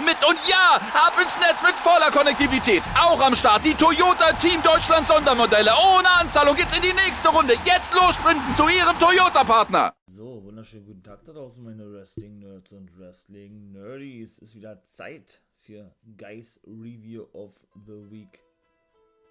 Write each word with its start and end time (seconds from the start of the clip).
mit. 0.00 0.16
Und 0.26 0.38
ja, 0.48 0.80
ab 0.94 1.14
ins 1.20 1.36
Netz 1.38 1.62
mit 1.62 1.74
voller 1.76 2.10
Konnektivität. 2.10 2.82
Auch 2.98 3.20
am 3.20 3.34
Start 3.34 3.64
die 3.64 3.74
Toyota 3.74 4.32
Team 4.34 4.62
Deutschland 4.62 5.06
Sondermodelle. 5.06 5.72
Ohne 5.72 6.08
Anzahlung 6.20 6.56
geht's 6.56 6.76
in 6.76 6.82
die 6.82 6.92
nächste 6.92 7.28
Runde. 7.28 7.54
Jetzt 7.64 7.92
los 7.94 8.14
sprinten 8.14 8.52
zu 8.54 8.68
ihrem 8.68 8.98
Toyota-Partner. 8.98 9.94
So, 10.06 10.42
wunderschönen 10.44 10.86
guten 10.86 11.02
Tag 11.02 11.24
da 11.24 11.32
draußen, 11.32 11.62
meine 11.64 11.90
Wrestling-Nerds 11.90 12.72
und 12.72 12.98
Wrestling-Nerdies. 12.98 14.38
Es 14.38 14.50
ist 14.50 14.54
wieder 14.54 14.82
Zeit 14.84 15.40
für 15.58 15.94
Guys 16.18 16.60
Review 16.66 17.26
of 17.32 17.52
the 17.86 18.10
Week 18.10 18.38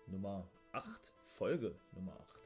Nummer 0.07 0.47
8. 0.73 1.13
Folge 1.25 1.75
Nummer 1.93 2.13
8. 2.19 2.40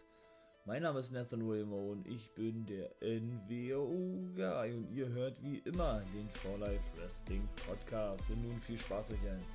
Mein 0.67 0.81
Name 0.81 0.99
ist 0.99 1.11
Nathan 1.11 1.47
Wilmo 1.47 1.91
und 1.91 2.07
ich 2.07 2.33
bin 2.33 2.65
der 2.65 2.89
NWO-Guy 2.99 4.73
und 4.73 4.89
ihr 4.89 5.07
hört 5.09 5.39
wie 5.43 5.59
immer 5.59 6.01
den 6.11 6.27
For 6.27 6.57
Life 6.57 6.83
Wrestling 6.97 7.47
Podcast. 7.67 8.27
Und 8.31 8.41
nun 8.41 8.59
viel 8.59 8.79
Spaß 8.79 9.11
euch 9.11 9.29
allen. 9.29 9.45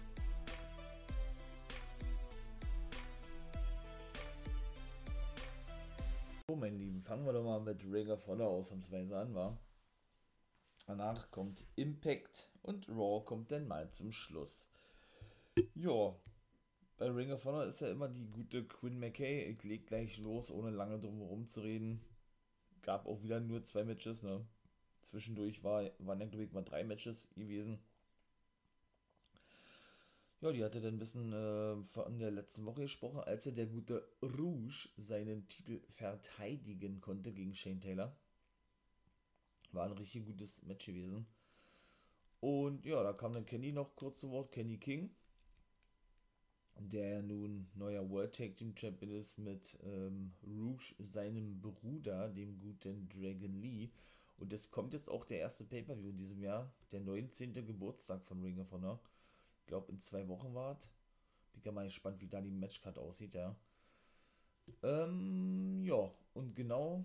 So, 6.47 6.55
meine 6.55 6.77
Lieben, 6.77 7.03
fangen 7.03 7.27
wir 7.27 7.33
doch 7.33 7.43
mal 7.43 7.59
mit 7.59 7.85
Ring 7.91 8.09
of 8.09 8.25
Honor 8.29 8.47
ausnahmsweise 8.47 9.19
an, 9.19 9.35
wa? 9.35 9.59
Danach 10.87 11.29
kommt 11.33 11.65
Impact 11.75 12.53
und 12.63 12.89
Raw 12.89 13.25
kommt 13.25 13.51
dann 13.51 13.67
mal 13.67 13.91
zum 13.91 14.13
Schluss. 14.13 14.69
Ja, 15.75 16.15
bei 17.01 17.11
Ring 17.11 17.33
of 17.33 17.47
Honor 17.47 17.65
ist 17.65 17.81
ja 17.81 17.91
immer 17.91 18.09
die 18.09 18.27
gute 18.27 18.63
Quinn 18.63 19.01
McKay. 19.01 19.45
Ich 19.45 19.65
leg 19.65 19.87
gleich 19.87 20.19
los, 20.19 20.51
ohne 20.51 20.69
lange 20.69 20.99
drum 21.01 21.19
herum 21.19 21.47
zu 21.47 21.63
reden. 21.63 21.99
Gab 22.83 23.07
auch 23.07 23.23
wieder 23.23 23.41
nur 23.41 23.65
zwei 23.65 23.85
Matches, 23.85 24.23
ne? 24.23 24.45
Zwischendurch 25.01 25.65
war, 25.65 25.91
waren 25.99 26.21
ja, 26.21 26.27
glaube 26.27 26.45
ich, 26.45 26.53
mal 26.53 26.63
drei 26.63 26.85
Matches 26.85 27.31
gewesen. 27.37 27.79
Ja, 30.43 30.53
die 30.53 30.63
hatte 30.63 30.83
dann 30.83 30.97
ein 30.97 30.99
bisschen 30.99 31.33
äh, 31.33 31.83
von 31.85 32.19
der 32.19 32.33
letzten 32.33 32.67
Woche 32.67 32.83
gesprochen, 32.83 33.21
als 33.21 33.47
er 33.47 33.53
der 33.53 33.67
gute 33.67 34.07
Rouge 34.23 34.91
seinen 34.99 35.49
Titel 35.49 35.81
verteidigen 35.89 37.01
konnte 37.01 37.33
gegen 37.33 37.55
Shane 37.55 37.81
Taylor. 37.81 38.15
War 39.73 39.87
ein 39.87 39.93
richtig 39.93 40.27
gutes 40.27 40.63
Match 40.65 40.85
gewesen. 40.85 41.27
Und 42.41 42.85
ja, 42.85 43.03
da 43.03 43.15
kam 43.15 43.33
dann 43.33 43.47
Kenny 43.47 43.73
noch 43.73 43.97
kurz 43.97 44.19
zu 44.19 44.31
Wort, 44.31 44.53
Kenny 44.53 44.77
King 44.77 45.15
der 46.89 47.09
ja 47.09 47.23
nun 47.23 47.69
neuer 47.75 48.09
World 48.09 48.35
Tag 48.35 48.57
Team 48.57 48.75
Champion 48.77 49.13
ist 49.13 49.39
mit 49.39 49.79
ähm, 49.85 50.33
Rouge, 50.47 50.95
seinem 50.99 51.61
Bruder, 51.61 52.29
dem 52.29 52.59
guten 52.59 53.09
Dragon 53.09 53.61
Lee. 53.61 53.91
Und 54.39 54.53
es 54.53 54.71
kommt 54.71 54.95
jetzt 54.95 55.11
auch 55.11 55.27
der 55.27 55.41
erste 55.41 55.65
Pay-Per-View 55.65 56.11
in 56.11 56.17
diesem 56.17 56.43
Jahr, 56.43 56.73
der 56.93 57.01
19. 57.01 57.53
Geburtstag 57.67 58.25
von 58.25 58.43
Ring 58.43 58.59
of 58.59 58.73
Honor. 58.73 59.01
Ich 59.61 59.67
glaube, 59.67 59.93
in 59.93 60.01
zwei 60.01 60.27
Wochen 60.29 60.55
war 60.55 60.77
es. 60.77 60.91
Bin 61.53 61.63
ja 61.65 61.73
mal 61.73 61.85
gespannt, 61.85 62.21
wie 62.21 62.29
da 62.29 62.41
die 62.41 62.51
Matchcard 62.51 62.99
aussieht, 62.99 63.35
ja. 63.35 63.55
Ähm, 64.83 65.85
ja, 65.85 66.11
und 66.33 66.55
genau 66.55 67.05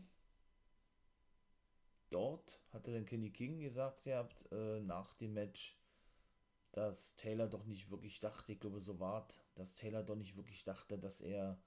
dort 2.09 2.61
hatte 2.71 2.93
dann 2.93 3.05
Kenny 3.05 3.29
King 3.29 3.59
gesagt, 3.59 4.05
ihr 4.05 4.17
habt 4.17 4.49
äh, 4.51 4.79
nach 4.79 5.13
dem 5.15 5.33
Match, 5.33 5.75
dass 6.75 7.15
Taylor 7.15 7.47
doch 7.47 7.65
nicht 7.65 7.89
wirklich 7.89 8.19
dachte, 8.19 8.51
ich 8.51 8.59
glaube, 8.59 8.81
so 8.81 8.99
war 8.99 9.25
dass 9.55 9.75
Taylor 9.75 10.03
doch 10.03 10.17
nicht 10.17 10.35
wirklich 10.35 10.65
dachte, 10.65 10.99
dass 10.99 11.21
er, 11.21 11.57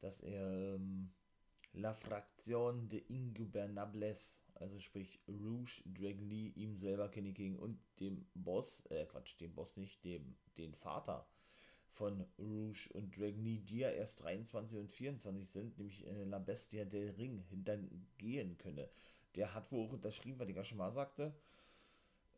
dass 0.00 0.20
er 0.20 0.74
ähm, 0.74 1.10
La 1.72 1.94
Fraktion 1.94 2.86
de 2.90 3.02
Ingobernables, 3.08 4.42
also 4.54 4.78
sprich 4.78 5.20
Rouge, 5.26 5.82
Dragon 5.86 6.28
Lee, 6.28 6.52
ihm 6.54 6.76
selber, 6.76 7.08
Kenny 7.08 7.32
King 7.32 7.56
und 7.56 7.78
dem 7.98 8.26
Boss, 8.34 8.84
äh, 8.90 9.06
Quatsch, 9.06 9.40
dem 9.40 9.54
Boss 9.54 9.78
nicht, 9.78 10.04
dem, 10.04 10.36
den 10.58 10.74
Vater 10.74 11.26
von 11.88 12.26
Rouge 12.38 12.90
und 12.92 13.16
Dragon 13.16 13.42
Lee, 13.42 13.60
die 13.60 13.78
ja 13.78 13.90
erst 13.90 14.22
23 14.22 14.78
und 14.78 14.92
24 14.92 15.48
sind, 15.48 15.78
nämlich 15.78 16.06
äh, 16.06 16.24
La 16.24 16.38
Bestia 16.38 16.84
del 16.84 17.10
Ring, 17.12 17.38
hintergehen 17.48 18.58
könne. 18.58 18.90
Der 19.34 19.54
hat 19.54 19.72
wohl 19.72 19.86
auch 19.86 19.92
unterschrieben, 19.92 20.38
was 20.38 20.48
ich 20.48 20.56
ja 20.56 20.64
schon 20.64 20.78
mal 20.78 20.92
sagte, 20.92 21.34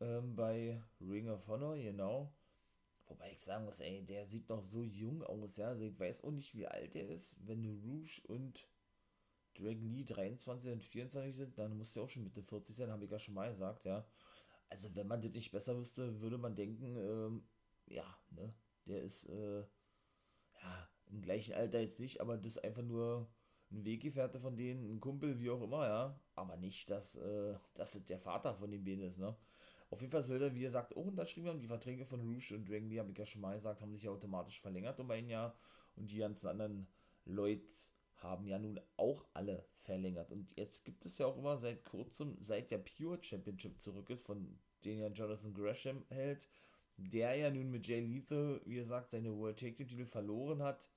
ähm, 0.00 0.34
bei 0.36 0.80
Ring 1.00 1.28
of 1.28 1.46
Honor, 1.48 1.76
genau. 1.76 2.32
Wobei 3.06 3.32
ich 3.32 3.42
sagen 3.42 3.64
muss, 3.64 3.80
ey, 3.80 4.04
der 4.04 4.26
sieht 4.26 4.48
noch 4.48 4.62
so 4.62 4.82
jung 4.82 5.22
aus, 5.22 5.56
ja. 5.56 5.68
Also 5.68 5.84
ich 5.84 5.98
weiß 5.98 6.24
auch 6.24 6.30
nicht, 6.30 6.54
wie 6.54 6.66
alt 6.66 6.94
er 6.94 7.08
ist. 7.08 7.36
Wenn 7.46 7.64
Rouge 7.64 8.20
und 8.26 8.68
Dragon 9.54 9.90
Lee 9.92 10.04
23 10.04 10.72
und 10.72 10.84
24 10.84 11.34
sind, 11.34 11.58
dann 11.58 11.76
muss 11.76 11.92
der 11.92 12.02
auch 12.02 12.08
schon 12.08 12.22
Mitte 12.24 12.42
40 12.42 12.76
sein, 12.76 12.90
habe 12.90 13.04
ich 13.04 13.10
ja 13.10 13.18
schon 13.18 13.34
mal 13.34 13.50
gesagt, 13.50 13.84
ja. 13.84 14.06
Also 14.68 14.94
wenn 14.94 15.06
man 15.06 15.20
das 15.22 15.32
nicht 15.32 15.50
besser 15.50 15.76
wüsste, 15.76 16.20
würde 16.20 16.38
man 16.38 16.54
denken, 16.54 16.96
ähm, 16.96 17.42
ja, 17.86 18.04
ne, 18.30 18.54
der 18.86 19.02
ist, 19.02 19.26
äh, 19.26 19.60
ja, 19.60 20.88
im 21.10 21.22
gleichen 21.22 21.54
Alter 21.54 21.80
jetzt 21.80 22.00
nicht, 22.00 22.20
aber 22.20 22.36
das 22.36 22.56
ist 22.56 22.64
einfach 22.64 22.82
nur 22.82 23.28
ein 23.70 23.84
Weggefährte 23.84 24.40
von 24.40 24.56
denen, 24.56 24.90
ein 24.96 25.00
Kumpel, 25.00 25.40
wie 25.40 25.50
auch 25.50 25.62
immer, 25.62 25.86
ja. 25.86 26.20
Aber 26.34 26.56
nicht, 26.56 26.90
dass, 26.90 27.16
äh, 27.16 27.54
dass 27.74 27.92
das 27.92 28.04
der 28.06 28.18
Vater 28.18 28.54
von 28.54 28.70
den 28.70 28.84
beiden 28.84 29.04
ist, 29.04 29.18
ne. 29.18 29.36
Auf 29.90 30.00
jeden 30.00 30.12
Fall 30.12 30.22
soll 30.22 30.42
er, 30.42 30.54
wie 30.54 30.60
gesagt, 30.60 30.96
auch 30.96 31.06
unterschrieben 31.06 31.48
haben. 31.48 31.60
Die 31.60 31.66
Verträge 31.66 32.04
von 32.04 32.20
Rouge 32.20 32.54
und 32.54 32.68
Dragon 32.68 32.88
Lee, 32.88 32.98
habe 32.98 33.10
ich 33.10 33.18
ja 33.18 33.26
schon 33.26 33.40
mal 33.40 33.54
gesagt, 33.54 33.80
haben 33.80 33.94
sich 33.94 34.02
ja 34.02 34.10
automatisch 34.10 34.60
verlängert 34.60 35.00
um 35.00 35.10
ein 35.10 35.28
Jahr. 35.28 35.56
Und 35.96 36.10
die 36.10 36.18
ganzen 36.18 36.48
anderen 36.48 36.86
Leute 37.24 37.66
haben 38.16 38.46
ja 38.46 38.58
nun 38.58 38.80
auch 38.96 39.26
alle 39.32 39.64
verlängert. 39.78 40.30
Und 40.30 40.56
jetzt 40.56 40.84
gibt 40.84 41.06
es 41.06 41.18
ja 41.18 41.26
auch 41.26 41.38
immer 41.38 41.56
seit 41.56 41.84
kurzem, 41.84 42.36
seit 42.40 42.70
der 42.70 42.78
Pure 42.78 43.22
Championship 43.22 43.80
zurück 43.80 44.10
ist, 44.10 44.26
von 44.26 44.58
denen 44.84 45.00
ja 45.00 45.08
Jonathan 45.08 45.54
Gresham 45.54 46.04
hält, 46.08 46.48
der 46.96 47.34
ja 47.36 47.50
nun 47.50 47.70
mit 47.70 47.86
Jay 47.86 48.00
Lethal, 48.00 48.60
wie 48.64 48.74
gesagt, 48.74 49.12
seine 49.12 49.36
World 49.36 49.58
Take 49.58 49.76
Titel 49.76 50.04
verloren 50.04 50.62
hat 50.62 50.90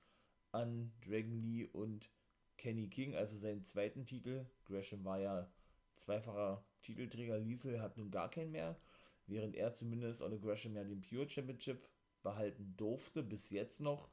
an 0.52 0.91
Dragon 1.06 1.41
Lee 1.41 1.66
und 1.72 2.12
Kenny 2.58 2.90
King, 2.90 3.16
also 3.16 3.38
seinen 3.38 3.63
zweiten 3.63 4.06
Titel. 4.06 4.46
Gresham 4.66 5.06
war 5.06 5.19
ja 5.19 5.50
zweifacher 5.96 6.66
Titelträger 6.81 7.39
Liesel 7.39 7.81
hat 7.81 7.97
nun 7.97 8.11
gar 8.11 8.29
keinen 8.29 8.51
mehr, 8.51 8.79
während 9.27 9.55
er 9.55 9.73
zumindest 9.73 10.21
Ole 10.21 10.39
Gresham 10.39 10.75
ja 10.75 10.83
den 10.83 11.01
Pure 11.01 11.29
Championship 11.29 11.87
behalten 12.23 12.73
durfte, 12.77 13.23
bis 13.23 13.49
jetzt 13.49 13.81
noch. 13.81 14.09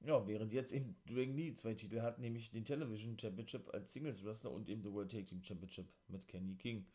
Ja, 0.00 0.26
während 0.26 0.52
jetzt 0.52 0.72
eben 0.72 0.96
Dragon 1.06 1.34
Lee 1.34 1.54
zwei 1.54 1.74
Titel 1.74 2.00
hat, 2.00 2.18
nämlich 2.18 2.50
den 2.50 2.64
Television 2.64 3.16
Championship 3.18 3.72
als 3.72 3.92
Singles 3.92 4.24
Wrestler 4.24 4.50
und 4.50 4.68
eben 4.68 4.82
den 4.82 4.92
World 4.92 5.12
Tag 5.12 5.28
Team 5.28 5.42
Championship 5.44 5.86
mit 6.08 6.26
Kenny 6.26 6.56
King. 6.56 6.86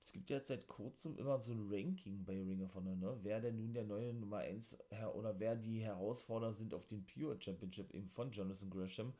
Es 0.00 0.12
gibt 0.12 0.30
ja 0.30 0.40
seit 0.40 0.68
kurzem 0.68 1.18
immer 1.18 1.40
so 1.40 1.52
ein 1.52 1.66
Ranking 1.68 2.24
bei 2.24 2.34
Ring 2.34 2.62
of 2.62 2.76
Honor, 2.76 2.94
ne? 2.94 3.18
wer 3.22 3.40
denn 3.40 3.56
nun 3.56 3.74
der 3.74 3.82
neue 3.82 4.14
Nummer 4.14 4.38
1 4.38 4.78
oder 5.14 5.40
wer 5.40 5.56
die 5.56 5.80
Herausforderer 5.80 6.52
sind 6.52 6.74
auf 6.74 6.86
den 6.86 7.04
Pure 7.04 7.40
Championship 7.40 7.92
eben 7.92 8.08
von 8.08 8.30
Jonathan 8.30 8.70
Gresham. 8.70 9.12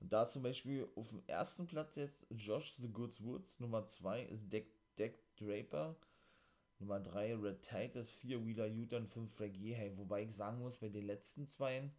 Und 0.00 0.12
da 0.12 0.22
ist 0.22 0.32
zum 0.32 0.42
Beispiel 0.42 0.88
auf 0.96 1.08
dem 1.08 1.22
ersten 1.26 1.66
Platz 1.66 1.96
jetzt 1.96 2.26
Josh 2.30 2.74
The 2.78 2.90
Goods 2.90 3.22
Woods, 3.22 3.60
Nummer 3.60 3.86
2 3.86 4.22
ist 4.24 4.50
Deck, 4.50 4.72
Deck 4.98 5.22
Draper, 5.36 5.94
Nummer 6.78 7.00
3 7.00 7.36
Red 7.36 7.62
Titus, 7.62 8.10
4 8.10 8.44
Wheeler 8.46 8.66
Utah 8.66 8.96
und 8.96 9.08
5 9.08 9.32
Fragile. 9.32 9.76
Hey, 9.76 9.96
wobei 9.96 10.22
ich 10.22 10.34
sagen 10.34 10.58
muss, 10.60 10.78
bei 10.78 10.88
den 10.88 11.04
letzten 11.04 11.46
zwei 11.46 11.90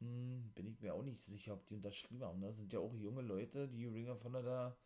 hm, 0.00 0.50
bin 0.54 0.66
ich 0.66 0.80
mir 0.80 0.94
auch 0.94 1.02
nicht 1.02 1.22
sicher, 1.22 1.54
ob 1.54 1.64
die 1.66 1.76
unterschrieben 1.76 2.24
haben. 2.24 2.40
Das 2.40 2.50
ne? 2.50 2.56
sind 2.56 2.72
ja 2.72 2.80
auch 2.80 2.94
junge 2.94 3.22
Leute, 3.22 3.68
die 3.68 3.86
Ring 3.86 4.08
of 4.08 4.24
Honor 4.24 4.42
da 4.42 4.76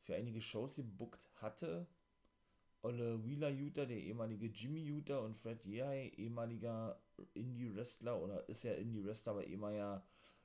für 0.00 0.14
einige 0.14 0.40
Shows 0.40 0.76
gebuckt 0.76 1.28
hatte. 1.36 1.86
Olle 2.82 3.24
Wheeler 3.24 3.48
Utah, 3.48 3.86
der 3.86 3.98
ehemalige 3.98 4.46
Jimmy 4.46 4.82
Utah 4.84 5.18
und 5.18 5.34
Fred 5.36 5.64
Yehai, 5.64 6.10
ehemaliger 6.16 7.00
Indie-Wrestler 7.32 8.20
oder 8.20 8.48
ist 8.48 8.62
ja 8.62 8.74
Indie-Wrestler, 8.74 9.32
aber 9.32 9.46
ehemaliger 9.46 10.04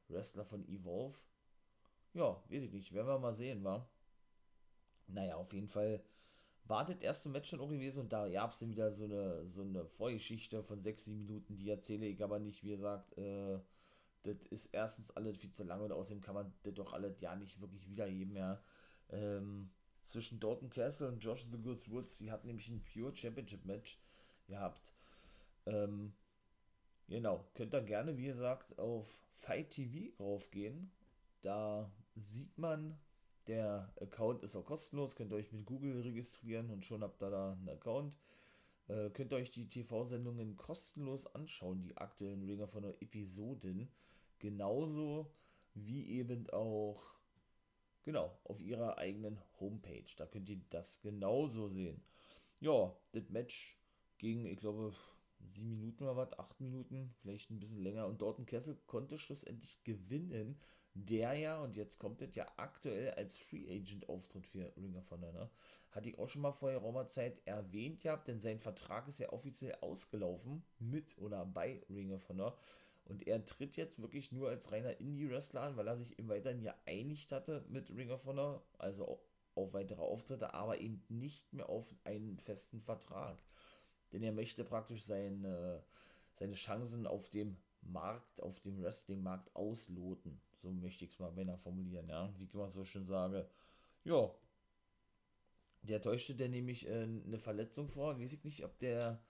Wrestler 0.10 0.46
von 0.46 0.68
Evolve. 0.68 1.16
Ja, 2.14 2.42
weiß 2.50 2.64
ich 2.64 2.72
nicht. 2.72 2.94
Werden 2.94 3.08
wir 3.08 3.20
mal 3.20 3.34
sehen, 3.34 3.64
wa? 3.64 3.88
Naja, 5.08 5.36
auf 5.36 5.54
jeden 5.54 5.68
Fall 5.68 6.04
war 6.66 6.86
das 6.86 6.98
erste 6.98 7.30
Match 7.30 7.50
schon 7.50 7.60
auch 7.60 7.70
gewesen 7.70 8.02
und 8.02 8.14
da 8.14 8.30
gab 8.30 8.52
es 8.52 8.60
dann 8.60 8.70
wieder 8.70 8.92
so 8.92 9.06
eine, 9.06 9.48
so 9.48 9.62
eine 9.62 9.86
Vorgeschichte 9.86 10.64
von 10.64 10.82
6, 10.82 11.06
7 11.06 11.18
Minuten, 11.18 11.58
die 11.58 11.70
erzähle 11.70 12.06
ich 12.06 12.24
aber 12.24 12.40
nicht, 12.40 12.64
wie 12.64 12.70
gesagt, 12.70 13.18
äh, 13.18 13.60
das 14.24 14.46
ist 14.50 14.68
erstens 14.68 15.12
alles 15.12 15.38
viel 15.38 15.52
zu 15.52 15.64
lange 15.64 15.86
und 15.86 15.92
außerdem 15.92 16.22
kann 16.22 16.36
man 16.36 16.54
das 16.64 16.74
doch 16.76 16.94
alles 16.94 17.20
ja 17.22 17.36
nicht 17.36 17.60
wirklich 17.60 17.90
wiedergeben, 17.90 18.36
ja. 18.36 18.62
Ähm, 19.10 19.72
zwischen 20.04 20.40
Dalton 20.40 20.70
Castle 20.70 21.08
und 21.08 21.24
Josh 21.24 21.46
the 21.52 21.58
Goods 21.58 21.90
Woods, 21.90 22.18
die 22.18 22.32
hatten 22.32 22.48
nämlich 22.48 22.70
ein 22.70 22.84
Pure 22.84 23.16
Championship 23.16 23.66
Match 23.66 24.00
gehabt. 24.48 24.94
Ähm, 25.66 26.14
genau, 27.10 27.46
könnt 27.54 27.74
ihr 27.74 27.82
gerne, 27.82 28.18
wie 28.18 28.26
gesagt, 28.26 28.78
auf 28.80 29.22
Fight 29.32 29.72
TV 29.72 30.14
raufgehen. 30.24 30.92
Da 31.42 31.92
sieht 32.16 32.58
man, 32.58 32.98
der 33.48 33.92
Account 34.00 34.44
ist 34.44 34.56
auch 34.56 34.66
kostenlos, 34.66 35.16
könnt 35.16 35.32
ihr 35.32 35.38
euch 35.38 35.52
mit 35.52 35.66
Google 35.66 36.02
registrieren 36.02 36.70
und 36.70 36.86
schon 36.86 37.04
habt 37.04 37.22
ihr 37.22 37.30
da 37.30 37.54
einen 37.54 37.70
Account. 37.70 38.18
Äh, 38.88 39.10
könnt 39.12 39.32
ihr 39.34 39.38
euch 39.38 39.52
die 39.52 39.70
TV-Sendungen 39.70 40.56
kostenlos 40.56 41.28
anschauen, 41.36 41.82
die 41.82 41.98
aktuellen 41.98 42.44
Ringer 42.44 42.68
von 42.68 42.84
der 42.84 43.02
Episoden. 43.02 43.90
Genauso 44.40 45.32
wie 45.74 46.10
eben 46.10 46.50
auch, 46.50 47.16
genau, 48.04 48.38
auf 48.44 48.62
ihrer 48.62 48.98
eigenen 48.98 49.40
Homepage. 49.60 50.06
Da 50.18 50.26
könnt 50.26 50.50
ihr 50.50 50.62
das 50.70 51.02
genauso 51.02 51.68
sehen. 51.70 52.02
Ja, 52.60 52.96
das 53.12 53.30
Match 53.30 53.78
ging, 54.18 54.46
ich 54.46 54.58
glaube, 54.58 54.94
sieben 55.48 55.70
Minuten 55.70 56.04
oder 56.04 56.18
was, 56.18 56.38
acht 56.38 56.60
Minuten, 56.60 57.14
vielleicht 57.22 57.50
ein 57.50 57.60
bisschen 57.60 57.82
länger. 57.82 58.08
Und 58.08 58.22
Dorten 58.22 58.46
Kessel 58.46 58.78
konnte 58.88 59.18
schlussendlich 59.18 59.84
gewinnen, 59.84 60.60
der 60.94 61.34
ja, 61.34 61.62
und 61.62 61.78
jetzt 61.78 62.00
kommt 62.00 62.22
es 62.22 62.36
ja 62.36 62.48
aktuell 62.58 63.12
als 63.12 63.38
Free 63.38 63.70
Agent 63.70 64.10
auftritt 64.10 64.48
für 64.48 64.74
Ring 64.76 64.96
of 64.96 65.10
Honor, 65.12 65.32
ne? 65.32 65.50
Hatte 65.92 66.10
ich 66.10 66.18
auch 66.20 66.28
schon 66.28 66.42
mal 66.42 66.52
vor 66.52 66.72
geraumer 66.72 67.08
Zeit 67.08 67.42
erwähnt 67.46 68.02
gehabt, 68.02 68.28
denn 68.28 68.40
sein 68.40 68.60
Vertrag 68.60 69.08
ist 69.08 69.20
ja 69.20 69.32
offiziell 69.32 69.76
ausgelaufen 69.82 70.64
mit 70.80 71.18
oder 71.18 71.46
bei 71.46 71.84
Ring 71.90 72.12
of 72.12 72.28
Honor. 72.30 72.58
Und 73.06 73.26
er 73.28 73.44
tritt 73.46 73.76
jetzt 73.76 74.00
wirklich 74.02 74.32
nur 74.32 74.50
als 74.50 74.72
reiner 74.72 75.00
Indie-Wrestler 75.00 75.62
an, 75.62 75.78
weil 75.78 75.88
er 75.88 75.98
sich 75.98 76.20
im 76.20 76.30
Weiteren 76.30 76.62
ja 76.62 76.76
einigt 76.86 77.32
hatte 77.32 77.66
mit 77.70 77.90
Ring 77.90 78.12
of 78.12 78.26
Honor, 78.26 78.64
also 78.78 79.20
auf 79.56 79.74
weitere 79.74 80.02
Auftritte, 80.02 80.54
aber 80.54 80.80
eben 80.80 81.04
nicht 81.10 81.52
mehr 81.54 81.70
auf 81.70 81.96
einen 82.04 82.38
festen 82.40 82.82
Vertrag. 82.82 83.42
Denn 84.12 84.24
er 84.24 84.32
möchte 84.32 84.64
praktisch 84.64 85.04
seine, 85.06 85.84
seine 86.36 86.54
Chancen 86.54 87.06
auf 87.06 87.30
dem 87.30 87.58
Markt, 87.82 88.42
auf 88.42 88.60
dem 88.60 88.82
Wrestling-Markt 88.82 89.56
ausloten. 89.56 90.42
So 90.54 90.72
möchte 90.72 91.06
ich 91.06 91.12
es 91.12 91.20
mal 91.20 91.32
beinahe 91.32 91.58
formulieren, 91.58 92.10
ja. 92.10 92.34
Wie 92.38 92.46
ich 92.46 92.54
immer 92.54 92.70
so 92.70 92.84
schön 92.86 93.06
sage. 93.06 93.50
Ja. 94.04 94.32
Der 95.82 96.02
täuschte 96.02 96.36
der 96.36 96.50
nämlich 96.50 96.88
äh, 96.88 97.04
eine 97.04 97.38
Verletzung 97.38 97.88
vor. 97.88 98.20
Weiß 98.20 98.34
ich 98.34 98.44
nicht, 98.44 98.66
ob 98.66 98.78
der, 98.80 99.24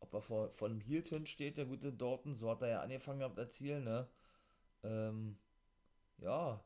ob 0.00 0.12
er 0.12 0.20
vor, 0.20 0.50
vor 0.52 0.68
einem 0.68 0.80
Heel-Turn 0.80 1.26
steht, 1.26 1.56
der 1.56 1.64
gute 1.66 1.92
Dorton. 1.92 2.34
So 2.34 2.50
hat 2.50 2.62
er 2.62 2.68
ja 2.68 2.82
angefangen 2.82 3.20
gehabt 3.20 3.38
erzählen, 3.38 3.82
ne? 3.82 4.08
Ähm, 4.82 5.38
ja. 6.18 6.62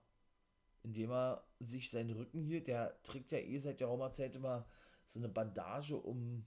Indem 0.82 1.12
er 1.12 1.46
sich 1.60 1.90
seinen 1.90 2.10
Rücken 2.10 2.42
hielt. 2.42 2.66
Der 2.66 3.00
trägt 3.02 3.32
ja 3.32 3.38
eh 3.38 3.58
seit 3.58 3.80
der 3.80 3.88
Raumerzeit 3.88 4.34
immer 4.34 4.66
so 5.06 5.20
eine 5.20 5.28
Bandage 5.28 5.96
um, 5.96 6.44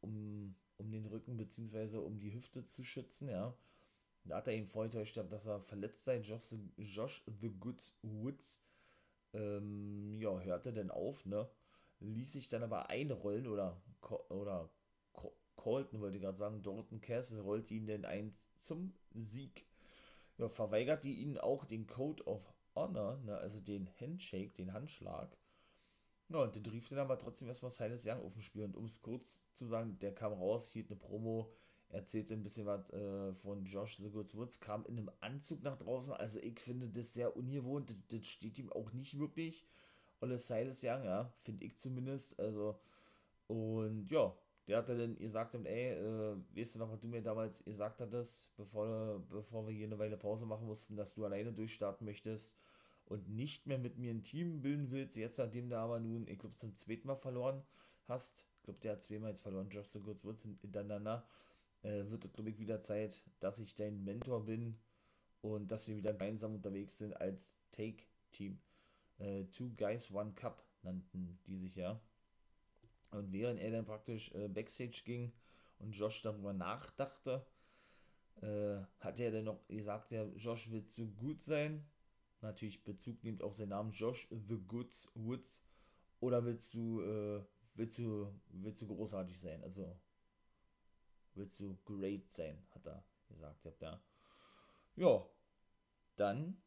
um 0.00 0.54
um 0.78 0.90
den 0.90 1.06
Rücken 1.06 1.36
bzw. 1.36 1.98
um 1.98 2.18
die 2.18 2.32
Hüfte 2.32 2.66
zu 2.66 2.84
schützen, 2.84 3.28
ja. 3.28 3.56
Da 4.24 4.36
hat 4.36 4.46
er 4.46 4.54
ihm 4.54 4.68
vorgetäuscht, 4.68 5.16
dass 5.16 5.46
er 5.46 5.60
verletzt 5.60 6.04
sei. 6.04 6.18
Josh, 6.18 6.54
Josh 6.76 7.24
The 7.40 7.50
Good 7.50 7.94
Woods, 8.02 8.62
ähm, 9.32 10.20
ja, 10.20 10.38
hörte 10.40 10.72
dann 10.72 10.90
auf, 10.90 11.26
ne? 11.26 11.48
Ließ 12.00 12.32
sich 12.32 12.48
dann 12.48 12.62
aber 12.62 12.90
einrollen 12.90 13.46
oder, 13.48 13.80
oder 14.28 14.70
Colton, 15.56 16.00
wollte 16.00 16.20
gerade 16.20 16.38
sagen, 16.38 16.62
Dorton 16.62 17.00
Castle 17.00 17.40
rollte 17.40 17.74
ihn 17.74 17.86
denn 17.86 18.04
ein 18.04 18.32
zum 18.58 18.94
Sieg. 19.12 19.66
Ja, 20.36 20.48
verweigerte 20.48 21.08
ihn 21.08 21.36
auch 21.36 21.64
den 21.64 21.88
Code 21.88 22.24
of 22.26 22.54
Honor, 22.76 23.18
ne, 23.24 23.36
also 23.36 23.60
den 23.60 23.88
Handshake, 24.00 24.54
den 24.54 24.72
Handschlag. 24.72 25.36
Ja, 26.30 26.42
und 26.42 26.54
den 26.54 26.66
rief 26.66 26.88
dann 26.90 26.98
aber 26.98 27.18
trotzdem 27.18 27.48
erstmal 27.48 27.70
Silas 27.70 28.06
Young 28.06 28.22
auf 28.22 28.34
dem 28.34 28.42
Spiel. 28.42 28.64
Und 28.64 28.76
um 28.76 28.84
es 28.84 29.00
kurz 29.00 29.50
zu 29.52 29.66
sagen, 29.66 29.98
der 30.00 30.14
kam 30.14 30.32
raus, 30.32 30.70
hielt 30.70 30.90
eine 30.90 30.98
Promo, 30.98 31.50
erzählte 31.88 32.34
ein 32.34 32.42
bisschen 32.42 32.66
was 32.66 32.90
äh, 32.90 33.32
von 33.34 33.64
Josh 33.64 33.96
The 33.96 34.10
Goods 34.10 34.34
Woods, 34.34 34.60
kam 34.60 34.84
in 34.84 34.98
einem 34.98 35.10
Anzug 35.20 35.62
nach 35.62 35.76
draußen. 35.78 36.12
Also 36.12 36.38
ich 36.40 36.60
finde 36.60 36.88
das 36.88 37.14
sehr 37.14 37.34
ungewohnt. 37.34 37.90
Das, 37.90 37.96
das 38.08 38.26
steht 38.26 38.58
ihm 38.58 38.70
auch 38.70 38.92
nicht 38.92 39.18
wirklich. 39.18 39.64
Olle 40.20 40.36
Silas 40.36 40.82
Young, 40.84 41.04
ja, 41.04 41.32
finde 41.44 41.64
ich 41.64 41.78
zumindest. 41.78 42.38
Also, 42.38 42.78
und 43.46 44.10
ja, 44.10 44.34
der 44.66 44.78
hat 44.78 44.88
dann 44.90 45.16
gesagt, 45.16 45.54
ey, 45.54 45.92
äh, 45.92 46.36
weißt 46.54 46.74
du 46.74 46.78
noch, 46.80 46.90
was 46.92 47.00
du 47.00 47.08
mir 47.08 47.22
damals 47.22 47.64
gesagt 47.64 48.02
hattest, 48.02 48.54
bevor, 48.56 49.24
bevor 49.30 49.66
wir 49.66 49.72
hier 49.74 49.86
eine 49.86 49.98
Weile 49.98 50.18
Pause 50.18 50.44
machen 50.44 50.66
mussten, 50.66 50.96
dass 50.96 51.14
du 51.14 51.24
alleine 51.24 51.52
durchstarten 51.52 52.04
möchtest 52.04 52.54
und 53.08 53.28
nicht 53.28 53.66
mehr 53.66 53.78
mit 53.78 53.96
mir 53.96 54.10
ein 54.10 54.22
Team 54.22 54.60
bilden 54.60 54.90
willst, 54.90 55.16
jetzt 55.16 55.38
nachdem 55.38 55.70
du 55.70 55.78
aber 55.78 55.98
nun, 55.98 56.26
ich 56.28 56.38
glaube, 56.38 56.54
zum 56.56 56.74
zweiten 56.74 57.06
Mal 57.08 57.16
verloren 57.16 57.62
hast, 58.06 58.46
ich 58.58 58.62
glaube, 58.64 58.80
der 58.80 58.92
hat 58.92 59.02
zweimal 59.02 59.30
jetzt 59.30 59.40
verloren, 59.40 59.70
Josh 59.70 59.88
so 59.88 60.04
Woods 60.04 60.42
hintereinander, 60.42 61.26
äh, 61.82 62.04
wird 62.10 62.26
es, 62.26 62.32
glaube 62.32 62.50
ich, 62.50 62.58
wieder 62.58 62.80
Zeit, 62.80 63.22
dass 63.40 63.58
ich 63.58 63.74
dein 63.74 64.04
Mentor 64.04 64.44
bin 64.44 64.78
und 65.40 65.70
dass 65.70 65.88
wir 65.88 65.96
wieder 65.96 66.12
gemeinsam 66.12 66.54
unterwegs 66.54 66.98
sind 66.98 67.14
als 67.14 67.54
Take-Team. 67.72 68.60
Äh, 69.18 69.44
Two 69.44 69.70
Guys, 69.76 70.10
One 70.10 70.32
Cup 70.34 70.62
nannten 70.82 71.38
die 71.46 71.56
sich 71.56 71.76
ja. 71.76 72.00
Und 73.10 73.32
während 73.32 73.58
er 73.58 73.70
dann 73.70 73.86
praktisch 73.86 74.32
äh, 74.34 74.48
Backstage 74.48 75.02
ging 75.04 75.32
und 75.78 75.92
Josh 75.92 76.20
darüber 76.20 76.52
nachdachte, 76.52 77.46
äh, 78.42 78.80
hat 79.00 79.18
er 79.18 79.30
dann 79.30 79.44
noch 79.44 79.66
gesagt, 79.66 80.12
ja, 80.12 80.24
Josh 80.36 80.70
wird 80.70 80.90
zu 80.90 81.08
gut 81.12 81.40
sein, 81.40 81.86
natürlich 82.40 82.84
Bezug 82.84 83.22
nimmt 83.24 83.42
auf 83.42 83.54
seinen 83.54 83.70
Namen 83.70 83.92
Josh 83.92 84.28
The 84.30 84.58
Goods 84.66 85.10
Woods. 85.14 85.64
Oder 86.20 86.44
willst 86.44 86.74
du 86.74 87.00
äh, 87.02 87.44
willst 87.74 87.98
du 87.98 88.32
willst 88.48 88.82
du 88.82 88.86
großartig 88.86 89.38
sein? 89.38 89.62
Also 89.62 89.96
willst 91.34 91.60
du 91.60 91.78
great 91.84 92.30
sein 92.32 92.58
hat 92.70 92.86
er 92.86 93.04
gesagt 93.28 93.64
habt 93.64 93.82
ja 93.82 94.00
ja 94.96 95.24
dann 96.16 96.60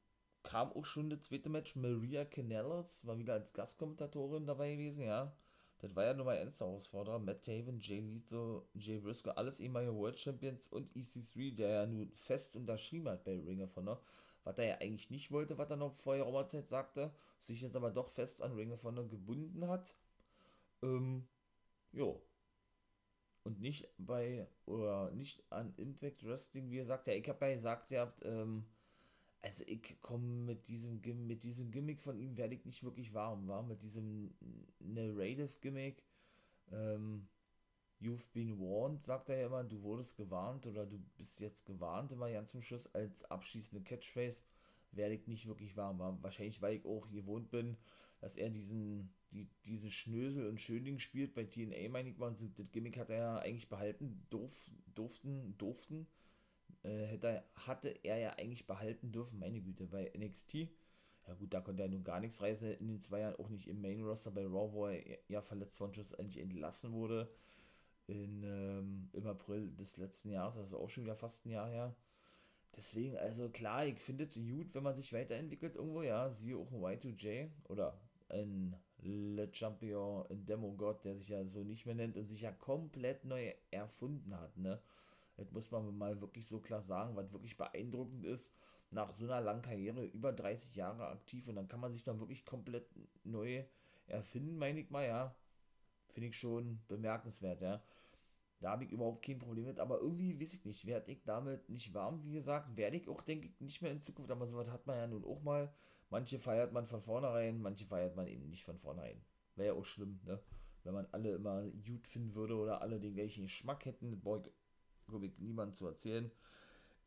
kam 0.44 0.72
auch 0.74 0.86
schon 0.86 1.10
das 1.10 1.22
zweite 1.22 1.50
Match. 1.50 1.76
Maria 1.76 2.26
Canellas 2.26 3.06
war 3.06 3.18
wieder 3.18 3.34
als 3.34 3.54
Gastkommentatorin 3.54 4.46
dabei 4.48 4.76
gewesen 4.76 5.06
ja. 5.06 5.36
Das 5.80 5.96
war 5.96 6.06
ja 6.06 6.14
nur 6.14 6.26
mein 6.26 6.38
erster 6.38 6.66
Herausforderer. 6.66 7.20
Matt 7.20 7.44
Taven, 7.44 7.80
Jay 7.80 8.00
Lethal, 8.00 8.62
Jay 8.76 9.00
Briscoe, 9.00 9.36
alles 9.36 9.60
ehemalige 9.60 9.96
World 9.96 10.20
Champions 10.20 10.68
und 10.68 10.96
EC3, 10.96 11.56
der 11.56 11.70
ja 11.70 11.86
nun 11.88 12.12
fest 12.14 12.56
unterschrieben 12.56 13.10
hat 13.10 13.24
bei 13.24 13.40
Ring 13.40 13.64
of 13.64 13.76
Honor 13.76 14.00
was 14.44 14.58
er 14.58 14.66
ja 14.66 14.76
eigentlich 14.76 15.10
nicht 15.10 15.32
wollte, 15.32 15.58
was 15.58 15.70
er 15.70 15.78
noch 15.78 15.94
vorher 15.96 16.24
Raumerzeit 16.24 16.68
sagte, 16.68 17.14
sich 17.40 17.62
jetzt 17.62 17.76
aber 17.76 17.92
doch 17.92 18.10
fest 18.10 18.42
an 18.42 18.54
Ring 18.54 18.72
of 18.72 18.84
Honor 18.84 19.08
gebunden 19.08 19.68
hat. 19.68 19.96
Ähm, 20.82 21.28
jo. 21.92 22.22
Und 23.44 23.60
nicht 23.60 23.88
bei, 23.98 24.48
oder 24.66 25.12
nicht 25.12 25.44
an 25.52 25.74
Impact 25.78 26.24
Wrestling, 26.26 26.70
wie 26.70 26.80
er 26.80 26.86
sagt, 26.86 27.08
ja, 27.08 27.14
ich 27.14 27.28
habe 27.28 27.48
ja 27.48 27.54
gesagt, 27.54 27.92
ihr 27.92 28.02
habt, 28.02 28.24
ähm, 28.24 28.66
also 29.42 29.64
ich 29.66 30.00
komme 30.02 30.26
mit 30.26 30.68
diesem, 30.68 31.02
mit 31.26 31.44
diesem 31.44 31.72
Gimmick 31.72 32.02
von 32.02 32.20
ihm 32.20 32.38
werde 32.38 32.54
ich 32.54 32.66
nicht 32.66 32.84
wirklich 32.84 33.14
warm, 33.14 33.48
war 33.48 33.64
mit 33.64 33.82
diesem 33.82 34.36
Narrative 34.80 35.50
Gimmick, 35.62 36.04
ähm, 36.72 37.28
You've 38.02 38.32
been 38.34 38.60
warned, 38.60 39.04
sagt 39.04 39.30
er 39.30 39.38
ja 39.38 39.46
immer, 39.46 39.64
du 39.64 39.84
wurdest 39.84 40.18
gewarnt 40.18 40.66
oder 40.66 40.88
du 40.88 40.98
bist 41.18 41.40
jetzt 41.40 41.68
gewarnt, 41.68 42.12
immer 42.12 42.32
ganz 42.32 42.50
zum 42.50 42.64
Schluss 42.64 42.92
als 42.96 43.24
abschließende 43.26 43.84
Catchphrase, 43.84 44.42
werde 44.92 45.14
ich 45.14 45.28
nicht 45.28 45.48
wirklich 45.48 45.78
warm. 45.78 46.00
Wahrscheinlich, 46.24 46.64
weil 46.64 46.78
ich 46.78 46.86
auch 46.86 47.06
gewohnt 47.06 47.52
bin, 47.52 47.78
dass 48.20 48.38
er 48.38 48.50
diesen, 48.50 49.14
die, 49.30 49.48
diese 49.66 49.92
Schnösel 49.92 50.48
und 50.48 50.60
Schönding 50.60 50.98
spielt. 50.98 51.36
Bei 51.36 51.44
TNA, 51.44 51.90
meine 51.90 52.10
ich 52.10 52.18
mal, 52.18 52.34
das 52.56 52.72
Gimmick 52.72 52.98
hat 52.98 53.12
er 53.12 53.18
ja 53.18 53.38
eigentlich 53.38 53.70
behalten, 53.70 54.26
durf, 54.32 54.72
durften, 54.96 55.56
durften, 55.60 56.08
äh, 56.82 57.06
hätte, 57.06 57.44
hatte 57.54 57.90
er 58.04 58.18
ja 58.18 58.32
eigentlich 58.32 58.66
behalten 58.66 59.12
dürfen, 59.12 59.38
meine 59.38 59.62
Güte, 59.62 59.86
bei 59.86 60.12
NXT. 60.18 60.70
Ja 61.28 61.36
gut, 61.36 61.54
da 61.54 61.62
konnte 61.62 61.84
er 61.84 61.90
nun 61.90 62.04
gar 62.04 62.20
nichts 62.20 62.42
reißen 62.42 62.74
in 62.74 62.88
den 62.88 63.00
zwei 63.00 63.20
Jahren, 63.20 63.36
auch 63.36 63.50
nicht 63.50 63.68
im 63.68 63.80
Main 63.80 64.02
Roster 64.02 64.32
bei 64.32 64.44
Raw, 64.44 64.74
wo 64.74 64.88
er 64.88 65.04
ja 65.28 65.44
verletzt 65.44 65.78
von 65.78 65.94
Schuss 65.94 66.14
endlich 66.14 66.42
entlassen 66.42 66.94
wurde 66.94 67.32
in, 68.08 68.44
ähm, 68.44 69.10
im 69.14 69.28
April 69.28 69.72
des 69.76 69.98
letzten 69.98 70.30
Jahres, 70.30 70.58
also 70.58 70.80
auch 70.80 70.90
schon 70.90 71.04
wieder 71.04 71.16
fast 71.16 71.46
ein 71.46 71.52
Jahr 71.52 71.70
her. 71.70 71.96
Deswegen, 72.76 73.18
also 73.18 73.50
klar, 73.50 73.86
ich 73.86 74.00
finde 74.00 74.24
es 74.26 74.36
gut, 74.36 74.74
wenn 74.74 74.84
man 74.84 74.96
sich 74.96 75.14
weiterentwickelt 75.14 75.76
irgendwo, 75.76 76.04
ja, 76.04 76.30
siehe 76.30 76.58
auch 76.58 76.72
ein 76.72 76.82
Y2J 76.82 77.50
oder 77.68 78.00
ein 78.30 78.76
Le 79.00 79.50
Champion, 79.54 80.26
ein 80.30 80.46
Demogod, 80.46 81.04
der 81.04 81.16
sich 81.16 81.30
ja 81.30 81.44
so 81.44 81.64
nicht 81.64 81.86
mehr 81.86 81.96
nennt 81.96 82.18
und 82.18 82.28
sich 82.28 82.42
ja 82.42 82.52
komplett 82.52 83.26
neu 83.26 83.54
erfunden 83.72 84.38
hat, 84.40 84.58
ne. 84.58 84.82
Das 85.38 85.52
muss 85.52 85.72
man 85.72 85.98
mal 85.98 86.22
wirklich 86.22 86.48
so 86.48 86.60
klar 86.60 86.82
sagen, 86.82 87.16
was 87.16 87.34
wirklich 87.34 87.58
beeindruckend 87.58 88.26
ist, 88.26 88.54
nach 88.92 89.14
so 89.14 89.26
einer 89.26 89.42
langen 89.42 89.62
Karriere, 89.62 90.06
über 90.06 90.32
30 90.34 90.76
Jahre 90.76 91.08
aktiv 91.08 91.48
und 91.48 91.56
dann 91.56 91.68
kann 91.68 91.80
man 91.80 91.92
sich 91.92 92.04
dann 92.04 92.20
wirklich 92.20 92.46
komplett 92.46 92.88
neu 93.24 93.64
erfinden, 94.08 94.58
meine 94.58 94.80
ich 94.80 94.90
mal, 94.90 95.06
ja. 95.06 95.36
Finde 96.12 96.30
ich 96.30 96.38
schon 96.38 96.80
bemerkenswert, 96.88 97.62
ja. 97.62 97.82
Da 98.60 98.72
habe 98.72 98.84
ich 98.84 98.92
überhaupt 98.92 99.26
kein 99.26 99.40
Problem 99.40 99.66
mit, 99.66 99.80
aber 99.80 100.00
irgendwie 100.00 100.40
weiß 100.40 100.54
ich 100.54 100.66
nicht, 100.66 100.86
werde 100.86 101.12
ich 101.12 101.24
damit 101.24 101.68
nicht 101.68 101.94
warm, 101.96 102.24
wie 102.24 102.34
gesagt, 102.34 102.78
werde 102.78 102.98
ich 102.98 103.10
auch, 103.10 103.22
denke 103.22 103.48
ich, 103.48 103.60
nicht 103.60 103.82
mehr 103.82 103.92
in 103.92 104.02
Zukunft, 104.02 104.30
aber 104.30 104.46
sowas 104.46 104.70
hat 104.70 104.86
man 104.86 104.98
ja 104.98 105.08
nun 105.08 105.26
auch 105.26 105.42
mal. 105.42 105.74
Manche 106.12 106.40
feiert 106.40 106.72
man 106.72 106.86
von 106.86 107.02
vornherein, 107.02 107.62
manche 107.62 107.86
feiert 107.86 108.16
man 108.16 108.28
eben 108.28 108.50
nicht 108.50 108.64
von 108.64 108.78
vornherein. 108.78 109.20
Wäre 109.56 109.74
ja 109.74 109.80
auch 109.80 109.86
schlimm, 109.86 110.20
ne? 110.26 110.40
wenn 110.84 110.94
man 110.94 111.08
alle 111.12 111.34
immer 111.36 111.64
gut 111.86 112.08
finden 112.08 112.36
würde 112.36 112.56
oder 112.56 112.82
alle 112.82 113.00
den 113.00 113.14
gleichen 113.14 113.44
Geschmack 113.44 113.86
hätten. 113.86 114.20
Brauche 114.20 114.52
ich, 115.16 115.24
ich 115.24 115.40
niemand 115.40 115.76
zu 115.76 115.88
erzählen. 115.88 116.32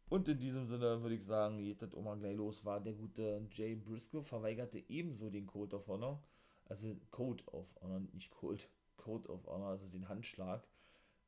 Und 0.08 0.28
in 0.28 0.38
diesem 0.38 0.66
Sinne 0.66 1.02
würde 1.02 1.14
ich 1.14 1.24
sagen, 1.24 1.58
geht 1.58 1.82
das 1.82 1.94
auch 1.94 2.02
mal 2.02 2.18
gleich 2.18 2.36
los, 2.36 2.64
war 2.64 2.80
der 2.80 2.92
gute 2.92 3.46
Jay 3.52 3.74
Briscoe 3.74 4.22
verweigerte 4.22 4.82
ebenso 4.88 5.30
den 5.30 5.46
Code 5.46 5.76
of 5.76 5.88
Honor, 5.88 6.22
also 6.66 6.94
Code 7.10 7.42
of 7.46 7.74
Honor, 7.80 8.00
nicht 8.12 8.30
Code, 8.30 8.64
Code 9.04 9.28
of 9.28 9.46
Honor, 9.46 9.68
also 9.68 9.88
den 9.88 10.08
Handschlag 10.08 10.66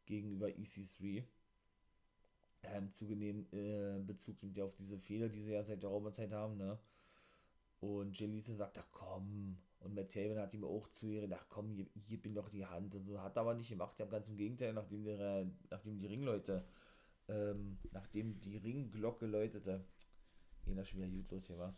gegenüber 0.07 0.47
EC3. 0.47 1.25
Ähm, 2.63 2.91
zugenehm 2.91 3.47
äh, 3.53 4.01
Bezug 4.03 4.43
nimmt 4.43 4.59
er 4.59 4.65
auf 4.65 4.75
diese 4.75 4.99
Fehler, 4.99 5.29
die 5.29 5.43
sie 5.43 5.53
ja 5.53 5.63
seit 5.63 5.83
der 5.83 5.91
Raumerzeit 5.91 6.33
haben, 6.33 6.57
ne? 6.57 6.79
Und 7.81 8.19
Jelise 8.19 8.57
sagt, 8.57 8.79
ach 8.79 8.89
komm. 8.91 9.59
Und 9.81 9.95
Matt 9.95 10.17
hat 10.17 10.55
ihm 10.55 10.65
auch 10.65 10.89
zu 10.89 11.11
ihr 11.11 11.21
gedacht, 11.21 11.47
komm, 11.49 11.71
hier, 11.71 11.87
hier 11.95 12.21
bin 12.21 12.35
doch 12.35 12.49
die 12.49 12.67
Hand. 12.67 12.95
Und 12.95 13.05
so 13.05 13.21
hat 13.21 13.37
er 13.37 13.43
aber 13.43 13.55
nicht 13.55 13.69
gemacht. 13.69 13.99
Ja, 13.99 14.07
ganz 14.07 14.27
im 14.29 14.37
Gegenteil, 14.37 14.73
nachdem, 14.73 15.05
der, 15.05 15.47
nachdem 15.71 15.99
die 15.99 16.07
Ringleute 16.07 16.67
ähm, 17.29 17.79
nachdem 17.93 18.41
die 18.41 18.57
Ringglocke 18.57 19.27
läutete, 19.27 19.85
jener 20.65 20.85
schon 20.85 21.01
wieder 21.01 21.11
gut 21.11 21.31
los 21.31 21.47
hier 21.47 21.59
war, 21.59 21.77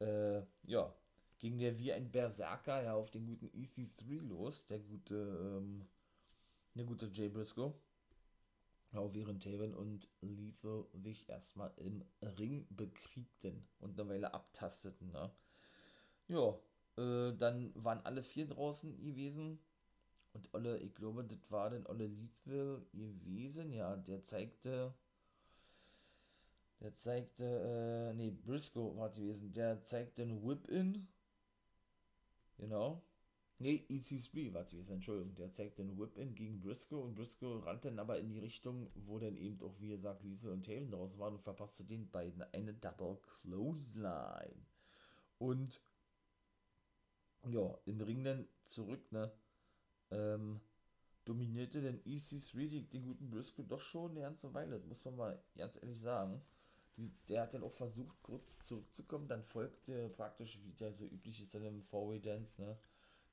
äh, 0.00 0.42
ja, 0.64 0.94
ging 1.38 1.58
der 1.58 1.78
wie 1.78 1.92
ein 1.92 2.10
Berserker 2.10 2.82
ja 2.82 2.94
auf 2.94 3.10
den 3.10 3.26
guten 3.26 3.48
EC3 3.48 4.20
los, 4.22 4.66
der 4.66 4.78
gute, 4.78 5.14
ähm, 5.14 5.86
der 6.74 6.84
gute 6.84 7.06
Jay 7.12 7.28
Briscoe. 7.28 7.74
Auch 8.94 9.12
während 9.12 9.42
Taven 9.42 9.74
und 9.74 10.08
Lethal 10.22 10.86
sich 10.94 11.28
erstmal 11.28 11.70
im 11.76 12.02
Ring 12.22 12.66
bekriegten 12.70 13.68
und 13.78 14.00
eine 14.00 14.08
Weile 14.08 14.32
abtasteten. 14.32 15.10
Ne? 15.10 15.30
Ja, 16.28 16.58
äh, 16.96 17.36
dann 17.36 17.72
waren 17.74 18.00
alle 18.04 18.22
vier 18.22 18.46
draußen 18.46 18.96
gewesen. 19.02 19.58
Und 20.32 20.52
Olle, 20.54 20.78
ich 20.78 20.94
glaube, 20.94 21.24
das 21.24 21.50
war 21.50 21.70
dann 21.70 21.86
Olle 21.86 22.06
Lethal 22.06 22.86
gewesen. 22.92 23.72
Ja, 23.72 23.96
der 23.96 24.22
zeigte. 24.22 24.94
Der 26.80 26.94
zeigte, 26.94 27.44
äh, 27.44 28.14
nee, 28.14 28.30
Briscoe 28.30 28.96
war 28.96 29.10
gewesen. 29.10 29.52
Der 29.52 29.82
zeigte 29.84 30.22
ein 30.22 30.42
Whip-In. 30.42 31.06
Genau. 32.58 33.02
Nee, 33.58 33.86
EC3 33.88 34.52
war 34.52 34.64
gewesen, 34.64 34.94
Entschuldigung. 34.94 35.34
Der 35.34 35.50
zeigte 35.50 35.82
ein 35.82 35.98
Whip-In 35.98 36.34
gegen 36.34 36.60
Briscoe 36.60 37.00
und 37.00 37.14
Briscoe 37.14 37.64
rannte 37.64 37.88
dann 37.88 37.98
aber 37.98 38.18
in 38.18 38.28
die 38.28 38.38
Richtung, 38.38 38.90
wo 38.94 39.18
dann 39.18 39.36
eben 39.36 39.62
auch, 39.62 39.74
wie 39.80 39.88
gesagt, 39.88 40.22
Liesel 40.22 40.52
und 40.52 40.66
Taven 40.66 40.90
draußen 40.90 41.18
waren 41.18 41.34
und 41.34 41.42
verpasste 41.42 41.84
den 41.84 42.10
beiden 42.10 42.42
eine 42.52 42.74
Double 42.74 43.18
Clothesline. 43.40 44.66
Und 45.38 45.80
ja, 47.48 47.78
im 47.86 48.00
Ring 48.00 48.24
dann 48.24 48.46
zurück, 48.62 49.10
ne? 49.10 49.32
ähm, 50.10 50.60
dominierte 51.24 51.80
denn 51.80 52.02
EC3 52.04 52.88
den 52.90 53.04
guten 53.04 53.30
Briscoe 53.30 53.64
doch 53.64 53.80
schon 53.80 54.12
eine 54.12 54.20
ganze 54.20 54.52
Weile, 54.54 54.80
muss 54.80 55.04
man 55.04 55.16
mal 55.16 55.42
ganz 55.56 55.76
ehrlich 55.82 56.00
sagen. 56.00 56.42
Der 57.28 57.42
hat 57.42 57.52
dann 57.52 57.62
auch 57.62 57.72
versucht, 57.72 58.22
kurz 58.22 58.60
zurückzukommen, 58.62 59.28
dann 59.28 59.42
folgte 59.42 60.08
praktisch, 60.10 60.58
wie 60.62 60.72
der 60.72 60.92
so 60.92 61.04
üblich 61.04 61.40
ist 61.42 61.54
in 61.54 61.62
einem 61.62 61.82
Four-Way 61.82 62.20
Dance, 62.20 62.60
ne, 62.60 62.78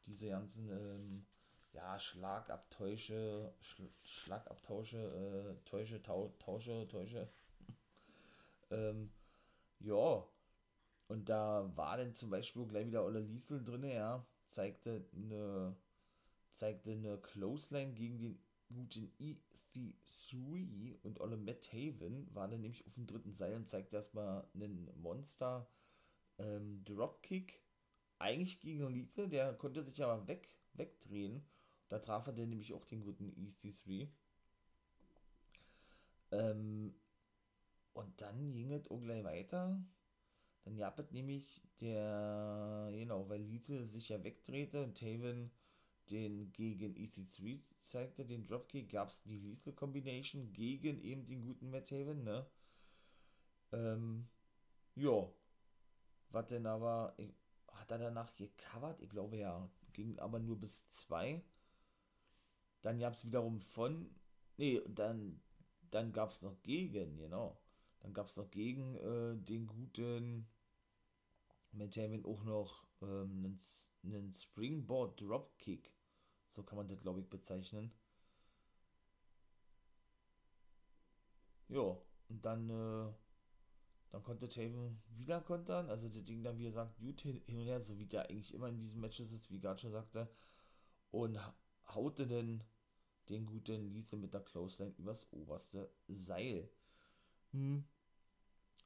diese 0.05 0.29
ganzen, 0.29 0.69
ähm, 0.69 1.25
ja, 1.71 1.97
Schlagabtäusche, 1.97 3.53
Sch 3.61 3.83
Schlagabtausche, 4.03 4.97
äh, 4.97 5.65
Täusche, 5.65 6.03
Tau 6.03 6.33
Tausche, 6.39 6.87
Täusche. 6.89 7.29
ähm, 8.71 9.11
ja, 9.79 10.27
und 11.07 11.29
da 11.29 11.71
war 11.75 11.97
dann 11.97 12.13
zum 12.13 12.29
Beispiel 12.31 12.65
gleich 12.67 12.87
wieder 12.87 13.05
Olle 13.05 13.21
Liesel 13.21 13.63
drin, 13.63 13.83
ja, 13.83 14.25
zeigte 14.45 15.05
eine 15.13 15.75
zeigte 16.51 16.91
eine 16.91 17.17
Clothesline 17.17 17.93
gegen 17.93 18.19
den 18.19 18.39
guten 18.69 19.11
EC3 19.75 20.97
und 21.03 21.19
Olle 21.19 21.37
Matt 21.37 21.71
Haven 21.73 22.27
war 22.33 22.47
dann 22.47 22.61
nämlich 22.61 22.85
auf 22.85 22.93
dem 22.93 23.07
dritten 23.07 23.33
Seil 23.33 23.55
und 23.55 23.67
zeigte 23.67 23.97
erstmal 23.97 24.47
einen 24.53 24.89
Monster 25.01 25.67
ähm, 26.37 26.83
Dropkick. 26.83 27.61
Eigentlich 28.19 28.59
gegen 28.59 28.87
Lethal, 28.93 29.27
der 29.27 29.53
konnte 29.53 29.83
sich 29.83 30.01
aber 30.03 30.27
weg, 30.27 30.49
wegdrehen. 30.73 31.45
Da 31.89 31.99
traf 31.99 32.27
er 32.27 32.33
dann 32.33 32.49
nämlich 32.49 32.73
auch 32.73 32.85
den 32.85 33.03
guten 33.03 33.29
EC3. 33.31 34.07
Ähm, 36.31 36.95
und 37.93 38.21
dann 38.21 38.53
ging 38.53 38.71
es 38.71 38.89
auch 38.89 39.01
gleich 39.01 39.23
weiter. 39.23 39.79
Dann 40.63 40.77
gab 40.77 41.11
nämlich 41.11 41.61
der, 41.81 42.89
genau, 42.91 43.27
weil 43.27 43.41
Lethal 43.41 43.85
sich 43.87 44.09
ja 44.09 44.23
wegdrehte 44.23 44.81
und 44.81 44.97
Taven 44.97 45.51
den 46.09 46.51
gegen 46.53 46.95
EC3 46.95 47.61
zeigte, 47.79 48.25
den 48.25 48.45
Dropkick, 48.45 48.89
gab 48.89 49.09
es 49.09 49.23
die 49.23 49.39
Lethal 49.39 49.73
Combination 49.73 50.51
gegen 50.53 51.01
eben 51.01 51.25
den 51.25 51.41
guten 51.41 51.69
Matt 51.69 51.91
Haven, 51.91 52.23
ne? 52.23 52.45
Ähm, 53.71 54.27
ja. 54.95 55.29
Was 56.29 56.47
denn 56.47 56.65
aber, 56.65 57.13
ich, 57.17 57.33
hat 57.67 57.91
er 57.91 57.99
danach 57.99 58.35
gecovert? 58.35 58.99
Ich 59.01 59.09
glaube 59.09 59.37
ja. 59.37 59.69
Ging 59.93 60.17
aber 60.19 60.39
nur 60.39 60.59
bis 60.59 60.89
2. 60.89 61.43
Dann 62.81 62.99
gab 62.99 63.13
es 63.13 63.25
wiederum 63.25 63.59
von, 63.59 64.13
nee, 64.57 64.81
dann, 64.87 65.41
dann 65.91 66.11
gab 66.11 66.31
es 66.31 66.41
noch 66.41 66.61
gegen, 66.63 67.17
genau. 67.17 67.61
Dann 67.99 68.13
gab 68.13 68.27
es 68.27 68.35
noch 68.35 68.49
gegen 68.51 68.95
äh, 68.95 69.37
den 69.37 69.67
guten 69.67 70.47
Matt 71.71 71.95
Haven 71.97 72.25
auch 72.25 72.43
noch 72.43 72.85
ähm, 73.01 73.57
einen, 74.03 74.31
Springboard 74.31 75.21
Dropkick. 75.21 75.91
So 76.51 76.63
kann 76.63 76.77
man 76.77 76.87
das, 76.87 77.01
glaube 77.01 77.21
ich, 77.21 77.29
bezeichnen. 77.29 77.91
Ja, 81.69 81.97
und 82.29 82.45
dann, 82.45 82.69
äh, 82.69 83.11
dann 84.11 84.23
konnte 84.23 84.47
Taven 84.47 85.01
wieder 85.15 85.41
kontern. 85.41 85.89
Also 85.89 86.09
das 86.09 86.23
Ding 86.23 86.43
dann, 86.43 86.57
wie 86.57 86.65
gesagt, 86.65 86.97
gut 86.97 87.21
hin, 87.21 87.41
und 87.47 87.55
her, 87.55 87.81
so 87.81 87.97
wie 87.97 88.05
der 88.05 88.29
eigentlich 88.29 88.53
immer 88.53 88.69
in 88.69 88.77
diesen 88.77 89.01
Matches 89.01 89.31
ist, 89.31 89.49
wie 89.49 89.59
Gacha 89.59 89.89
sagte. 89.89 90.29
Und 91.11 91.39
haute 91.87 92.27
dann 92.27 92.63
den 93.29 93.45
guten 93.45 93.81
Lise 93.93 94.17
mit 94.17 94.33
der 94.33 94.41
Clothesline 94.41 94.93
übers 94.97 95.27
oberste 95.31 95.91
Seil. 96.07 96.69
Hm. 97.51 97.85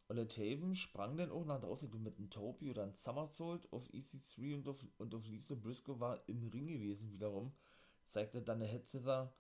Taven 0.08 0.74
sprang 0.74 1.18
dann 1.18 1.32
auch 1.32 1.46
nach 1.46 1.60
draußen 1.60 1.92
mit 2.02 2.18
einem 2.18 2.30
Topi 2.30 2.70
oder 2.70 2.84
einem 2.84 2.94
Somersault 2.94 3.72
auf 3.74 3.90
EC3 3.90 4.56
und 4.56 4.68
auf, 4.68 4.86
und 4.98 5.14
auf 5.14 5.28
Lisa 5.28 5.56
Briscoe 5.56 6.00
war 6.00 6.28
im 6.28 6.48
Ring 6.48 6.68
gewesen 6.68 7.12
wiederum. 7.12 7.54
Zeigte 8.06 8.42
dann 8.42 8.62
eine 8.62 8.72
Headsetter 8.72 9.34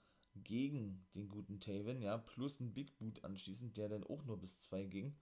gegen 0.43 1.07
den 1.15 1.29
guten 1.29 1.59
Taven, 1.59 2.01
ja, 2.01 2.17
plus 2.17 2.59
ein 2.59 2.74
Big 2.74 2.97
Boot 2.97 3.24
anschließend, 3.24 3.77
der 3.77 3.89
dann 3.89 4.03
auch 4.03 4.24
nur 4.25 4.38
bis 4.39 4.59
2 4.62 4.86
ging. 4.86 5.15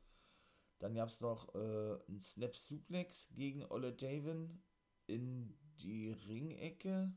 Dann 0.79 0.95
gab 0.95 1.09
es 1.09 1.21
noch 1.21 1.53
äh, 1.55 1.97
einen 2.07 2.21
Snap 2.21 2.55
Suplex 2.57 3.29
gegen 3.33 3.63
Olle 3.65 3.95
Taven 3.95 4.63
in 5.07 5.55
die 5.79 6.11
Ringecke. 6.11 7.13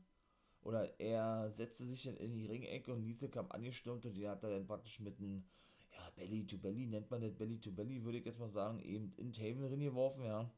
Oder 0.61 0.99
er 0.99 1.51
setzte 1.51 1.85
sich 1.85 2.03
dann 2.03 2.17
in 2.17 2.33
die 2.33 2.45
Ringecke 2.45 2.93
und 2.93 3.01
Lisa 3.01 3.27
kam 3.27 3.49
angestürmt 3.51 4.05
und 4.05 4.13
die 4.13 4.27
hat 4.27 4.43
dann 4.43 4.67
praktisch 4.67 4.99
mit 4.99 5.17
einem 5.19 5.45
ja, 5.91 6.09
Belly 6.15 6.45
to 6.45 6.57
Belly 6.57 6.85
nennt 6.85 7.09
man 7.09 7.21
das 7.21 7.35
Belly 7.35 7.59
to 7.59 7.71
Belly, 7.71 8.03
würde 8.03 8.19
ich 8.19 8.25
jetzt 8.25 8.39
mal 8.39 8.49
sagen, 8.49 8.79
eben 8.79 9.13
in 9.17 9.31
Taven 9.33 9.61
drin 9.61 9.79
geworfen, 9.79 10.23
ja. 10.23 10.51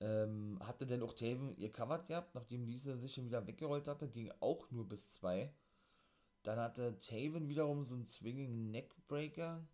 Ähm, 0.00 0.58
hatte 0.62 0.86
dann 0.86 1.02
auch 1.02 1.14
Taven 1.14 1.56
ihr 1.56 1.70
covered 1.70 2.06
gehabt, 2.06 2.34
nachdem 2.34 2.66
Lisa 2.66 2.96
sich 2.96 3.14
schon 3.14 3.26
wieder 3.26 3.46
weggerollt 3.46 3.86
hatte, 3.86 4.08
ging 4.08 4.32
auch 4.40 4.70
nur 4.70 4.88
bis 4.88 5.14
2. 5.14 5.52
Dann 6.42 6.58
hatte 6.58 6.98
Taven 6.98 7.48
wiederum 7.48 7.84
so 7.84 7.94
einen 7.94 8.06
Swinging 8.06 8.70
Neckbreaker 8.70 9.64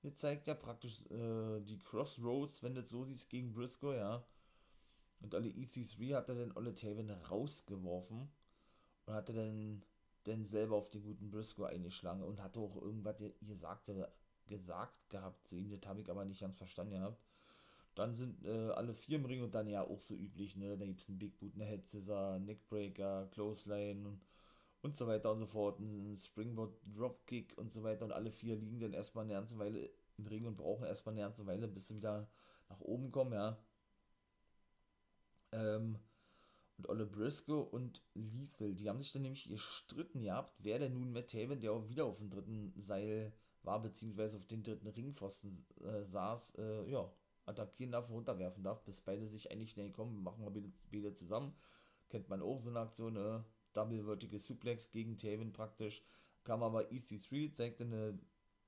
gezeigt, 0.00 0.48
ja, 0.48 0.54
praktisch 0.54 1.06
äh, 1.10 1.60
die 1.60 1.78
Crossroads, 1.78 2.62
wenn 2.62 2.74
du 2.74 2.82
so 2.82 3.04
siehst, 3.04 3.28
gegen 3.28 3.52
Briscoe, 3.52 3.96
ja. 3.96 4.26
Und 5.20 5.34
alle 5.34 5.48
EC3 5.48 6.14
hatte 6.14 6.34
dann 6.34 6.56
Olle 6.56 6.74
Taven 6.74 7.10
rausgeworfen 7.10 8.28
und 9.06 9.14
hatte 9.14 9.32
dann 9.32 9.84
denn 10.26 10.44
selber 10.44 10.76
auf 10.76 10.90
den 10.90 11.02
guten 11.02 11.30
Briscoe 11.30 11.66
eingeschlagen 11.66 12.22
und 12.22 12.42
hatte 12.42 12.60
auch 12.60 12.76
irgendwas 12.76 13.16
gesagt, 13.40 13.90
gesagt 14.46 15.10
gehabt 15.10 15.46
zu 15.46 15.56
ihm, 15.56 15.70
das 15.70 15.86
habe 15.88 16.00
ich 16.00 16.10
aber 16.10 16.24
nicht 16.24 16.40
ganz 16.40 16.56
verstanden 16.56 16.94
gehabt. 16.94 17.22
Dann 17.94 18.14
sind 18.14 18.44
äh, 18.44 18.70
alle 18.70 18.94
vier 18.94 19.16
im 19.18 19.24
Ring 19.24 19.42
und 19.42 19.54
dann 19.54 19.66
ja 19.66 19.82
auch 19.82 20.00
so 20.00 20.14
üblich, 20.14 20.56
ne? 20.56 20.76
Da 20.78 20.86
gibt 20.86 21.00
es 21.00 21.08
einen 21.08 21.18
Big 21.18 21.38
Boot, 21.38 21.54
eine 21.54 21.64
Head 21.64 21.88
Scissor, 21.88 22.38
Neckbreaker, 22.38 23.26
Clothesline 23.32 24.06
und, 24.06 24.20
und 24.82 24.96
so 24.96 25.06
weiter 25.06 25.32
und 25.32 25.40
so 25.40 25.46
fort, 25.46 25.80
ein 25.80 26.16
Springboard 26.16 26.78
Dropkick 26.94 27.56
und 27.58 27.72
so 27.72 27.82
weiter 27.82 28.04
und 28.04 28.12
alle 28.12 28.30
vier 28.30 28.56
liegen 28.56 28.80
dann 28.80 28.92
erstmal 28.94 29.24
eine 29.24 29.34
ganze 29.34 29.58
Weile 29.58 29.90
im 30.16 30.26
Ring 30.26 30.46
und 30.46 30.56
brauchen 30.56 30.86
erstmal 30.86 31.14
eine 31.14 31.22
ganze 31.22 31.46
Weile, 31.46 31.66
bis 31.68 31.88
sie 31.88 31.96
wieder 31.96 32.28
nach 32.68 32.80
oben 32.80 33.10
kommen, 33.10 33.32
ja. 33.32 33.58
Ähm, 35.52 35.98
und 36.78 36.88
Olle 36.88 37.06
Briscoe 37.06 37.60
und 37.60 38.02
Lethal. 38.14 38.74
Die 38.74 38.88
haben 38.88 39.02
sich 39.02 39.12
dann 39.12 39.22
nämlich 39.22 39.48
gestritten 39.48 40.22
gehabt, 40.22 40.54
wer 40.60 40.78
denn 40.78 40.94
nun 40.94 41.12
Matt 41.12 41.30
Taven, 41.30 41.60
der 41.60 41.72
auch 41.72 41.88
wieder 41.88 42.04
auf 42.04 42.18
dem 42.18 42.30
dritten 42.30 42.72
Seil 42.76 43.32
war, 43.62 43.82
beziehungsweise 43.82 44.36
auf 44.36 44.46
den 44.46 44.62
dritten 44.62 44.86
Ringpfosten 44.86 45.66
äh, 45.82 46.04
saß, 46.04 46.54
äh, 46.58 46.90
ja, 46.90 47.10
attackieren 47.46 47.92
darf 47.92 48.08
und 48.08 48.14
runterwerfen 48.14 48.62
darf, 48.62 48.84
bis 48.84 49.00
beide 49.00 49.26
sich 49.26 49.50
eigentlich 49.50 49.70
schnell 49.70 49.90
kommen, 49.90 50.22
machen 50.22 50.44
wir 50.44 50.50
beide, 50.50 50.70
beide 50.92 51.14
zusammen. 51.14 51.54
kennt 52.08 52.28
man 52.28 52.42
auch 52.42 52.60
so 52.60 52.70
eine 52.70 52.80
Aktion, 52.80 53.16
äh, 53.16 53.40
Double 53.72 54.04
Vertical 54.04 54.38
Suplex 54.38 54.90
gegen 54.90 55.18
Taven 55.18 55.52
praktisch. 55.52 56.02
Kam 56.44 56.62
aber 56.62 56.90
EC3, 56.90 57.52
zeigte 57.52 57.84
eine 57.84 58.18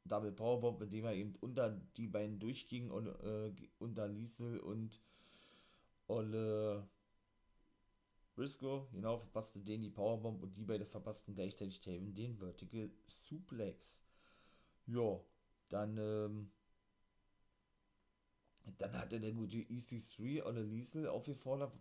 Double 0.05 0.33
Powerbomb, 0.33 0.81
mit 0.81 0.93
dem 0.93 1.05
er 1.05 1.15
eben 1.15 1.35
unter 1.37 1.71
die 1.97 2.09
beiden 2.09 2.39
durchging 2.39 2.91
und 2.91 3.07
äh, 3.07 3.53
unter 3.79 4.09
Liesel 4.09 4.59
und 4.59 5.01
Olle 6.07 6.89
Briscoe, 8.41 8.89
genau, 8.91 9.19
verpasste 9.19 9.61
den 9.61 9.83
die 9.83 9.91
Powerbomb 9.91 10.43
und 10.43 10.57
die 10.57 10.65
beiden 10.65 10.87
verpassten 10.87 11.35
gleichzeitig 11.35 11.79
Taven 11.83 12.15
den 12.15 12.39
Vertical 12.39 12.91
Suplex. 13.07 14.03
Ja, 14.87 15.21
dann, 15.69 15.99
ähm, 15.99 16.51
dann 18.79 18.97
hatte 18.97 19.21
der 19.21 19.33
gute 19.33 19.59
EC3 19.59 20.43
Olle 20.43 20.63
Liesel 20.63 21.07
aufgefordert, 21.07 21.75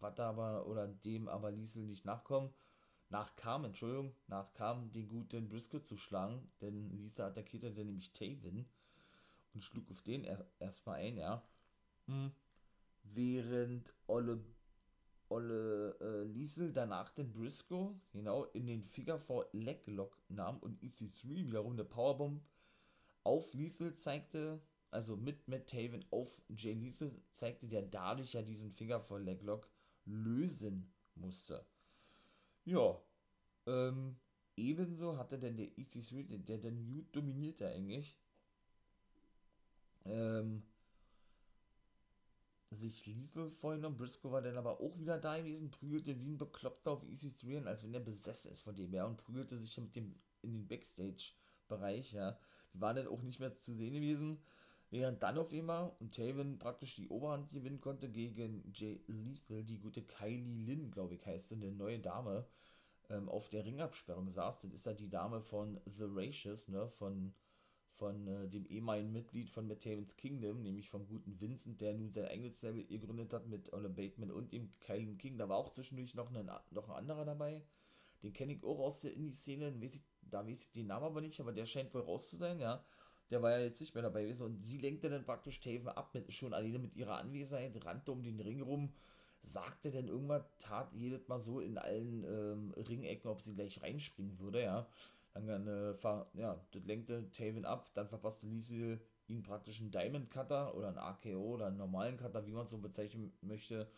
was 0.00 0.18
aber, 0.18 0.66
oder 0.66 0.88
dem 0.88 1.28
aber 1.28 1.52
Liesel 1.52 1.84
nicht 1.84 2.04
nachkommen 2.04 2.52
nachkam, 3.10 3.64
Entschuldigung, 3.64 4.14
nachkam, 4.26 4.90
den 4.92 5.08
guten 5.08 5.48
Briscoe 5.48 5.80
zu 5.80 5.96
schlagen, 5.96 6.50
denn 6.60 6.90
Lisa 6.90 7.26
attackierte 7.28 7.72
dann 7.72 7.86
nämlich 7.86 8.12
Taven 8.12 8.68
und 9.54 9.62
schlug 9.62 9.88
auf 9.90 10.02
den 10.02 10.24
er, 10.24 10.44
erstmal 10.58 11.00
ein, 11.00 11.16
ja. 11.18 11.42
Hm. 12.06 12.32
Während 13.02 13.94
Olle, 14.06 14.44
Olle 15.30 15.96
äh, 16.00 16.24
Liesel 16.24 16.72
danach 16.72 17.10
den 17.10 17.32
Briscoe, 17.32 17.94
genau, 18.12 18.44
in 18.46 18.66
den 18.66 18.84
Figure 18.84 19.20
4 19.20 19.46
Leg 19.52 19.86
Lock 19.86 20.18
nahm 20.28 20.58
und 20.58 20.82
EC3 20.82 21.46
wiederum 21.46 21.72
eine 21.74 21.84
Powerbomb 21.84 22.42
auf 23.22 23.54
Liesel 23.54 23.94
zeigte, 23.94 24.60
also 24.90 25.16
mit 25.16 25.46
Matt 25.46 25.68
Taven 25.68 26.04
auf 26.10 26.42
Jay 26.48 26.74
Liesel, 26.74 27.12
zeigte, 27.30 27.68
der 27.68 27.82
dadurch 27.82 28.32
ja 28.32 28.42
diesen 28.42 28.72
Figure 28.72 29.00
4 29.00 29.20
Leg 29.20 29.42
Lock 29.42 29.68
lösen 30.04 30.92
musste. 31.14 31.64
Ja, 32.64 33.00
ähm, 33.66 34.16
ebenso 34.56 35.16
hatte 35.16 35.38
denn 35.38 35.56
der 35.56 35.68
EC3, 35.76 36.38
der, 36.38 36.58
der, 36.58 36.72
Newt 36.72 37.14
dominierte 37.14 37.68
eigentlich, 37.68 38.16
ähm, 40.04 40.64
sich 42.70 43.06
Liesel 43.06 43.50
vorhin 43.50 43.82
Briscoe 43.96 44.30
war 44.30 44.42
dann 44.42 44.56
aber 44.56 44.80
auch 44.80 44.98
wieder 44.98 45.18
da 45.18 45.36
gewesen, 45.38 45.70
prügelte 45.70 46.18
wie 46.20 46.28
ein 46.28 46.38
Bekloppter 46.38 46.92
auf 46.92 47.04
EC3 47.04 47.64
als 47.64 47.82
wenn 47.82 47.94
er 47.94 48.00
besessen 48.00 48.52
ist 48.52 48.62
von 48.62 48.76
dem, 48.76 48.92
ja, 48.94 49.04
und 49.04 49.16
prügelte 49.16 49.58
sich 49.58 49.76
mit 49.78 49.96
dem 49.96 50.14
in 50.42 50.52
den 50.52 50.68
Backstage-Bereich, 50.68 52.12
ja. 52.12 52.38
Die 52.72 52.80
waren 52.80 52.96
dann 52.96 53.08
auch 53.08 53.22
nicht 53.22 53.40
mehr 53.40 53.54
zu 53.54 53.74
sehen 53.74 53.94
gewesen. 53.94 54.40
Während 54.90 55.22
dann 55.22 55.38
auf 55.38 55.52
immer 55.52 55.94
und 56.00 56.14
Taven 56.14 56.58
praktisch 56.58 56.96
die 56.96 57.08
Oberhand 57.08 57.52
gewinnen 57.52 57.80
konnte 57.80 58.08
gegen 58.08 58.64
Jay 58.72 59.00
Lethal, 59.06 59.62
die 59.62 59.78
gute 59.78 60.02
Kylie 60.02 60.64
Lynn, 60.64 60.90
glaube 60.90 61.14
ich, 61.14 61.24
heißt 61.24 61.50
sie, 61.50 61.54
eine 61.54 61.70
neue 61.70 62.00
Dame, 62.00 62.46
ähm, 63.08 63.28
auf 63.28 63.48
der 63.50 63.64
Ringabsperrung 63.64 64.30
saß. 64.30 64.58
Das 64.62 64.72
ist 64.72 64.86
ja 64.86 64.94
die 64.94 65.08
Dame 65.08 65.42
von 65.42 65.80
The 65.86 66.06
Racious, 66.08 66.66
ne, 66.66 66.88
von, 66.88 67.34
von 68.00 68.26
äh, 68.26 68.48
dem 68.48 68.66
ehemaligen 68.66 69.12
Mitglied 69.12 69.50
von 69.50 69.68
Matt 69.68 69.86
Kingdom, 70.16 70.62
nämlich 70.62 70.88
vom 70.88 71.06
guten 71.06 71.38
Vincent, 71.38 71.80
der 71.80 71.94
nun 71.94 72.10
sein 72.10 72.24
eigenes 72.24 72.62
Level 72.62 72.84
gegründet 72.84 73.32
hat 73.32 73.46
mit 73.46 73.72
Olle 73.72 73.90
Bateman 73.90 74.30
und 74.30 74.52
dem 74.52 74.72
Kylie 74.80 75.16
King. 75.16 75.36
Da 75.36 75.48
war 75.48 75.58
auch 75.58 75.70
zwischendurch 75.70 76.14
noch 76.14 76.34
ein, 76.34 76.50
noch 76.70 76.88
ein 76.88 76.96
anderer 76.96 77.26
dabei. 77.26 77.62
Den 78.22 78.32
kenne 78.32 78.54
ich 78.54 78.64
auch 78.64 78.78
aus 78.78 79.00
der 79.00 79.12
Indie-Szene, 79.12 79.72
da 80.22 80.46
weiß 80.46 80.62
ich 80.62 80.72
den 80.72 80.86
Namen 80.86 81.04
aber 81.04 81.20
nicht, 81.20 81.38
aber 81.40 81.52
der 81.52 81.66
scheint 81.66 81.94
wohl 81.94 82.02
raus 82.02 82.30
zu 82.30 82.36
sein, 82.36 82.58
ja 82.58 82.84
der 83.30 83.42
war 83.42 83.52
ja 83.52 83.64
jetzt 83.64 83.80
nicht 83.80 83.94
mehr 83.94 84.02
dabei 84.02 84.22
gewesen 84.22 84.44
und 84.44 84.62
sie 84.62 84.78
lenkte 84.78 85.08
dann 85.08 85.24
praktisch 85.24 85.60
Taven 85.60 85.88
ab, 85.88 86.12
mit, 86.14 86.32
schon 86.32 86.52
alleine 86.52 86.78
mit 86.78 86.96
ihrer 86.96 87.18
Anwesenheit, 87.18 87.84
rannte 87.84 88.12
um 88.12 88.22
den 88.22 88.40
Ring 88.40 88.60
rum, 88.60 88.92
sagte 89.42 89.90
dann 89.90 90.08
irgendwas, 90.08 90.42
tat 90.58 90.92
jedes 90.92 91.28
Mal 91.28 91.40
so 91.40 91.60
in 91.60 91.78
allen 91.78 92.24
ähm, 92.24 92.74
Ringecken, 92.76 93.30
ob 93.30 93.40
sie 93.40 93.54
gleich 93.54 93.80
reinspringen 93.82 94.38
würde, 94.38 94.62
ja. 94.62 94.86
Dann, 95.34 95.66
äh, 95.66 95.94
ja, 96.34 96.60
das 96.72 96.84
lenkte 96.84 97.30
Taven 97.32 97.64
ab, 97.64 97.90
dann 97.94 98.08
verpasste 98.08 98.46
Lise 98.46 99.00
ihn 99.28 99.42
praktisch 99.42 99.80
einen 99.80 99.92
Diamond 99.92 100.28
Cutter 100.30 100.74
oder 100.74 100.88
einen 100.88 100.98
AKO 100.98 101.54
oder 101.54 101.66
einen 101.66 101.76
normalen 101.76 102.16
Cutter, 102.16 102.46
wie 102.46 102.52
man 102.52 102.64
es 102.64 102.70
so 102.70 102.78
bezeichnen 102.78 103.32
möchte. 103.40 103.88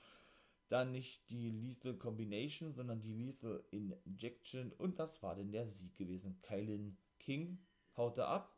Dann 0.68 0.92
nicht 0.92 1.31
die 1.31 1.51
Lethal 1.51 1.95
Combination, 1.95 2.73
sondern 2.73 3.01
die 3.01 3.12
Lethal 3.12 3.64
Injection 3.71 4.73
und 4.73 4.99
das 4.99 5.23
war 5.23 5.35
dann 5.35 5.53
der 5.53 5.68
Sieg 5.68 5.97
gewesen. 5.97 6.40
Kylan 6.42 6.97
King 7.18 7.59
haute 7.97 8.27
ab, 8.27 8.57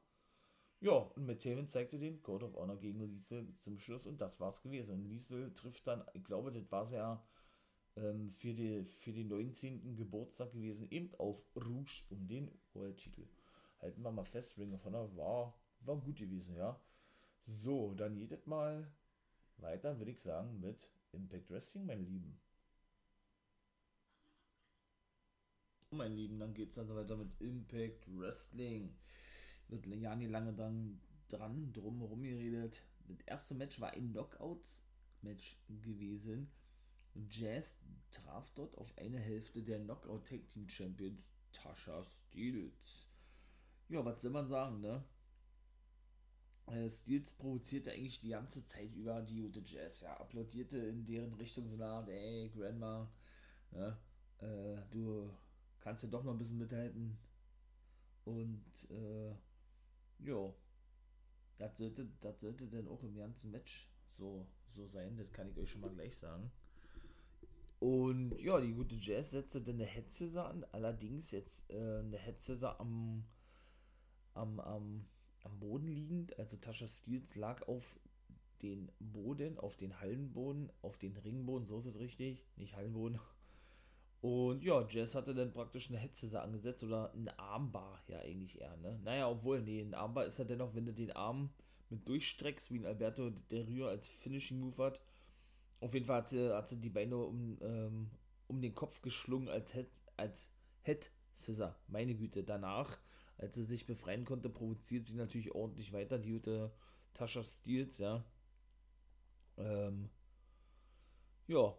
ja, 0.85 0.93
und 0.93 1.25
mit 1.25 1.43
Taven 1.43 1.67
zeigte 1.67 1.99
den 1.99 2.23
Code 2.23 2.45
of 2.45 2.57
Honor 2.57 2.77
gegen 2.79 3.01
Liesel 3.01 3.55
zum 3.59 3.79
Schluss 3.79 4.07
und 4.07 4.21
das 4.21 4.39
war's 4.39 4.61
gewesen. 4.61 4.97
Und 4.97 5.05
Liesel 5.07 5.53
trifft 5.55 5.87
dann, 5.87 6.05
ich 6.13 6.25
glaube, 6.25 6.53
das 6.53 6.71
war 6.71 6.91
ja 6.93 7.25
ähm, 7.97 8.33
für, 8.33 8.55
die, 8.55 8.85
für 8.85 9.13
den 9.13 9.29
19. 9.29 9.97
Geburtstag 9.97 10.53
gewesen, 10.53 10.91
eben 10.91 11.15
auf 11.17 11.45
Rouge 11.57 12.03
um 12.11 12.27
den 12.27 12.51
World-Titel. 12.73 13.27
Halten 13.81 14.03
wir 14.03 14.13
mal 14.13 14.25
fest, 14.25 14.59
Ring 14.59 14.73
of 14.73 14.85
Honor 14.85 15.15
war, 15.17 15.55
war 15.81 15.97
gut 16.01 16.17
gewesen, 16.17 16.57
ja. 16.57 16.81
So, 17.47 17.95
dann 17.95 18.17
jedes 18.17 18.47
Mal 18.47 18.91
weiter, 19.59 19.99
würde 19.99 20.13
ich 20.13 20.21
sagen, 20.21 20.61
mit 20.61 20.91
Impact 21.13 21.51
Wrestling, 21.51 21.87
mein 21.87 22.05
Lieben. 22.05 22.41
Mein 25.91 26.13
Lieben, 26.13 26.39
dann 26.41 26.55
geht's 26.55 26.79
also 26.79 26.97
weiter 26.97 27.17
mit 27.17 27.41
Impact 27.41 28.07
Wrestling 28.19 28.97
wird 29.69 29.87
ja 29.87 30.15
nicht 30.15 30.31
lange 30.31 30.53
dann 30.53 31.01
dran 31.29 31.73
drum 31.73 31.99
herum 31.99 32.23
geredet. 32.23 32.85
Das 33.07 33.21
erste 33.27 33.55
Match 33.55 33.81
war 33.81 33.93
ein 33.93 34.13
Knockout-Match 34.13 35.59
gewesen. 35.69 36.51
Jazz 37.29 37.77
traf 38.11 38.51
dort 38.51 38.77
auf 38.77 38.97
eine 38.99 39.19
Hälfte 39.19 39.63
der 39.63 39.81
Knockout 39.81 40.27
Tag 40.27 40.49
Team 40.49 40.69
Champions 40.69 41.31
Tasha 41.53 42.03
Steels. 42.05 43.09
Ja, 43.89 44.05
was 44.05 44.23
soll 44.23 44.31
man 44.31 44.47
sagen, 44.47 44.81
ne? 44.81 45.05
Äh, 46.67 46.89
Steels 46.89 47.33
provozierte 47.33 47.93
eigentlich 47.93 48.21
die 48.21 48.31
ganze 48.31 48.65
Zeit 48.65 48.95
über 48.95 49.21
die 49.23 49.43
Ute 49.43 49.61
Jazz, 49.65 50.01
ja, 50.01 50.17
applaudierte 50.17 50.79
in 50.79 51.05
deren 51.05 51.35
Richtung 51.35 51.69
so 51.69 51.75
eine 51.75 51.87
Art, 51.87 52.09
ey, 52.09 52.51
Grandma, 52.51 53.11
ne, 53.71 53.99
äh, 54.39 54.79
du 54.91 55.31
kannst 55.81 56.03
ja 56.05 56.09
doch 56.09 56.25
noch 56.25 56.33
ein 56.33 56.39
bisschen 56.39 56.59
mithalten. 56.59 57.19
Und, 58.25 58.91
äh, 58.91 59.35
ja, 60.21 60.55
das 61.59 61.77
sollte, 61.77 62.09
das 62.21 62.41
sollte 62.41 62.67
dann 62.67 62.89
auch 62.89 63.03
im 63.03 63.15
ganzen 63.15 63.51
Match 63.51 63.91
so, 64.09 64.47
so 64.67 64.87
sein, 64.87 65.17
das 65.17 65.31
kann 65.33 65.51
ich 65.51 65.59
euch 65.59 65.71
schon 65.71 65.83
mal 65.83 65.91
gleich 65.93 66.17
sagen. 66.17 66.51
Und 67.85 68.41
ja, 68.41 68.59
die 68.61 68.73
gute 68.73 68.95
Jazz 68.95 69.33
setzte 69.33 69.61
dann 69.61 69.75
eine 69.75 69.85
Headset 69.85 70.39
an, 70.39 70.65
allerdings 70.73 71.33
jetzt 71.33 71.71
äh, 71.71 71.99
eine 71.99 72.17
Headset 72.17 72.59
am, 72.63 73.25
am, 74.33 74.59
am, 74.59 75.05
am 75.43 75.61
Boden 75.61 75.89
liegend. 75.89 76.39
Also 76.39 76.57
Tascha 76.57 76.87
Steels 76.87 77.35
lag 77.35 77.69
auf 77.69 78.01
den 78.63 78.91
Boden, 79.01 79.59
auf 79.59 79.77
den 79.77 80.01
Hallenboden, 80.01 80.73
auf 80.81 80.97
den 80.97 81.15
Ringboden, 81.19 81.67
so 81.67 81.79
ist 81.79 81.85
es 81.85 81.99
richtig, 81.99 82.47
nicht 82.57 82.75
Hallenboden, 82.75 83.21
und 84.25 84.65
ja, 84.65 84.87
Jazz 84.89 85.15
hatte 85.15 85.35
dann 85.35 85.53
praktisch 85.53 85.91
eine 85.91 85.99
Headset 85.99 86.35
angesetzt 86.35 86.83
oder 86.83 87.13
ein 87.13 87.29
Armbar, 87.29 88.01
ja 88.09 88.21
eigentlich 88.21 88.59
eher, 88.59 88.75
ne? 88.79 88.99
Naja, 89.05 89.29
obwohl, 89.29 89.61
nee, 89.61 89.83
ein 89.83 89.93
Armbar 89.93 90.25
ist 90.25 90.39
ja 90.39 90.47
dennoch, 90.47 90.75
wenn 90.75 90.87
du 90.87 90.95
den 90.95 91.13
Arm 91.13 91.51
mit 91.91 92.09
durchstreckst, 92.09 92.71
wie 92.71 92.79
ein 92.79 92.87
Alberto 92.87 93.29
Del 93.29 93.65
Rio 93.65 93.87
als 93.87 94.09
Finishing 94.09 94.61
Move 94.61 94.83
hat. 94.83 95.03
Auf 95.85 95.93
jeden 95.93 96.07
Fall 96.07 96.17
hat 96.17 96.29
sie, 96.29 96.51
hat 96.57 96.67
sie 96.67 96.81
die 96.81 96.89
Beine 96.89 97.19
um, 97.19 97.59
ähm, 97.61 98.11
um 98.47 98.63
den 98.63 98.75
Kopf 98.75 99.03
geschlungen 99.03 99.51
als 99.51 99.75
Head, 99.75 99.91
als 100.17 100.51
Head 100.81 101.11
Scissor. 101.35 101.77
Meine 101.89 102.15
Güte, 102.15 102.43
danach, 102.43 102.99
als 103.37 103.57
sie 103.57 103.65
sich 103.65 103.85
befreien 103.85 104.25
konnte, 104.25 104.49
provoziert 104.49 105.05
sie 105.05 105.13
natürlich 105.13 105.55
ordentlich 105.55 105.93
weiter, 105.93 106.19
die 106.19 106.33
gute 106.33 106.73
Tascha 107.13 107.45
Steels, 107.45 107.99
ja. 107.99 108.25
Ähm, 109.59 110.09
ja, 111.49 111.77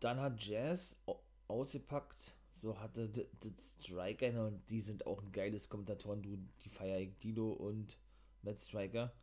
dann 0.00 0.20
hat 0.20 0.44
Jazz 0.44 1.02
ausgepackt. 1.46 2.36
So 2.52 2.78
hatte 2.78 3.08
das 3.08 3.78
Striker 3.80 4.46
und 4.46 4.68
die 4.68 4.82
sind 4.82 5.06
auch 5.06 5.22
ein 5.22 5.32
geiles 5.32 5.70
Kommentatoren, 5.70 6.22
du, 6.22 6.36
die 6.64 6.68
feier 6.68 6.98
ich, 6.98 7.16
Dino 7.20 7.50
und 7.50 7.96
Matt 8.42 8.58
Striker. 8.58 9.14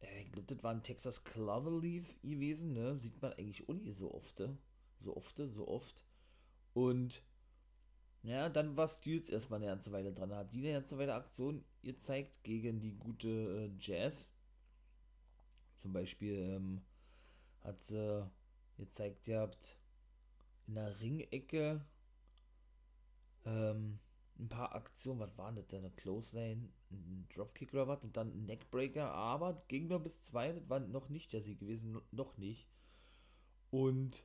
Ich 0.00 0.32
glaube, 0.32 0.54
das 0.54 0.62
war 0.62 0.72
ein 0.72 0.82
Texas 0.82 1.24
Cloverleaf 1.24 2.20
gewesen, 2.22 2.72
ne? 2.72 2.96
Sieht 2.96 3.20
man 3.20 3.32
eigentlich 3.32 3.68
uni 3.68 3.92
so 3.92 4.12
oft, 4.14 4.38
ne? 4.40 4.56
so 4.98 5.16
oft, 5.16 5.36
so 5.36 5.68
oft. 5.68 6.04
Und 6.74 7.22
ja, 8.22 8.48
dann 8.48 8.76
war 8.76 8.88
Steels 8.88 9.30
erstmal 9.30 9.60
eine 9.60 9.70
ganze 9.70 9.92
Weile 9.92 10.12
dran. 10.12 10.34
Hat 10.34 10.52
die 10.52 10.58
eine 10.58 10.72
ganze 10.72 10.98
Weile 10.98 11.14
Aktion 11.14 11.64
gezeigt 11.82 12.42
gegen 12.42 12.80
die 12.80 12.96
gute 12.96 13.28
äh, 13.28 13.70
Jazz. 13.78 14.30
Zum 15.76 15.92
Beispiel 15.92 16.34
ähm, 16.34 16.82
hat 17.60 17.80
sie 17.80 18.28
gezeigt, 18.76 19.28
ihr 19.28 19.40
habt 19.40 19.78
in 20.66 20.74
der 20.74 21.00
Ringecke 21.00 21.84
ähm, 23.44 23.98
ein 24.38 24.48
paar 24.48 24.74
Aktionen, 24.74 25.20
was 25.20 25.36
waren 25.38 25.56
das 25.56 25.66
denn? 25.68 25.80
Eine 25.84 25.90
Clothesline, 25.94 26.68
ein 26.90 27.26
Dropkick 27.34 27.72
oder 27.72 27.88
was 27.88 28.04
und 28.04 28.16
dann 28.16 28.32
ein 28.32 28.46
Neckbreaker, 28.46 29.10
aber 29.10 29.62
ging 29.68 29.88
nur 29.88 30.00
bis 30.00 30.22
zwei, 30.22 30.52
das 30.52 30.68
war 30.68 30.80
noch 30.80 31.08
nicht 31.08 31.32
der 31.32 31.42
Sieg 31.42 31.58
gewesen, 31.58 32.00
noch 32.10 32.36
nicht. 32.36 32.68
Und 33.70 34.24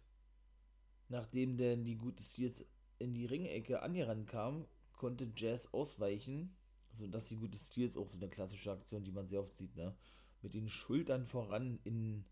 nachdem 1.09 1.57
denn 1.57 1.83
die 1.83 1.97
gute 1.97 2.23
Steels 2.23 2.65
in 2.99 3.13
die 3.13 3.25
Ringecke 3.25 3.81
angerannt 3.81 4.27
kam, 4.27 4.65
konnte 4.93 5.31
Jazz 5.35 5.73
ausweichen, 5.73 6.55
sodass 6.95 7.27
die 7.27 7.37
gute 7.37 7.57
Steels 7.57 7.97
auch 7.97 8.07
so 8.07 8.17
eine 8.17 8.29
klassische 8.29 8.71
Aktion, 8.71 9.03
die 9.03 9.11
man 9.11 9.27
sehr 9.27 9.41
oft 9.41 9.57
sieht, 9.57 9.75
ne? 9.75 9.95
mit 10.41 10.53
den 10.53 10.69
Schultern 10.69 11.25
voran 11.25 11.79
in, 11.83 12.25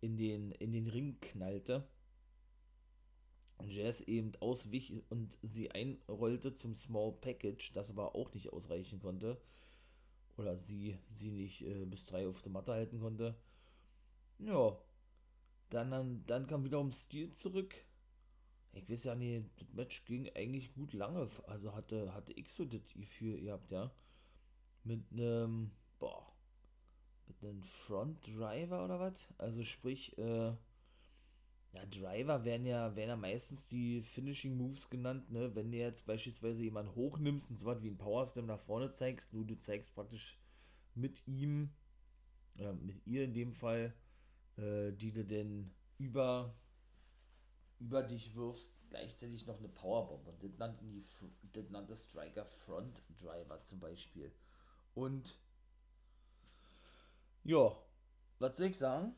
in, 0.00 0.16
den, 0.16 0.52
in 0.52 0.72
den 0.72 0.86
Ring 0.86 1.18
knallte. 1.20 1.86
Jazz 3.68 4.00
eben 4.00 4.32
auswich 4.40 4.94
und 5.10 5.38
sie 5.42 5.70
einrollte 5.70 6.54
zum 6.54 6.74
Small 6.74 7.12
Package, 7.12 7.72
das 7.72 7.90
aber 7.90 8.14
auch 8.14 8.32
nicht 8.34 8.52
ausreichen 8.52 9.00
konnte. 9.00 9.40
Oder 10.36 10.56
sie, 10.56 10.98
sie 11.10 11.30
nicht 11.30 11.62
äh, 11.62 11.84
bis 11.84 12.06
drei 12.06 12.26
auf 12.26 12.42
der 12.42 12.52
Matte 12.52 12.72
halten 12.72 13.00
konnte. 13.00 13.36
Ja. 14.38 14.76
Dann, 15.70 15.90
dann, 15.90 16.24
dann 16.26 16.46
kam 16.46 16.64
wiederum 16.64 16.92
Stil 16.92 17.32
zurück. 17.32 17.74
Ich 18.72 18.88
weiß 18.88 19.04
ja 19.04 19.14
nicht, 19.14 19.46
das 19.60 19.72
Match 19.72 20.04
ging 20.04 20.28
eigentlich 20.34 20.74
gut 20.74 20.92
lange. 20.92 21.28
Also 21.46 21.74
hatte, 21.74 22.12
hatte 22.14 22.32
ich 22.32 22.52
so 22.52 22.64
das 22.64 22.92
Gefühl, 22.94 23.38
ihr 23.38 23.52
habt 23.52 23.70
ja. 23.70 23.92
Mit 24.82 25.04
einem, 25.12 25.70
boah, 25.98 26.26
mit 27.26 27.42
einem 27.42 27.62
Front 27.62 28.26
Driver 28.26 28.84
oder 28.84 29.00
was? 29.00 29.32
Also 29.38 29.62
sprich, 29.62 30.16
äh, 30.18 30.52
ja, 31.74 31.84
Driver 31.86 32.44
werden 32.44 32.66
ja, 32.66 32.94
werden 32.94 33.08
ja 33.10 33.16
meistens 33.16 33.68
die 33.68 34.00
Finishing 34.02 34.56
Moves 34.56 34.88
genannt, 34.88 35.30
ne? 35.30 35.54
Wenn 35.54 35.72
du 35.72 35.78
jetzt 35.78 36.06
beispielsweise 36.06 36.62
jemanden 36.62 36.94
hochnimmst 36.94 37.50
und 37.50 37.56
so 37.56 37.66
was 37.66 37.82
wie 37.82 37.88
ein 37.88 37.98
Power 37.98 38.26
Slam 38.26 38.46
nach 38.46 38.60
vorne 38.60 38.92
zeigst, 38.92 39.32
du, 39.32 39.42
du 39.42 39.56
zeigst 39.56 39.94
praktisch 39.94 40.38
mit 40.94 41.26
ihm, 41.26 41.70
oder 42.56 42.74
mit 42.74 43.04
ihr 43.06 43.24
in 43.24 43.34
dem 43.34 43.52
Fall, 43.52 43.92
äh, 44.56 44.92
die 44.92 45.12
du 45.12 45.24
denn 45.24 45.74
über, 45.98 46.54
über 47.80 48.04
dich 48.04 48.36
wirfst, 48.36 48.78
gleichzeitig 48.90 49.44
noch 49.46 49.58
eine 49.58 49.68
Powerbomb. 49.68 50.28
Und 50.28 50.44
das 50.44 50.56
nannten 50.58 50.88
die, 50.88 51.04
das 51.52 51.70
nannte 51.70 51.96
Striker 51.96 52.44
Front 52.44 53.02
Driver 53.20 53.60
zum 53.64 53.80
Beispiel. 53.80 54.32
Und, 54.94 55.40
ja, 57.42 57.76
was 58.38 58.56
soll 58.56 58.68
ich 58.68 58.78
sagen? 58.78 59.16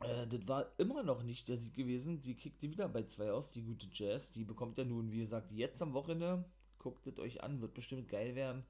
Äh, 0.00 0.26
das 0.26 0.46
war 0.46 0.72
immer 0.78 1.02
noch 1.02 1.22
nicht 1.22 1.48
der 1.48 1.56
Sieg 1.56 1.74
gewesen. 1.74 2.20
Die 2.20 2.34
kickte 2.34 2.70
wieder 2.70 2.88
bei 2.88 3.04
2 3.04 3.32
aus, 3.32 3.50
die 3.50 3.62
gute 3.62 3.88
Jazz. 3.92 4.32
Die 4.32 4.44
bekommt 4.44 4.78
ja 4.78 4.84
nun, 4.84 5.12
wie 5.12 5.20
gesagt, 5.20 5.52
jetzt 5.52 5.80
am 5.82 5.94
Wochenende. 5.94 6.44
Guckt 6.78 7.06
es 7.06 7.18
euch 7.18 7.42
an, 7.42 7.60
wird 7.60 7.74
bestimmt 7.74 8.08
geil 8.08 8.34
werden. 8.34 8.64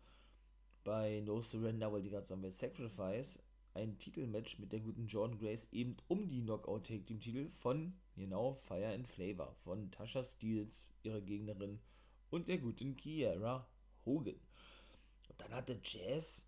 Bei 0.85 1.21
No 1.21 1.41
Surrender, 1.43 1.91
wollte 1.91 2.07
ich 2.07 2.13
gerade 2.13 2.27
sagen, 2.27 2.43
bei 2.43 2.51
Sacrifice. 2.51 3.39
Ein 3.75 3.99
Titelmatch 3.99 4.59
mit 4.59 4.73
der 4.73 4.81
guten 4.81 5.07
Jordan 5.07 5.39
Grace 5.39 5.69
eben 5.71 5.97
um 6.09 6.31
die 6.31 6.41
Knockout 6.41 6.87
Take 6.87 7.05
Team 7.05 7.21
Titel 7.21 7.51
von, 7.51 7.93
genau, 8.15 8.55
Fire 8.55 8.95
and 8.95 9.07
Flavor. 9.07 9.55
Von 9.65 9.91
Tasha 9.91 10.25
Steels, 10.25 10.91
ihrer 11.03 11.21
Gegnerin, 11.21 11.79
und 12.31 12.49
der 12.49 12.59
guten 12.59 12.97
Kiera 12.97 13.69
Hogan. 14.07 14.41
Und 15.29 15.41
dann 15.41 15.53
hatte 15.53 15.79
Jazz 15.83 16.47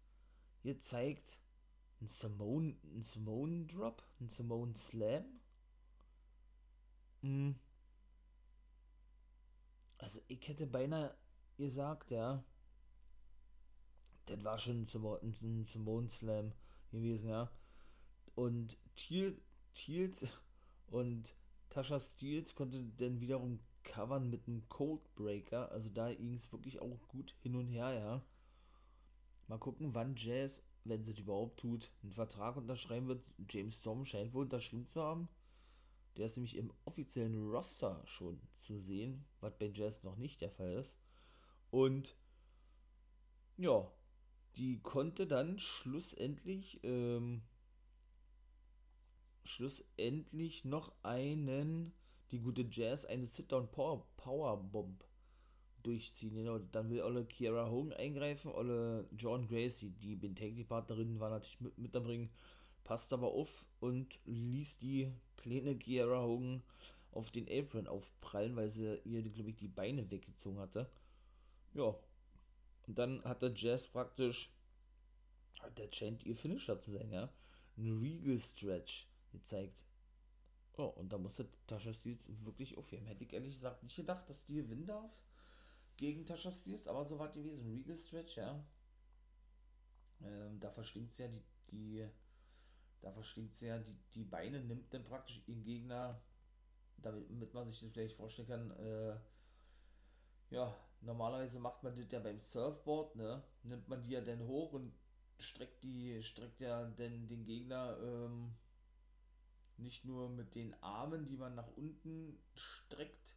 gezeigt, 0.62 1.38
ein 2.00 2.06
Simone, 2.06 2.76
ein 2.84 3.02
Simone 3.02 3.66
Drop? 3.66 4.02
Ein 4.20 4.28
Simone 4.28 4.74
Slam? 4.74 5.24
Hm. 7.22 7.54
Also 9.98 10.20
ich 10.28 10.46
hätte 10.46 10.66
beinahe 10.66 11.16
gesagt, 11.56 12.10
ja. 12.10 12.44
Das 14.26 14.44
war 14.44 14.58
schon 14.58 14.82
ein 14.82 15.64
Simone, 15.64 16.08
Slam 16.08 16.52
gewesen, 16.90 17.30
ja. 17.30 17.50
Und 18.34 18.78
Thiels 18.94 20.26
und 20.88 21.34
Tasha 21.70 21.98
Steels 21.98 22.54
konnte 22.54 22.82
dann 22.98 23.20
wiederum 23.20 23.58
covern 23.82 24.30
mit 24.30 24.46
einem 24.46 24.68
Coldbreaker. 24.68 25.72
Also 25.72 25.90
da 25.90 26.12
ging 26.14 26.34
es 26.34 26.52
wirklich 26.52 26.80
auch 26.80 27.08
gut 27.08 27.34
hin 27.42 27.56
und 27.56 27.66
her, 27.66 27.92
ja. 27.92 28.22
Mal 29.48 29.58
gucken, 29.58 29.94
wann 29.94 30.14
Jazz 30.14 30.62
wenn 30.84 31.04
sie 31.04 31.12
es 31.12 31.18
überhaupt 31.18 31.60
tut, 31.60 31.92
einen 32.02 32.12
Vertrag 32.12 32.56
unterschreiben 32.56 33.08
wird. 33.08 33.34
James 33.48 33.78
Storm 33.78 34.04
scheint 34.04 34.32
wohl 34.34 34.44
unterschrieben 34.44 34.86
zu 34.86 35.02
haben. 35.02 35.28
Der 36.16 36.26
ist 36.26 36.36
nämlich 36.36 36.56
im 36.56 36.72
offiziellen 36.84 37.50
Roster 37.50 38.02
schon 38.04 38.40
zu 38.54 38.78
sehen, 38.78 39.24
was 39.40 39.56
bei 39.56 39.70
Jazz 39.72 40.02
noch 40.02 40.16
nicht 40.16 40.40
der 40.40 40.50
Fall 40.50 40.72
ist. 40.72 40.96
Und 41.70 42.16
ja, 43.56 43.90
die 44.56 44.80
konnte 44.80 45.26
dann 45.26 45.58
schlussendlich 45.58 46.80
ähm, 46.82 47.42
schlussendlich 49.48 50.64
noch 50.64 50.92
einen, 51.02 51.92
die 52.30 52.40
gute 52.40 52.66
Jazz, 52.70 53.04
eine 53.04 53.26
Sit-Down 53.26 53.70
Power, 53.70 54.06
Power 54.16 54.56
Bomb 54.62 55.07
durchziehen. 55.82 56.34
Genau, 56.34 56.58
dann 56.58 56.90
will 56.90 57.02
Olle 57.02 57.24
Kiara 57.24 57.70
Hogan 57.70 57.92
eingreifen, 57.92 58.50
Olle 58.50 59.08
John 59.16 59.46
Gracie, 59.46 59.90
die 59.90 60.16
Bentagli-Partnerin 60.16 61.20
war 61.20 61.30
natürlich 61.30 61.60
mit, 61.60 61.78
mit 61.78 61.94
dabei, 61.94 62.28
passt 62.84 63.12
aber 63.12 63.28
auf 63.28 63.66
und 63.80 64.18
ließ 64.26 64.78
die 64.78 65.12
kleine 65.36 65.76
Kiara 65.76 66.22
Hogan 66.22 66.62
auf 67.12 67.30
den 67.30 67.48
Apron 67.48 67.86
aufprallen, 67.86 68.56
weil 68.56 68.70
sie 68.70 69.00
ihr, 69.04 69.22
glaube 69.22 69.50
ich, 69.50 69.56
die 69.56 69.68
Beine 69.68 70.10
weggezogen 70.10 70.58
hatte. 70.58 70.90
Ja. 71.74 71.94
Und 72.86 72.98
dann 72.98 73.22
hat 73.24 73.42
der 73.42 73.52
Jazz 73.54 73.88
praktisch, 73.88 74.50
der 75.76 75.92
scheint 75.92 76.24
ihr 76.24 76.36
Finisher 76.36 76.78
zu 76.78 76.92
sein, 76.92 77.10
ja, 77.10 77.30
ein 77.76 77.98
Regal 77.98 78.38
Stretch 78.38 79.06
gezeigt. 79.30 79.84
Oh, 80.76 80.84
und 80.84 81.12
da 81.12 81.18
musste 81.18 81.48
Tasha 81.66 81.92
Steels 81.92 82.30
wirklich 82.44 82.78
aufheben. 82.78 83.06
Hätte 83.06 83.24
ich 83.24 83.32
ehrlich 83.32 83.54
gesagt 83.54 83.82
nicht 83.82 83.96
gedacht, 83.96 84.30
dass 84.30 84.44
die 84.46 84.54
gewinnen 84.54 84.86
darf 84.86 85.10
gegen 85.98 86.24
Tasha 86.24 86.50
Steels, 86.50 86.86
aber 86.86 87.04
so 87.04 87.18
war 87.18 87.30
gewesen. 87.30 87.70
Regal 87.70 87.98
Stretch, 87.98 88.38
ja. 88.38 88.64
Ähm, 90.22 90.58
da 90.58 90.70
verstinkt 90.70 91.12
sie 91.12 91.24
ja 91.24 91.28
die, 91.28 91.42
die 91.70 92.08
da 93.00 93.12
verstinkt 93.12 93.54
sie 93.54 93.66
ja 93.66 93.78
die, 93.78 93.96
die 94.14 94.24
Beine, 94.24 94.60
nimmt 94.60 94.92
dann 94.92 95.04
praktisch 95.04 95.42
ihren 95.46 95.62
Gegner, 95.62 96.20
damit 96.96 97.54
man 97.54 97.70
sich 97.70 97.80
das 97.80 97.90
vielleicht 97.90 98.16
vorstellen 98.16 98.48
kann, 98.48 98.70
äh, 98.72 99.16
ja, 100.50 100.74
normalerweise 101.00 101.60
macht 101.60 101.82
man 101.82 101.94
das 101.94 102.10
ja 102.10 102.18
beim 102.18 102.40
Surfboard, 102.40 103.16
ne? 103.16 103.42
Nimmt 103.62 103.88
man 103.88 104.02
die 104.02 104.12
ja 104.12 104.20
dann 104.20 104.40
hoch 104.46 104.72
und 104.72 104.92
streckt 105.38 105.84
die, 105.84 106.22
streckt 106.22 106.60
ja 106.60 106.82
dann 106.84 107.28
den 107.28 107.44
Gegner 107.44 107.96
ähm, 108.02 108.54
nicht 109.76 110.04
nur 110.04 110.28
mit 110.28 110.54
den 110.54 110.74
Armen, 110.82 111.26
die 111.26 111.36
man 111.36 111.54
nach 111.54 111.68
unten 111.76 112.42
streckt, 112.54 113.36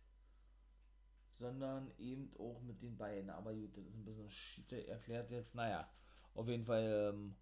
sondern 1.31 1.91
eben 1.97 2.31
auch 2.37 2.61
mit 2.61 2.81
den 2.81 2.97
Beinen. 2.97 3.29
Aber 3.29 3.53
gut, 3.53 3.75
das 3.75 3.85
ist 3.85 3.95
ein 3.95 4.05
bisschen 4.05 4.29
Schiete 4.29 4.87
erklärt 4.87 5.31
jetzt. 5.31 5.55
Naja, 5.55 5.89
auf 6.35 6.47
jeden 6.47 6.65
Fall, 6.65 7.13
ähm, 7.13 7.35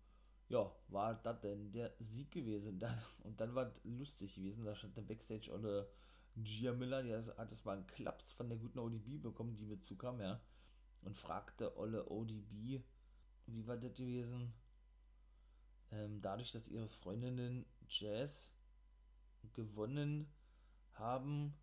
ja, 0.48 0.72
war 0.88 1.16
das 1.16 1.42
denn 1.42 1.72
der 1.72 1.94
Sieg 2.00 2.32
gewesen. 2.32 2.80
Dann, 2.80 2.98
und 3.24 3.40
dann 3.40 3.54
war 3.56 3.74
lustig 3.84 4.36
gewesen. 4.36 4.66
Da 4.66 4.76
stand 4.76 4.96
der 4.98 5.02
Backstage 5.02 5.52
oder 5.52 5.88
Gia 6.36 6.72
Miller, 6.74 7.04
die 7.04 7.14
hat 7.14 7.52
es 7.52 7.66
mal 7.66 7.78
einen 7.78 7.88
Klaps 7.88 8.32
von 8.32 8.48
der 8.48 8.58
guten 8.58 8.80
ODB 8.80 9.22
bekommen, 9.22 9.58
die 9.58 9.66
mit 9.66 9.84
zukam, 9.84 10.22
ja. 10.22 10.40
Und 11.02 11.18
fragte 11.18 11.78
Olle 11.78 12.10
ODB, 12.10 12.82
wie 13.48 13.68
war 13.68 13.78
das 13.78 13.94
gewesen? 13.96 14.54
Ähm, 15.92 16.22
dadurch, 16.22 16.52
dass 16.52 16.68
ihre 16.68 16.88
Freundinnen 16.88 17.66
Jazz 17.88 18.52
gewonnen 19.54 20.32
haben, 20.94 21.54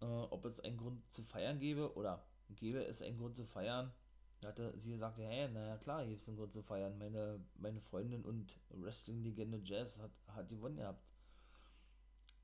äh, 0.00 0.04
ob 0.04 0.44
es 0.44 0.60
einen 0.60 0.76
Grund 0.76 1.10
zu 1.10 1.22
feiern 1.22 1.58
gäbe 1.58 1.94
oder 1.94 2.24
gäbe 2.56 2.84
es 2.84 3.02
einen 3.02 3.18
Grund 3.18 3.36
zu 3.36 3.44
feiern. 3.44 3.92
Da 4.40 4.48
hatte 4.48 4.72
sie 4.78 4.92
gesagt, 4.92 5.18
hey, 5.18 5.48
naja 5.50 5.76
klar, 5.76 6.06
gibt 6.06 6.20
es 6.20 6.28
einen 6.28 6.38
Grund 6.38 6.52
zu 6.52 6.62
feiern. 6.62 6.96
Meine, 6.98 7.40
meine 7.56 7.80
Freundin 7.80 8.24
und 8.24 8.58
Wrestling-Legende 8.70 9.60
Jazz 9.62 9.98
hat, 9.98 10.12
hat 10.28 10.48
gewonnen 10.48 10.76
gehabt. 10.76 11.04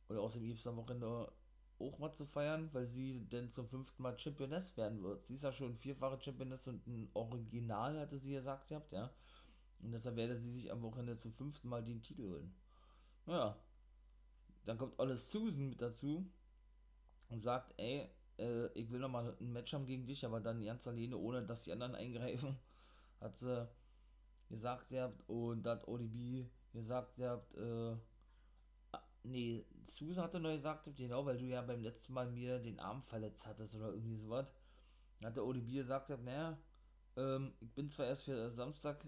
Oder 0.09 0.21
außerdem 0.21 0.47
gibt 0.47 0.61
es 0.61 0.66
am 0.66 0.77
Wochenende 0.77 1.33
auch 1.79 2.01
was 2.01 2.14
zu 2.14 2.27
feiern, 2.27 2.69
weil 2.73 2.87
sie 2.87 3.21
denn 3.27 3.51
zum 3.51 3.66
fünften 3.66 4.03
Mal 4.03 4.19
Championess 4.19 4.77
werden 4.77 5.03
wird. 5.03 5.25
Sie 5.25 5.35
ist 5.35 5.42
ja 5.42 5.53
schon 5.53 5.77
vierfache 5.77 6.21
Championess 6.21 6.69
und 6.69 6.87
ein 6.87 7.09
Original, 7.14 7.99
hatte 7.99 8.19
sie 8.19 8.33
gesagt 8.33 8.69
gehabt, 8.69 8.92
ja. 8.92 9.11
Und 9.83 9.92
deshalb 9.92 10.16
werde 10.16 10.38
sie 10.38 10.53
sich 10.53 10.71
am 10.73 10.83
Wochenende 10.83 11.16
zum 11.16 11.33
fünften 11.33 11.69
Mal 11.69 11.83
den 11.83 12.03
Titel 12.03 12.29
holen. 12.29 12.55
Naja. 13.27 13.57
Dann 14.64 14.79
kommt 14.79 14.99
alles 14.99 15.31
Susan 15.31 15.69
mit 15.69 15.81
dazu 15.81 16.29
und 17.29 17.41
sagt, 17.41 17.75
ey, 17.79 18.09
äh, 18.39 18.67
ich 18.75 18.91
will 18.91 19.01
nochmal 19.01 19.37
ein 19.41 19.53
Match 19.53 19.73
haben 19.75 19.87
gegen 19.87 20.07
dich, 20.07 20.25
aber 20.25 20.41
dann 20.41 20.65
ganz 20.65 20.87
alleine, 20.87 21.17
ohne 21.17 21.43
dass 21.43 21.62
die 21.62 21.73
anderen 21.73 21.95
eingreifen, 21.97 22.57
hat 23.21 23.37
sie 23.37 23.69
gesagt, 24.49 24.91
ihr 24.93 25.03
habt, 25.03 25.29
und 25.29 25.67
hat 25.67 25.87
ODB 25.89 26.49
gesagt, 26.73 27.19
ihr 27.19 27.31
habt, 27.31 27.55
äh, 27.55 27.97
nee, 29.25 29.65
Susan 29.85 30.25
hatte 30.25 30.41
neu 30.41 30.55
gesagt, 30.55 30.91
genau, 30.97 31.25
weil 31.27 31.39
du 31.39 31.47
ja 31.47 31.62
beim 31.62 31.83
letzten 31.83 32.12
Mal 32.12 32.31
mir 32.31 32.59
den 32.59 32.79
Arm 32.81 33.03
verletzt 33.03 33.47
hattest 33.47 33.75
oder 33.75 33.93
irgendwie 33.93 34.17
sowas. 34.17 34.47
Hat 35.25 35.37
der 35.37 35.45
ODB 35.45 35.73
gesagt, 35.73 36.11
naja, 36.23 36.59
ähm, 37.17 37.55
ich 37.61 37.73
bin 37.73 37.89
zwar 37.89 38.07
erst 38.07 38.25
für 38.25 38.51
Samstag 38.51 39.05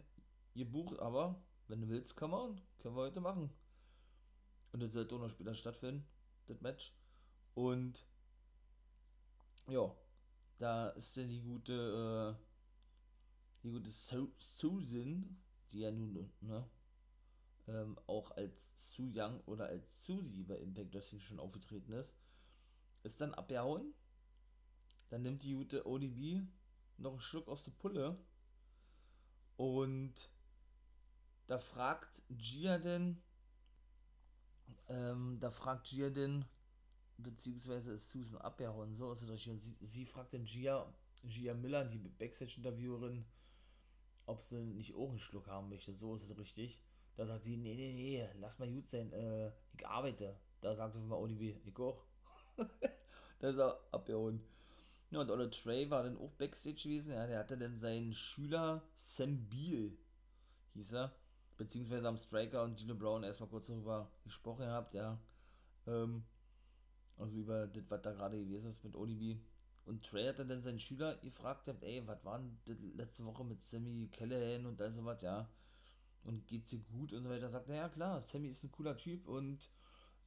gebucht, 0.55 0.99
aber 0.99 1.41
wenn 1.69 1.81
du 1.81 1.89
willst, 1.89 2.17
come 2.17 2.37
on, 2.37 2.61
können 2.79 2.97
wir 2.97 3.03
heute 3.03 3.21
machen. 3.21 3.51
Und 4.73 4.83
das 4.83 4.93
sollte 4.93 5.15
auch 5.15 5.21
noch 5.21 5.31
später 5.31 5.55
stattfinden. 5.55 6.07
das 6.47 6.61
Match. 6.61 6.95
Und 7.59 8.07
ja, 9.67 9.93
da 10.59 10.91
ist 10.91 11.17
dann 11.17 11.27
die 11.27 11.43
gute, 11.43 12.39
äh, 12.39 12.45
die 13.65 13.71
gute 13.71 13.91
Su 13.91 14.31
Susan, 14.39 15.43
die 15.73 15.81
ja 15.81 15.91
nun, 15.91 16.33
ne, 16.41 16.71
ähm, 17.67 17.99
auch 18.07 18.31
als 18.31 18.71
Su 18.77 19.11
Young 19.13 19.41
oder 19.47 19.67
als 19.67 20.07
Susie 20.07 20.45
bei 20.45 20.57
Impact 20.57 20.95
Wrestling 20.95 21.21
schon 21.21 21.41
aufgetreten 21.41 21.95
ist, 21.95 22.15
ist 23.03 23.21
dann 23.21 23.35
abgehauen. 23.35 23.93
Dann 25.09 25.23
nimmt 25.23 25.43
die 25.43 25.55
gute 25.55 25.85
ODB 25.85 26.47
noch 26.97 27.11
einen 27.11 27.21
Schluck 27.21 27.49
aus 27.49 27.65
der 27.65 27.73
Pulle 27.73 28.25
und 29.57 30.31
da 31.49 31.59
fragt 31.59 32.23
Gia 32.29 32.79
denn, 32.79 33.21
ähm, 34.89 35.41
da 35.41 35.51
fragt 35.51 35.89
Gia 35.89 36.11
denn, 36.11 36.45
beziehungsweise 37.19 37.93
ist 37.93 38.11
Susan 38.11 38.41
abgehauen, 38.41 38.95
so 38.95 39.13
ist 39.13 39.23
es 39.23 39.29
richtig. 39.29 39.53
Und 39.53 39.61
sie, 39.61 39.77
sie 39.81 40.07
fragt 40.07 40.35
dann 40.35 40.45
Gia, 40.45 40.93
Gia 41.25 41.55
Miller, 41.55 41.85
die 41.85 41.99
Backstage-Interviewerin, 41.99 43.25
ob 44.27 44.41
sie 44.41 44.65
nicht 44.65 44.95
auch 44.95 45.11
einen 45.11 45.19
Schluck 45.19 45.49
haben 45.49 45.69
möchte, 45.69 45.95
so 45.95 46.15
ist 46.15 46.29
es 46.29 46.37
richtig. 46.37 46.83
Da 47.17 47.27
sagt 47.27 47.45
sie, 47.45 47.57
nee, 47.57 47.75
nee, 47.75 47.93
nee, 47.93 48.29
lass 48.39 48.59
mal 48.59 48.71
gut 48.71 48.89
sein, 48.89 49.13
äh, 49.13 49.51
ich 49.77 49.87
arbeite. 49.87 50.37
Da 50.61 50.75
sagt 50.75 50.95
sie 50.95 51.01
mal 51.01 51.17
ODB, 51.17 51.57
ich 51.65 51.79
auch. 51.79 52.05
da 53.41 53.49
ist 53.49 53.59
er 53.59 53.81
abgehauen. 53.91 54.41
Ja, 55.11 55.21
und 55.21 55.31
Olle 55.31 55.51
Trey 55.51 55.89
war 55.91 56.03
dann 56.03 56.19
auch 56.19 56.31
Backstage 56.33 56.83
gewesen. 56.83 57.13
Ja, 57.13 57.27
der 57.27 57.39
hatte 57.39 57.57
dann 57.57 57.77
seinen 57.77 58.15
Schüler 58.15 58.83
Sam 58.97 59.49
Beal, 59.49 59.93
hieß 60.75 60.93
er. 60.93 61.15
Beziehungsweise 61.57 62.07
am 62.07 62.19
Striker 62.19 62.63
und 62.63 62.79
Gino 62.79 62.95
Brown 62.95 63.25
erstmal 63.25 63.49
kurz 63.49 63.67
darüber 63.67 64.11
gesprochen 64.25 64.67
gehabt, 64.67 64.95
ja. 64.95 65.19
Ähm, 65.87 66.25
also 67.19 67.37
über 67.37 67.67
das, 67.67 67.85
was 67.89 68.03
da 68.03 68.13
gerade 68.13 68.39
gewesen 68.39 68.71
ist 68.71 68.85
mit 68.85 68.97
ODB. 68.97 69.41
Und 69.85 70.05
Trey 70.05 70.27
hat 70.27 70.39
dann 70.39 70.61
seinen 70.61 70.79
Schüler 70.79 71.17
gefragt, 71.17 71.69
ey, 71.81 72.07
was 72.07 72.25
war 72.25 72.39
denn 72.39 72.59
letzte 72.97 73.25
Woche 73.25 73.45
mit 73.45 73.63
Sammy 73.63 74.09
Callahan 74.13 74.67
und 74.67 74.81
all 74.81 74.93
sowas, 74.93 75.23
ja 75.23 75.49
und 76.29 76.47
geht's 76.47 76.71
dir 76.71 76.81
gut 76.81 77.13
und 77.13 77.25
so 77.25 77.31
weiter, 77.31 77.49
sagt 77.49 77.69
er, 77.69 77.77
ja 77.77 77.89
klar, 77.89 78.23
Sammy 78.23 78.49
ist 78.49 78.65
ein 78.65 78.73
cooler 78.73 78.97
Typ 78.97 79.27
und 79.27 79.69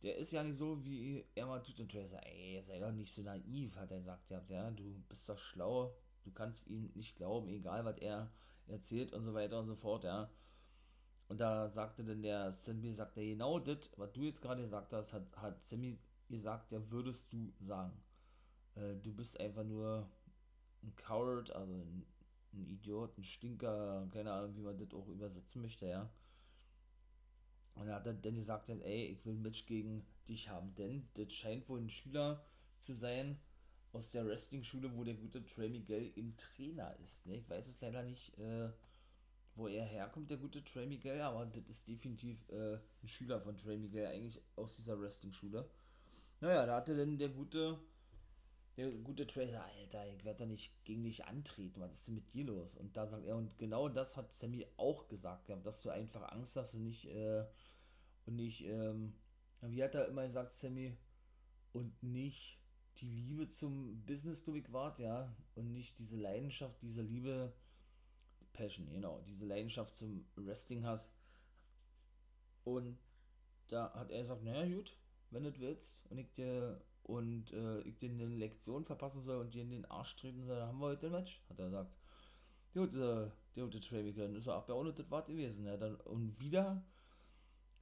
der 0.02 0.18
ist 0.18 0.32
ja 0.32 0.44
nicht 0.44 0.58
so, 0.58 0.84
wie 0.84 1.24
er 1.36 1.46
mal 1.46 1.62
tut. 1.62 1.80
Und 1.80 1.92
Tracer, 1.92 2.26
ey, 2.26 2.62
sei 2.64 2.80
doch 2.80 2.92
nicht 2.92 3.14
so 3.14 3.22
naiv, 3.22 3.76
hat 3.76 3.92
er 3.92 4.00
gesagt, 4.00 4.32
ja, 4.32 4.72
du 4.72 5.00
bist 5.08 5.30
doch 5.30 5.38
schlau, 5.38 5.96
du 6.24 6.32
kannst 6.32 6.68
ihm 6.68 6.92
nicht 6.96 7.16
glauben, 7.16 7.48
egal 7.50 7.86
was 7.86 8.00
er 8.00 8.32
erzählt 8.68 9.14
und 9.14 9.26
so 9.26 9.34
weiter 9.34 9.60
und 9.60 9.68
so 9.68 9.76
fort, 9.76 10.04
ja. 10.04 10.30
Und 11.28 11.40
da 11.40 11.70
sagte 11.70 12.04
dann 12.04 12.24
der 12.24 12.52
Sammy, 12.52 12.94
sagt 12.94 13.18
er, 13.18 13.24
genau 13.24 13.60
das, 13.60 13.90
was 13.96 14.12
du 14.12 14.24
jetzt 14.24 14.42
gerade 14.42 14.64
gesagt 14.64 14.92
hast, 14.92 15.14
hat, 15.14 15.38
hat 15.38 15.64
Sammy 15.64 15.98
gesagt, 16.32 16.72
ja, 16.72 16.90
würdest 16.90 17.32
du 17.34 17.54
sagen. 17.60 17.94
Äh, 18.76 18.96
du 19.04 19.14
bist 19.14 19.40
einfach 19.40 19.64
nur 19.64 20.10
ein 20.82 20.96
Coward, 20.96 21.52
also 21.52 21.74
ein 21.74 22.06
ein 22.54 22.68
Idiot, 22.68 23.18
ein 23.18 23.24
Stinker, 23.24 24.08
keine 24.12 24.32
Ahnung, 24.32 24.56
wie 24.56 24.62
man 24.62 24.78
das 24.78 24.94
auch 24.94 25.08
übersetzen 25.08 25.62
möchte, 25.62 25.88
ja. 25.88 26.10
Und 27.76 27.88
er 27.88 27.96
hat 27.96 28.06
dann 28.06 28.36
gesagt, 28.36 28.70
ey, 28.70 29.06
ich 29.06 29.26
will 29.26 29.34
ein 29.34 29.42
Match 29.42 29.66
gegen 29.66 30.06
dich 30.28 30.50
haben, 30.50 30.74
denn 30.76 31.08
das 31.14 31.32
scheint 31.32 31.68
wohl 31.70 31.80
ein 31.80 31.90
Schüler 31.90 32.44
zu 32.82 32.94
sein 32.94 33.40
aus 33.94 34.12
der 34.12 34.26
Wrestling-Schule, 34.26 34.96
wo 34.96 35.04
der 35.04 35.14
gute 35.14 35.46
Trey 35.46 35.70
Miguel 35.70 36.12
im 36.16 36.36
Trainer 36.38 36.96
ist. 37.00 37.26
Ne? 37.26 37.38
Ich 37.38 37.50
weiß 37.50 37.68
es 37.68 37.80
leider 37.82 38.04
nicht, 38.04 38.38
äh, 38.38 38.70
wo 39.56 39.68
er 39.68 39.86
herkommt, 39.86 40.30
der 40.30 40.38
gute 40.38 40.64
Trey 40.64 40.86
Miguel, 40.86 41.22
aber 41.22 41.46
das 41.46 41.68
ist 41.70 41.88
definitiv 41.88 42.38
äh, 42.50 42.76
ein 42.76 43.08
Schüler 43.08 43.40
von 43.40 43.58
Trey 43.58 43.78
Miguel, 43.78 44.08
eigentlich 44.08 44.42
aus 44.56 44.76
dieser 44.76 45.00
Wrestling-Schule. 45.00 45.70
Naja, 46.42 46.66
da 46.66 46.76
hatte 46.76 46.98
dann 46.98 47.18
der 47.18 47.30
gute 47.30 47.80
der 48.78 48.90
gute 48.92 49.28
Tracer, 49.28 49.64
Alter, 49.64 50.08
ich 50.08 50.24
werde 50.24 50.44
doch 50.44 50.50
nicht 50.50 50.74
gegen 50.86 51.04
dich 51.04 51.26
antreten, 51.26 51.82
was 51.82 51.94
ist 51.94 52.08
denn 52.08 52.16
mit 52.16 52.34
dir 52.34 52.46
los? 52.46 52.76
Und 52.78 52.96
da 52.96 53.06
sagt 53.06 53.26
er, 53.26 53.36
und 53.36 53.58
genau 53.58 53.90
das 53.90 54.16
hat 54.16 54.34
Sammy 54.34 54.66
auch 54.78 55.08
gesagt, 55.08 55.50
dass 55.64 55.82
du 55.82 55.90
einfach 55.90 56.32
Angst 56.32 56.56
hast 56.56 56.74
und 56.74 56.84
nicht, 56.84 57.06
äh, 57.06 57.46
und 58.26 58.38
nicht, 58.38 58.66
ähm, 58.66 59.14
wie 59.62 59.84
hat 59.84 59.94
er 59.94 60.08
immer 60.08 60.26
gesagt, 60.26 60.52
Sammy, 60.54 60.96
und 61.74 62.02
nicht 62.02 62.60
die 62.98 63.10
Liebe 63.10 63.48
zum 63.50 64.04
Business, 64.06 64.44
du 64.44 64.54
wart, 64.72 65.00
ja, 65.00 65.36
und 65.56 65.72
nicht 65.74 66.00
diese 66.00 66.16
Leidenschaft, 66.16 66.82
diese 66.82 67.02
Liebe, 67.02 67.54
Passion, 68.54 68.90
genau, 68.90 69.22
diese 69.28 69.46
Leidenschaft 69.46 69.96
zum 69.96 70.26
Wrestling 70.36 70.86
hast. 70.86 71.10
Und 72.64 72.98
da 73.68 73.94
hat 73.94 74.12
er 74.12 74.22
gesagt, 74.22 74.44
naja, 74.44 74.66
gut, 74.76 74.96
wenn 75.32 75.44
du 75.44 75.60
willst, 75.60 76.06
und 76.10 76.18
ich 76.18 76.32
dir 76.32 76.82
und 77.04 77.52
äh, 77.52 77.82
ich 77.82 77.98
dir 77.98 78.10
eine 78.10 78.28
Lektion 78.28 78.86
verpassen 78.86 79.24
soll 79.24 79.40
und 79.40 79.54
dir 79.54 79.64
in 79.64 79.72
den 79.72 79.86
Arsch 79.86 80.16
treten 80.16 80.46
soll, 80.46 80.58
dann 80.58 80.68
haben 80.68 80.80
wir 80.80 80.88
heute 80.88 81.08
ein 81.08 81.14
Match, 81.14 81.42
hat 81.50 81.60
er 81.60 81.66
gesagt. 81.66 81.96
Gute, 82.74 83.32
der 83.56 83.64
gute 83.66 83.82
Trey 83.82 84.06
Wickler 84.06 84.30
ist 84.30 84.48
auch 84.48 84.70
ohne 84.70 84.94
das 84.94 85.10
war 85.12 85.24
gewesen. 85.26 85.66
Ja, 85.66 85.76
dann, 85.78 85.96
und 85.96 86.40
wieder, 86.40 86.84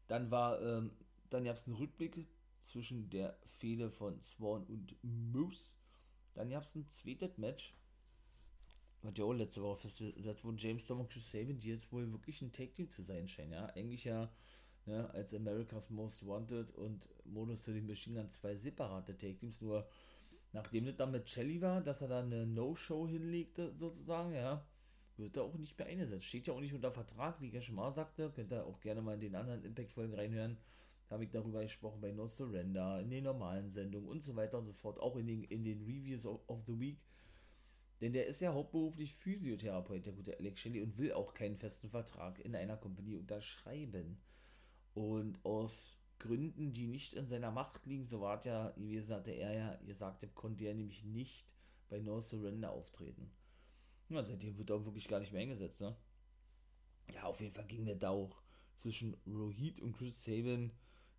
dann 0.07 0.31
war, 0.31 0.61
ähm, 0.61 0.91
dann 1.29 1.43
gab 1.43 1.57
es 1.57 1.67
einen 1.67 1.77
Rückblick 1.77 2.27
zwischen 2.61 3.09
der 3.09 3.37
Fehde 3.45 3.91
von 3.91 4.19
Swan 4.21 4.63
und 4.65 4.95
Moose. 5.03 5.73
Dann 6.33 6.49
gab 6.49 6.63
es 6.63 6.75
ein 6.75 6.87
zweites 6.87 7.37
Match. 7.37 7.75
Was 9.01 9.13
ja 9.15 9.23
auch 9.23 9.33
letzte 9.33 9.61
Woche 9.61 9.81
festgesetzt 9.81 10.43
wurde, 10.43 10.57
James 10.57 10.83
Storm 10.83 11.01
und 11.01 11.09
Chris 11.09 11.31
Sabin, 11.31 11.59
die 11.59 11.69
jetzt 11.69 11.91
wohl 11.91 12.11
wirklich 12.11 12.41
ein 12.41 12.51
Tag-Team 12.51 12.91
zu 12.91 13.01
sein 13.01 13.27
scheinen, 13.27 13.53
ja. 13.53 13.65
Eigentlich 13.67 14.03
ja 14.05 14.29
ne, 14.85 15.09
als 15.13 15.33
America's 15.33 15.89
Most 15.89 16.25
Wanted 16.25 16.71
und 16.71 17.09
Mono 17.25 17.55
City 17.55 17.81
Machine 17.81 18.19
Gun 18.19 18.29
zwei 18.29 18.55
separate 18.55 19.17
Take-Teams, 19.17 19.61
nur 19.61 19.87
nachdem 20.51 20.85
das 20.85 20.95
dann 20.95 21.11
mit 21.11 21.29
Shelly 21.29 21.61
war, 21.61 21.81
dass 21.81 22.01
er 22.01 22.07
da 22.07 22.19
eine 22.19 22.45
No-Show 22.45 23.07
hinlegte, 23.07 23.75
sozusagen, 23.75 24.33
ja, 24.33 24.65
wird 25.17 25.37
er 25.37 25.43
auch 25.43 25.55
nicht 25.55 25.77
mehr 25.77 25.87
eingesetzt. 25.87 26.25
Steht 26.25 26.47
ja 26.47 26.53
auch 26.53 26.61
nicht 26.61 26.73
unter 26.73 26.91
Vertrag, 26.91 27.39
wie 27.41 27.47
ich 27.47 27.53
ja 27.53 27.61
schon 27.61 27.75
mal 27.75 27.91
sagte, 27.91 28.31
könnt 28.31 28.51
ihr 28.51 28.65
auch 28.65 28.79
gerne 28.79 29.01
mal 29.01 29.15
in 29.15 29.21
den 29.21 29.35
anderen 29.35 29.63
Impact-Folgen 29.63 30.13
reinhören. 30.13 30.57
Da 31.07 31.15
habe 31.15 31.23
ich 31.23 31.31
darüber 31.31 31.61
gesprochen 31.61 32.01
bei 32.01 32.11
No 32.11 32.27
Surrender, 32.27 33.01
in 33.01 33.09
den 33.09 33.23
normalen 33.23 33.69
Sendungen 33.69 34.07
und 34.07 34.21
so 34.21 34.35
weiter 34.35 34.59
und 34.59 34.65
so 34.65 34.73
fort, 34.73 34.99
auch 34.99 35.15
in 35.17 35.27
den, 35.27 35.43
in 35.43 35.63
den 35.63 35.83
Reviews 35.83 36.25
of, 36.25 36.39
of 36.47 36.63
the 36.67 36.79
Week. 36.79 36.99
Denn 37.99 38.13
der 38.13 38.27
ist 38.27 38.39
ja 38.39 38.53
hauptberuflich 38.53 39.13
Physiotherapeut, 39.13 40.05
der 40.05 40.13
gute 40.13 40.37
Alex 40.37 40.61
Shelley, 40.61 40.81
und 40.81 40.97
will 40.97 41.11
auch 41.11 41.33
keinen 41.33 41.57
festen 41.57 41.89
Vertrag 41.89 42.39
in 42.39 42.55
einer 42.55 42.77
Company 42.77 43.15
unterschreiben. 43.15 44.21
Und 44.99 45.39
aus 45.45 45.97
Gründen, 46.19 46.73
die 46.73 46.85
nicht 46.85 47.13
in 47.13 47.25
seiner 47.25 47.51
Macht 47.51 47.85
liegen, 47.85 48.03
so 48.03 48.19
war 48.19 48.43
ja 48.45 48.71
gewesen, 48.71 49.15
hatte 49.15 49.31
er 49.31 49.53
ja 49.53 49.75
gesagt, 49.85 50.27
konnte 50.35 50.65
er 50.65 50.73
nämlich 50.73 51.05
nicht 51.05 51.55
bei 51.87 52.01
No 52.01 52.19
Surrender 52.19 52.71
auftreten. 52.71 53.31
Ja, 54.09 54.21
seitdem 54.21 54.57
wird 54.57 54.69
er 54.69 54.83
wirklich 54.83 55.07
gar 55.07 55.21
nicht 55.21 55.31
mehr 55.31 55.41
eingesetzt, 55.41 55.79
ne? 55.79 55.95
Ja, 57.13 57.23
auf 57.23 57.39
jeden 57.39 57.53
Fall 57.53 57.65
ging 57.65 57.85
der 57.85 57.95
da 57.95 58.09
auch 58.09 58.41
zwischen 58.75 59.15
Rohit 59.25 59.79
und 59.79 59.93
Chris 59.93 60.21
Sabin, 60.21 60.73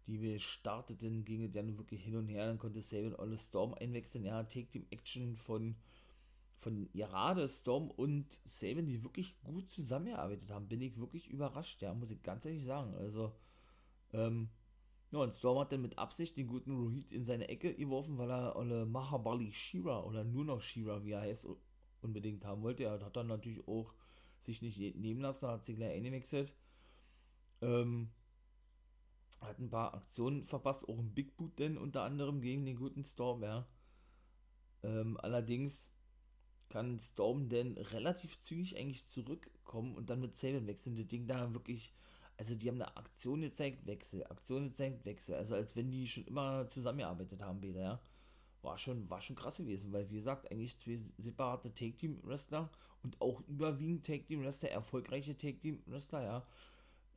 die 0.07 0.21
wir 0.21 0.39
starteten, 0.39 1.25
ging 1.25 1.43
es 1.45 1.55
ja 1.55 1.63
nun 1.63 1.79
wirklich 1.79 2.05
hin 2.05 2.17
und 2.17 2.29
her. 2.29 2.45
Dann 2.45 2.59
konnte 2.59 2.83
Sabin 2.83 3.17
alle 3.17 3.39
Storm 3.39 3.73
einwechseln. 3.73 4.27
Ja, 4.27 4.43
Take 4.43 4.69
Team 4.69 4.87
Action 4.91 5.37
von, 5.37 5.75
von 6.59 6.93
gerade 6.93 7.49
Storm 7.49 7.91
und 7.91 8.27
Sabin, 8.45 8.85
die 8.85 9.03
wirklich 9.03 9.41
gut 9.43 9.71
zusammengearbeitet 9.71 10.51
haben, 10.51 10.69
bin 10.69 10.83
ich 10.83 10.99
wirklich 10.99 11.31
überrascht, 11.31 11.81
ja, 11.81 11.95
muss 11.95 12.11
ich 12.11 12.23
ganz 12.23 12.45
ehrlich 12.45 12.65
sagen. 12.65 12.95
Also, 12.97 13.33
ähm, 14.13 14.49
ja, 15.13 15.19
und 15.19 15.35
Storm 15.35 15.59
hat 15.59 15.73
dann 15.73 15.83
mit 15.83 15.99
Absicht 15.99 16.37
den 16.37 16.47
guten 16.47 16.77
Rohit 16.77 17.13
in 17.13 17.25
seine 17.25 17.49
Ecke 17.49 17.75
geworfen, 17.75 18.17
weil 18.19 18.31
er 18.31 18.55
alle 18.57 18.87
Mahabali 18.87 19.53
Shira 19.53 20.05
oder 20.05 20.23
nur 20.25 20.45
noch 20.45 20.61
Shira, 20.61 21.05
wie 21.05 21.13
er 21.13 21.23
heißt, 21.23 21.49
unbedingt 22.01 22.45
haben 22.45 22.63
wollte. 22.63 22.85
Er 22.85 23.01
hat 23.01 23.17
dann 23.17 23.27
natürlich 23.27 23.67
auch 23.67 23.93
sich 24.39 24.63
nicht 24.63 24.79
nehmen 24.97 25.21
lassen, 25.21 25.49
hat 25.49 25.65
sich 25.65 25.77
gleich 25.77 25.97
eingewechselt. 25.97 26.55
Ähm, 27.61 28.11
hat 29.41 29.59
ein 29.59 29.71
paar 29.71 29.95
Aktionen 29.95 30.45
verpasst, 30.45 30.89
auch 30.89 30.99
ein 30.99 31.15
Big 31.15 31.37
Boot 31.37 31.59
denn 31.59 31.77
unter 31.77 32.03
anderem 32.03 32.41
gegen 32.41 32.65
den 32.65 32.77
guten 32.77 33.05
Storm, 33.05 33.43
ja. 33.43 33.67
Ähm, 34.83 35.19
allerdings 35.19 35.91
kann 36.69 37.01
Storm 37.01 37.49
denn 37.49 37.77
relativ 37.77 38.39
zügig 38.39 38.77
eigentlich 38.77 39.05
zurückkommen 39.07 39.97
und 39.97 40.09
dann 40.09 40.21
mit 40.21 40.37
Saban 40.37 40.67
wechseln. 40.67 40.97
Das 40.97 41.07
Ding 41.09 41.27
da 41.27 41.53
wirklich 41.53 41.93
also 42.41 42.55
die 42.55 42.69
haben 42.69 42.81
eine 42.81 42.97
Aktion 42.97 43.43
gezeigt, 43.43 43.87
Wechsel, 43.87 44.25
Aktion 44.25 44.65
gezeigt, 44.65 45.05
Wechsel. 45.05 45.35
Also 45.35 45.57
als 45.57 45.77
wenn 45.77 45.91
die 45.91 46.09
schon 46.09 46.25
immer 46.25 46.67
zusammengearbeitet 46.67 47.43
haben, 47.43 47.61
beide, 47.61 47.81
ja. 47.81 48.01
War 48.63 48.79
schon, 48.79 49.11
war 49.11 49.21
schon 49.21 49.37
krass 49.37 49.59
gewesen, 49.59 49.93
weil 49.93 50.09
wie 50.09 50.15
gesagt, 50.17 50.51
eigentlich 50.51 50.79
zwei 50.79 50.97
separate 51.19 51.75
Take-Team-Wrestler 51.75 52.71
und 53.03 53.21
auch 53.21 53.43
überwiegend 53.47 54.07
Take-Team-Wrestler, 54.07 54.71
erfolgreiche 54.71 55.37
Take-Team-Wrestler, 55.37 56.23
ja. 56.23 56.47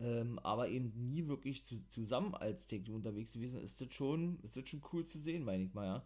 Ähm, 0.01 0.39
aber 0.39 0.67
eben 0.67 0.91
nie 1.07 1.25
wirklich 1.25 1.63
zu, 1.63 1.87
zusammen 1.87 2.35
als 2.35 2.67
Take-Team 2.67 2.95
unterwegs 2.95 3.31
gewesen, 3.31 3.61
ist 3.61 3.79
das 3.79 3.93
schon, 3.93 4.39
ist 4.41 4.57
das 4.57 4.67
schon 4.67 4.83
cool 4.91 5.05
zu 5.05 5.19
sehen, 5.19 5.45
meine 5.45 5.63
ich 5.63 5.73
mal, 5.73 5.85
ja. 5.85 6.05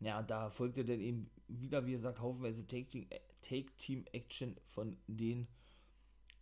Ja, 0.00 0.22
da 0.24 0.50
folgte 0.50 0.84
dann 0.84 0.98
eben 0.98 1.30
wieder, 1.46 1.86
wie 1.86 1.92
gesagt, 1.92 2.20
haufenweise 2.20 2.66
Take-Team-Action 2.66 4.56
von 4.64 4.96
den 5.06 5.46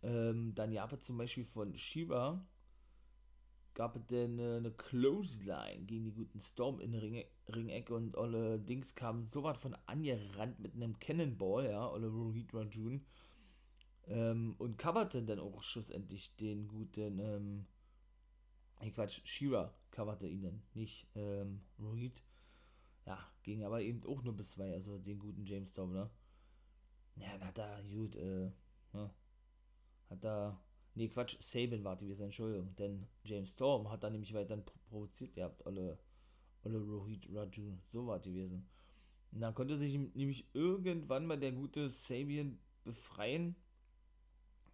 ähm, 0.01 0.53
dann 0.55 0.71
Japan 0.71 1.01
zum 1.01 1.17
Beispiel 1.17 1.45
von 1.45 1.75
Shiba 1.75 2.45
gab 3.73 3.95
es 3.95 4.05
denn 4.07 4.39
äh, 4.39 4.57
eine 4.57 4.71
Clothesline 4.71 5.85
gegen 5.85 6.03
die 6.03 6.11
guten 6.11 6.41
Storm 6.41 6.79
in 6.79 6.93
Ring 6.95 7.23
Ringecke 7.47 7.95
und 7.95 8.17
alle 8.17 8.59
Dings 8.59 8.93
kamen 8.93 9.25
so 9.25 9.43
weit 9.43 9.57
von 9.57 9.75
angerannt 9.85 10.59
mit 10.59 10.75
einem 10.75 10.99
Cannonball, 10.99 11.65
ja, 11.65 11.89
alle 11.89 12.07
Rohit 12.07 12.53
Rajun. 12.53 13.05
Ähm, 14.07 14.55
und 14.57 14.77
coverte 14.77 15.23
dann 15.23 15.39
auch 15.39 15.61
schlussendlich 15.61 16.35
den 16.35 16.67
guten, 16.67 17.19
ähm, 17.19 17.65
ich 18.81 18.93
Quatsch, 18.93 19.21
Shira 19.23 19.73
coverte 19.91 20.27
ihn 20.27 20.41
dann, 20.41 20.61
nicht 20.73 21.07
ähm, 21.15 21.61
Rohit. 21.79 22.23
Ja, 23.05 23.17
ging 23.43 23.63
aber 23.63 23.81
eben 23.81 24.03
auch 24.03 24.21
nur 24.23 24.35
bis 24.35 24.51
zwei, 24.51 24.73
also 24.73 24.97
den 24.97 25.19
guten 25.19 25.45
James 25.45 25.71
Storm, 25.71 25.93
ne? 25.93 26.09
Ja, 27.15 27.39
hat 27.39 27.57
er, 27.57 27.81
gut, 27.83 28.15
äh, 28.15 28.51
ja, 28.93 29.13
hat 30.09 30.23
da 30.23 30.59
Nee, 30.99 31.07
Quatsch, 31.07 31.37
Saban 31.39 31.83
war 31.85 31.95
gewesen, 31.95 32.23
Entschuldigung. 32.23 32.75
Denn 32.75 33.07
James 33.23 33.53
Storm 33.53 33.89
hat 33.89 34.03
dann 34.03 34.11
nämlich 34.11 34.33
weiter 34.33 34.57
provoziert 34.57 35.33
gehabt, 35.33 35.65
alle, 35.65 35.97
alle 36.63 36.77
Rohit 36.77 37.25
Raju. 37.33 37.77
So 37.87 38.05
war 38.05 38.19
gewesen. 38.19 38.67
Und 39.31 39.39
dann 39.39 39.53
konnte 39.53 39.77
sich 39.77 39.97
nämlich 39.97 40.45
irgendwann 40.53 41.25
mal 41.25 41.39
der 41.39 41.53
gute 41.53 41.89
Sabian 41.89 42.59
befreien. 42.83 43.55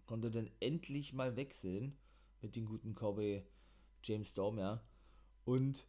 Konnte 0.08 0.32
dann 0.32 0.50
endlich 0.60 1.14
mal 1.14 1.36
wechseln 1.36 1.96
mit 2.42 2.56
dem 2.56 2.66
guten 2.66 2.96
Cowboy 2.96 3.44
James 4.04 4.32
Storm, 4.32 4.58
ja. 4.58 4.84
Und 5.44 5.88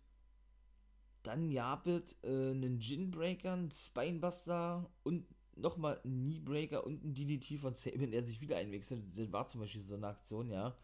dann 1.22 1.50
gab 1.50 1.87
äh, 1.87 2.02
einen 2.24 2.78
Ginbreaker, 2.78 3.54
einen 3.54 3.70
Spinebuster 3.70 4.90
und 5.02 5.26
nochmal 5.56 6.00
ein 6.04 6.28
Kneebreaker 6.28 6.84
und 6.86 7.04
ein 7.04 7.14
DDT 7.14 7.58
von 7.58 7.74
Saban, 7.74 8.10
der 8.10 8.24
sich 8.24 8.40
wieder 8.40 8.56
einwechselt. 8.56 9.16
Das 9.16 9.32
war 9.32 9.46
zum 9.46 9.60
Beispiel 9.60 9.80
so 9.82 9.94
eine 9.94 10.08
Aktion, 10.08 10.50
ja. 10.50 10.76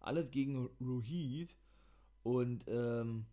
Alles 0.00 0.30
gegen 0.30 0.70
Rohit. 0.80 1.56
Und, 2.22 2.64
ähm, 2.68 3.26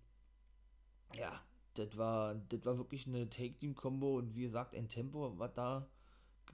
ja, 1.15 1.41
das 1.75 1.97
war, 1.97 2.35
das 2.35 2.65
war 2.65 2.77
wirklich 2.77 3.07
eine 3.07 3.29
Take-Team-Kombo 3.29 4.17
und 4.17 4.35
wie 4.35 4.43
gesagt, 4.43 4.75
ein 4.75 4.89
Tempo, 4.89 5.37
was 5.37 5.53
da, 5.53 5.87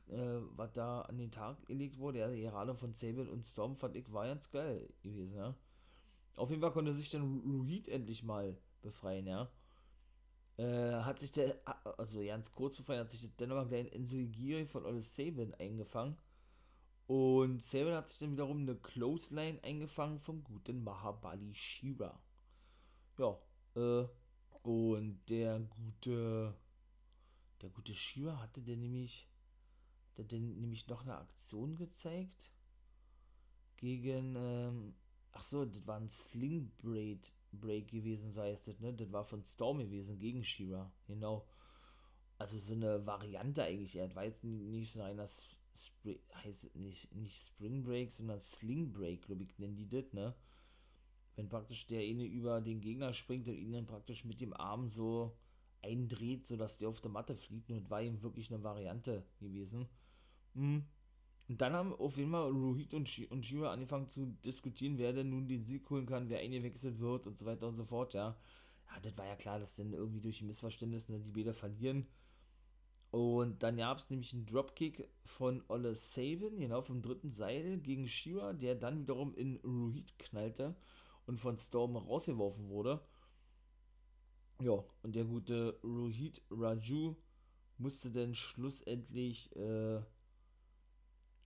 äh, 0.09 0.39
was 0.55 0.73
da 0.73 1.01
an 1.01 1.17
den 1.17 1.31
Tag 1.31 1.65
gelegt 1.65 1.97
wurde. 1.99 2.19
Ja, 2.19 2.29
gerade 2.29 2.75
von 2.75 2.93
Saban 2.93 3.29
und 3.29 3.45
Storm 3.45 3.75
fand 3.77 3.95
ich 3.95 4.11
war 4.11 4.27
ganz 4.27 4.51
geil 4.51 4.89
gewesen, 5.01 5.35
ja. 5.35 5.55
Auf 6.35 6.49
jeden 6.49 6.61
Fall 6.61 6.71
konnte 6.71 6.93
sich 6.93 7.09
dann 7.09 7.41
Rohit 7.45 7.87
endlich 7.87 8.23
mal 8.23 8.57
befreien, 8.81 9.27
ja. 9.27 9.49
Äh, 10.57 11.01
hat 11.01 11.19
sich 11.19 11.31
der, 11.31 11.57
also 11.97 12.23
ganz 12.23 12.51
kurz 12.51 12.75
bevor, 12.75 12.97
hat 12.97 13.09
sich 13.09 13.21
der 13.21 13.47
dann 13.47 13.51
aber 13.51 13.67
gleich 13.67 13.91
Enzo 13.91 14.15
Giri 14.15 14.65
von 14.65 14.85
Ole 14.85 15.01
Saban 15.01 15.53
eingefangen. 15.55 16.17
Und 17.07 17.61
Saban 17.61 17.93
hat 17.93 18.09
sich 18.09 18.19
dann 18.19 18.31
wiederum 18.31 18.61
eine 18.61 18.75
Clothesline 18.75 19.59
eingefangen 19.63 20.19
vom 20.19 20.43
guten 20.43 20.83
Mahabali 20.83 21.53
Shira. 21.53 22.19
Ja, 23.17 23.37
äh, 23.75 24.07
und 24.63 25.19
der 25.29 25.59
gute, 25.59 26.55
der 27.61 27.69
gute 27.69 27.93
Shira 27.93 28.39
hatte 28.41 28.61
der 28.61 28.77
nämlich, 28.77 29.29
der 30.17 30.25
denn 30.25 30.59
nämlich 30.59 30.87
noch 30.87 31.01
eine 31.01 31.17
Aktion 31.17 31.75
gezeigt 31.75 32.49
gegen, 33.77 34.35
ähm, 34.35 34.95
ach 35.33 35.43
so, 35.43 35.65
das 35.65 35.85
war 35.85 35.97
ein 35.97 36.09
Sling 36.09 36.71
Braid 36.77 37.33
Break 37.59 37.89
gewesen, 37.89 38.31
sei 38.31 38.51
es 38.51 38.63
das, 38.63 38.79
ne? 38.79 38.93
Das 38.93 39.11
war 39.11 39.23
von 39.23 39.43
Storm 39.43 39.79
gewesen 39.79 40.17
gegen 40.17 40.43
Shira, 40.43 40.91
genau. 41.07 41.45
Also 42.37 42.59
so 42.59 42.73
eine 42.73 43.05
Variante 43.05 43.63
eigentlich. 43.63 43.95
Er 43.95 44.13
war 44.15 44.25
jetzt 44.25 44.43
nicht 44.43 44.91
so 44.91 45.01
einer 45.01 45.27
Spring, 45.27 46.19
heißt 46.43 46.75
nicht, 46.75 47.13
nicht 47.13 47.37
Spring 47.37 47.83
Break, 47.83 48.11
sondern 48.11 48.39
Sling 48.39 48.91
Break, 48.91 49.23
glaube 49.23 49.43
ich, 49.43 49.57
nennen 49.57 49.75
die 49.75 49.87
das, 49.87 50.11
ne? 50.13 50.35
Wenn 51.35 51.49
praktisch 51.49 51.85
der 51.87 52.01
eine 52.01 52.25
über 52.25 52.61
den 52.61 52.81
Gegner 52.81 53.13
springt 53.13 53.47
und 53.47 53.55
ihn 53.55 53.73
dann 53.73 53.85
praktisch 53.85 54.23
mit 54.23 54.39
dem 54.39 54.53
Arm 54.53 54.87
so 54.87 55.37
eindreht, 55.81 56.45
sodass 56.45 56.77
der 56.77 56.89
auf 56.89 57.01
der 57.01 57.11
Matte 57.11 57.35
fliegt. 57.35 57.69
Und 57.69 57.89
war 57.89 58.01
ihm 58.01 58.21
wirklich 58.21 58.51
eine 58.51 58.63
Variante 58.63 59.25
gewesen. 59.39 59.87
Mhm. 60.53 60.85
Und 61.47 61.61
dann 61.61 61.73
haben 61.73 61.93
auf 61.93 62.17
jeden 62.17 62.31
Fall 62.31 62.51
Rohit 62.51 62.93
und, 62.93 63.07
Sh 63.07 63.27
und 63.29 63.45
Shira 63.45 63.71
angefangen 63.71 64.07
zu 64.07 64.25
diskutieren, 64.43 64.97
wer 64.97 65.13
denn 65.13 65.29
nun 65.29 65.47
den 65.47 65.63
Sieg 65.63 65.89
holen 65.89 66.05
kann, 66.07 66.29
wer 66.29 66.39
eingewechselt 66.39 66.99
wird 66.99 67.27
und 67.27 67.37
so 67.37 67.45
weiter 67.45 67.67
und 67.67 67.75
so 67.75 67.83
fort, 67.85 68.13
ja. 68.13 68.35
Ja, 68.91 68.99
das 69.01 69.17
war 69.17 69.25
ja 69.25 69.35
klar, 69.35 69.59
dass 69.59 69.75
dann 69.75 69.93
irgendwie 69.93 70.21
durch 70.21 70.41
Missverständnisse 70.41 71.11
ne, 71.11 71.19
die 71.19 71.31
Bäder 71.31 71.53
verlieren. 71.53 72.07
Und 73.11 73.63
dann 73.63 73.77
gab 73.77 73.97
es 73.97 74.09
nämlich 74.09 74.33
einen 74.33 74.45
Dropkick 74.45 75.07
von 75.23 75.63
Olle 75.69 75.95
Saban, 75.95 76.59
genau 76.59 76.81
vom 76.81 77.01
dritten 77.01 77.31
Seil 77.31 77.79
gegen 77.79 78.07
Shira, 78.07 78.53
der 78.53 78.75
dann 78.75 78.99
wiederum 78.99 79.33
in 79.35 79.57
Rohit 79.63 80.17
knallte 80.19 80.75
und 81.25 81.39
von 81.39 81.57
Storm 81.57 81.95
rausgeworfen 81.95 82.69
wurde. 82.69 83.01
Ja, 84.61 84.83
und 85.03 85.15
der 85.15 85.25
gute 85.25 85.79
Rohit 85.83 86.41
Raju 86.49 87.15
musste 87.77 88.11
dann 88.11 88.35
schlussendlich 88.35 89.55
äh, 89.55 90.01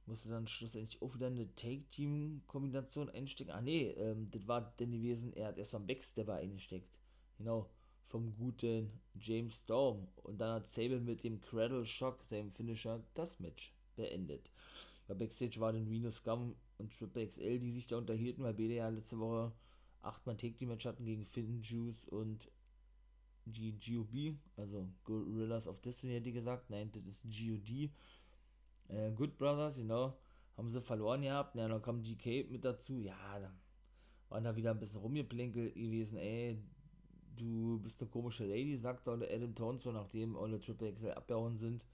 musste 0.09 0.29
dann 0.29 0.47
schlussendlich 0.47 1.01
auch 1.01 1.15
wieder 1.15 1.27
eine 1.27 1.53
Take-Team-Kombination 1.55 3.09
einstecken. 3.09 3.51
Ah, 3.51 3.61
nee, 3.61 3.91
ähm, 3.91 4.29
das 4.31 4.47
war 4.47 4.73
denn 4.79 4.91
gewesen, 4.91 5.33
er 5.33 5.47
hat 5.47 5.57
erst 5.57 5.73
mal 5.73 5.79
Backstepper 5.79 6.35
eingesteckt. 6.35 6.99
Genau, 7.37 7.69
vom 8.07 8.35
guten 8.35 8.91
James 9.19 9.55
Storm. 9.55 10.07
Und 10.23 10.39
dann 10.39 10.55
hat 10.55 10.67
Sable 10.67 10.99
mit 10.99 11.23
dem 11.23 11.39
Cradle 11.39 11.85
Shock, 11.85 12.23
seinem 12.23 12.51
Finisher, 12.51 13.01
das 13.13 13.39
Match 13.39 13.73
beendet. 13.95 14.49
Ja, 15.07 15.13
Backstage 15.13 15.59
war 15.59 15.71
dann 15.71 15.87
Reno 15.87 16.11
Scum 16.11 16.55
und 16.77 16.91
Triple 16.91 17.27
XL, 17.27 17.59
die 17.59 17.71
sich 17.71 17.87
da 17.87 17.97
unterhielten, 17.97 18.43
weil 18.43 18.53
beide 18.53 18.73
ja 18.73 18.89
letzte 18.89 19.19
Woche 19.19 19.53
achtmal 20.01 20.37
Take-Team-Match 20.37 20.85
hatten 20.85 21.05
gegen 21.05 21.25
Finn 21.25 21.61
Juice 21.61 22.05
und 22.05 22.49
die 23.45 23.77
GOB, 23.79 24.37
also 24.57 24.87
Gorillas 25.03 25.67
of 25.67 25.79
Destiny 25.81 26.13
hätte 26.13 26.29
ich 26.29 26.35
gesagt. 26.35 26.69
Nein, 26.69 26.91
das 26.91 27.05
ist 27.05 27.23
GOD. 27.23 27.89
Äh, 28.89 29.11
Good 29.11 29.37
Brothers, 29.37 29.77
you 29.77 29.85
know, 29.85 30.13
haben 30.57 30.69
sie 30.69 30.81
verloren 30.81 31.21
gehabt. 31.21 31.55
Ja, 31.55 31.67
dann 31.67 31.81
kam 31.81 32.01
GK 32.01 32.49
mit 32.49 32.65
dazu. 32.65 32.99
Ja, 32.99 33.39
dann 33.39 33.57
waren 34.29 34.43
da 34.43 34.55
wieder 34.55 34.71
ein 34.71 34.79
bisschen 34.79 35.01
rumgeplinkelt 35.01 35.73
gewesen. 35.73 36.17
Ey, 36.17 36.61
du 37.35 37.79
bist 37.79 38.01
eine 38.01 38.09
komische 38.09 38.45
Lady, 38.45 38.75
sagt 38.75 39.07
alle 39.07 39.29
Adam 39.29 39.55
Tones, 39.55 39.83
so 39.83 39.91
nachdem 39.91 40.35
alle 40.35 40.59
Triple 40.59 40.93
XL 40.93 41.11
abgehauen 41.11 41.55
sind. 41.55 41.85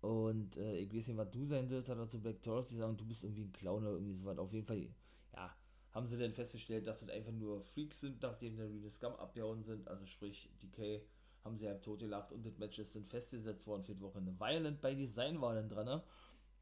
Und 0.00 0.56
äh, 0.56 0.78
ich 0.78 0.92
weiß 0.92 1.08
nicht, 1.08 1.16
was 1.16 1.30
du 1.30 1.46
sein 1.46 1.68
sollst, 1.68 1.88
hat 1.88 1.98
er 1.98 2.08
zu 2.08 2.20
Black 2.20 2.42
Taurus 2.42 2.70
gesagt, 2.70 3.00
du 3.00 3.06
bist 3.06 3.22
irgendwie 3.22 3.44
ein 3.44 3.52
Clown 3.52 3.84
oder 3.84 3.92
irgendwie 3.94 4.14
sowas. 4.14 4.38
Auf 4.38 4.52
jeden 4.52 4.66
Fall, 4.66 4.88
ja, 5.32 5.54
haben 5.92 6.06
sie 6.06 6.18
dann 6.18 6.32
festgestellt, 6.32 6.86
dass 6.88 7.00
das 7.00 7.08
einfach 7.08 7.30
nur 7.32 7.62
Freaks 7.62 8.00
sind, 8.00 8.20
nachdem 8.20 8.56
der 8.56 8.68
Real 8.68 8.90
Scum 8.90 9.14
abgehauen 9.14 9.62
sind. 9.62 9.86
Also 9.86 10.04
sprich, 10.06 10.50
DK 10.60 11.02
haben 11.44 11.56
sie 11.56 11.66
halt 11.66 11.82
tot 11.82 12.00
gelacht 12.00 12.32
und 12.32 12.46
das 12.46 12.58
Match 12.58 12.78
ist 12.78 12.94
dann 12.94 13.04
festgesetzt 13.04 13.66
worden 13.66 13.84
für 13.84 13.94
die 13.94 14.00
Woche. 14.00 14.18
Eine 14.18 14.38
Violent 14.38 14.80
by 14.80 14.94
Design 14.94 15.40
war 15.40 15.54
dann 15.54 15.68
dran. 15.68 15.86
Ne? 15.86 16.02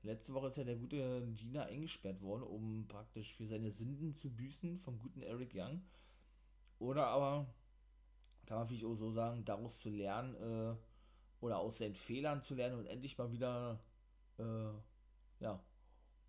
Letzte 0.02 0.32
Woche 0.32 0.46
ist 0.46 0.56
ja 0.56 0.64
der 0.64 0.76
gute 0.76 1.26
Gina 1.34 1.64
eingesperrt 1.64 2.22
worden, 2.22 2.42
um 2.42 2.86
praktisch 2.88 3.34
für 3.34 3.46
seine 3.46 3.70
Sünden 3.70 4.14
zu 4.14 4.30
büßen 4.30 4.78
vom 4.78 4.98
guten 4.98 5.20
Eric 5.20 5.52
Young. 5.54 5.82
Oder 6.78 7.08
aber, 7.08 7.52
kann 8.46 8.58
man 8.58 8.68
vielleicht 8.68 8.86
auch 8.86 8.94
so 8.94 9.10
sagen, 9.10 9.44
daraus 9.44 9.80
zu 9.80 9.90
lernen 9.90 10.34
äh, 10.36 10.74
oder 11.44 11.58
aus 11.58 11.78
seinen 11.78 11.94
Fehlern 11.94 12.40
zu 12.40 12.54
lernen 12.54 12.78
und 12.78 12.86
endlich 12.86 13.18
mal 13.18 13.30
wieder, 13.30 13.78
äh, 14.38 14.72
ja, 15.40 15.62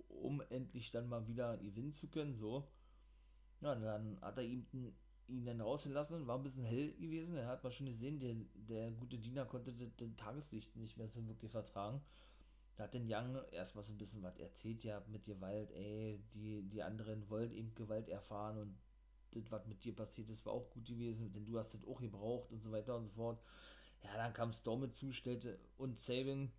um 0.10 0.42
endlich 0.50 0.92
dann 0.92 1.08
mal 1.08 1.26
wieder 1.28 1.58
gewinnen 1.58 1.94
zu 1.94 2.10
können. 2.10 2.36
So, 2.36 2.68
ja, 3.62 3.76
dann 3.76 4.20
hat 4.22 4.38
er 4.38 4.44
ihm 4.44 4.66
ihn 5.32 5.46
dann 5.46 5.62
rausgelassen, 5.62 6.28
war 6.28 6.38
ein 6.38 6.44
bisschen 6.44 6.66
hell 6.66 6.94
gewesen. 6.94 7.38
Er 7.38 7.48
hat 7.48 7.64
mal 7.64 7.72
schon 7.72 7.88
gesehen, 7.88 8.20
der, 8.20 8.36
der 8.54 8.92
gute 8.92 9.18
Diener 9.18 9.46
konnte 9.46 9.74
das 9.74 10.10
Tageslicht 10.18 10.76
nicht 10.76 10.98
mehr 10.98 11.08
so 11.08 11.26
wirklich 11.28 11.52
vertragen. 11.52 12.02
Da 12.76 12.84
hat 12.84 12.94
den 12.94 13.08
Young 13.08 13.38
erstmal 13.52 13.84
so 13.84 13.94
ein 13.94 13.98
bisschen 13.98 14.24
was 14.24 14.38
erzählt, 14.38 14.84
ja, 14.84 15.02
mit 15.08 15.24
Gewalt, 15.24 15.72
ey, 15.72 16.20
die, 16.34 16.64
die 16.64 16.84
anderen 16.84 17.30
wollten 17.30 17.54
eben 17.54 17.76
Gewalt 17.76 18.10
erfahren 18.10 18.58
und 18.58 18.78
das, 19.32 19.50
was 19.50 19.66
mit 19.66 19.84
dir 19.84 19.96
passiert 19.96 20.30
ist, 20.30 20.46
war 20.46 20.54
auch 20.54 20.70
gut 20.70 20.86
gewesen, 20.86 21.32
denn 21.32 21.46
du 21.46 21.58
hast 21.58 21.74
das 21.74 21.86
auch 21.86 22.00
gebraucht 22.02 22.52
und 22.52 22.62
so 22.62 22.72
weiter 22.72 22.96
und 22.98 23.06
so 23.06 23.12
fort. 23.12 23.42
Ja, 24.04 24.16
dann 24.16 24.34
kam 24.34 24.52
Storm 24.52 24.82
mit 24.82 24.96
zustellte 24.96 25.60
und 25.78 26.00
Sabin, 26.00 26.52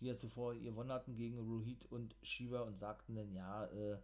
die 0.00 0.06
ja 0.06 0.16
zuvor 0.16 0.54
gewonnen 0.54 0.92
hatten 0.92 1.14
gegen 1.14 1.38
Rohit 1.38 1.86
und 1.86 2.16
Shiva 2.22 2.60
und 2.60 2.78
sagten 2.78 3.16
dann, 3.16 3.32
ja, 3.32 3.66
äh, 3.66 3.98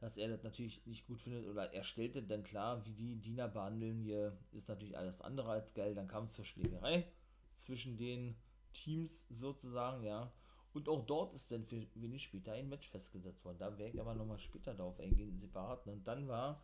dass 0.00 0.16
er 0.16 0.28
das 0.28 0.42
natürlich 0.42 0.84
nicht 0.86 1.06
gut 1.06 1.20
findet 1.20 1.46
oder 1.46 1.72
er 1.72 1.84
stellte 1.84 2.22
dann 2.22 2.42
klar, 2.42 2.84
wie 2.86 2.94
die 2.94 3.16
Diener 3.16 3.48
behandeln 3.48 4.00
hier, 4.00 4.36
ist 4.50 4.68
natürlich 4.68 4.96
alles 4.96 5.20
andere 5.20 5.50
als 5.50 5.74
geil. 5.74 5.94
Dann 5.94 6.08
kam 6.08 6.24
es 6.24 6.34
zur 6.34 6.46
Schlägerei 6.46 7.06
zwischen 7.54 7.98
den 7.98 8.34
Teams 8.72 9.26
sozusagen, 9.28 10.02
ja. 10.02 10.32
Und 10.72 10.88
auch 10.88 11.04
dort 11.04 11.34
ist 11.34 11.50
dann 11.50 11.64
für 11.64 11.86
wenig 11.94 12.22
später 12.22 12.52
ein 12.52 12.68
Match 12.68 12.88
festgesetzt 12.88 13.44
worden. 13.44 13.58
Da 13.58 13.76
werde 13.76 13.94
ich 13.94 14.00
aber 14.00 14.14
nochmal 14.14 14.38
später 14.38 14.72
darauf 14.72 14.98
eingehen, 15.00 15.38
separat. 15.38 15.86
Und 15.86 16.06
dann 16.06 16.28
war 16.28 16.62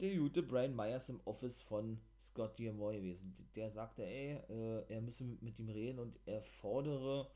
der 0.00 0.16
gute 0.16 0.42
Brian 0.42 0.74
Myers 0.74 1.08
im 1.10 1.20
Office 1.26 1.62
von 1.62 2.00
Scott 2.22 2.58
D'Amore 2.58 2.96
gewesen. 2.96 3.34
Der 3.54 3.70
sagte, 3.70 4.04
ey, 4.04 4.38
äh, 4.48 4.84
er 4.88 5.00
müsse 5.00 5.24
mit, 5.24 5.58
ihm 5.58 5.68
reden 5.68 5.98
und 5.98 6.18
er 6.24 6.42
fordere, 6.42 7.30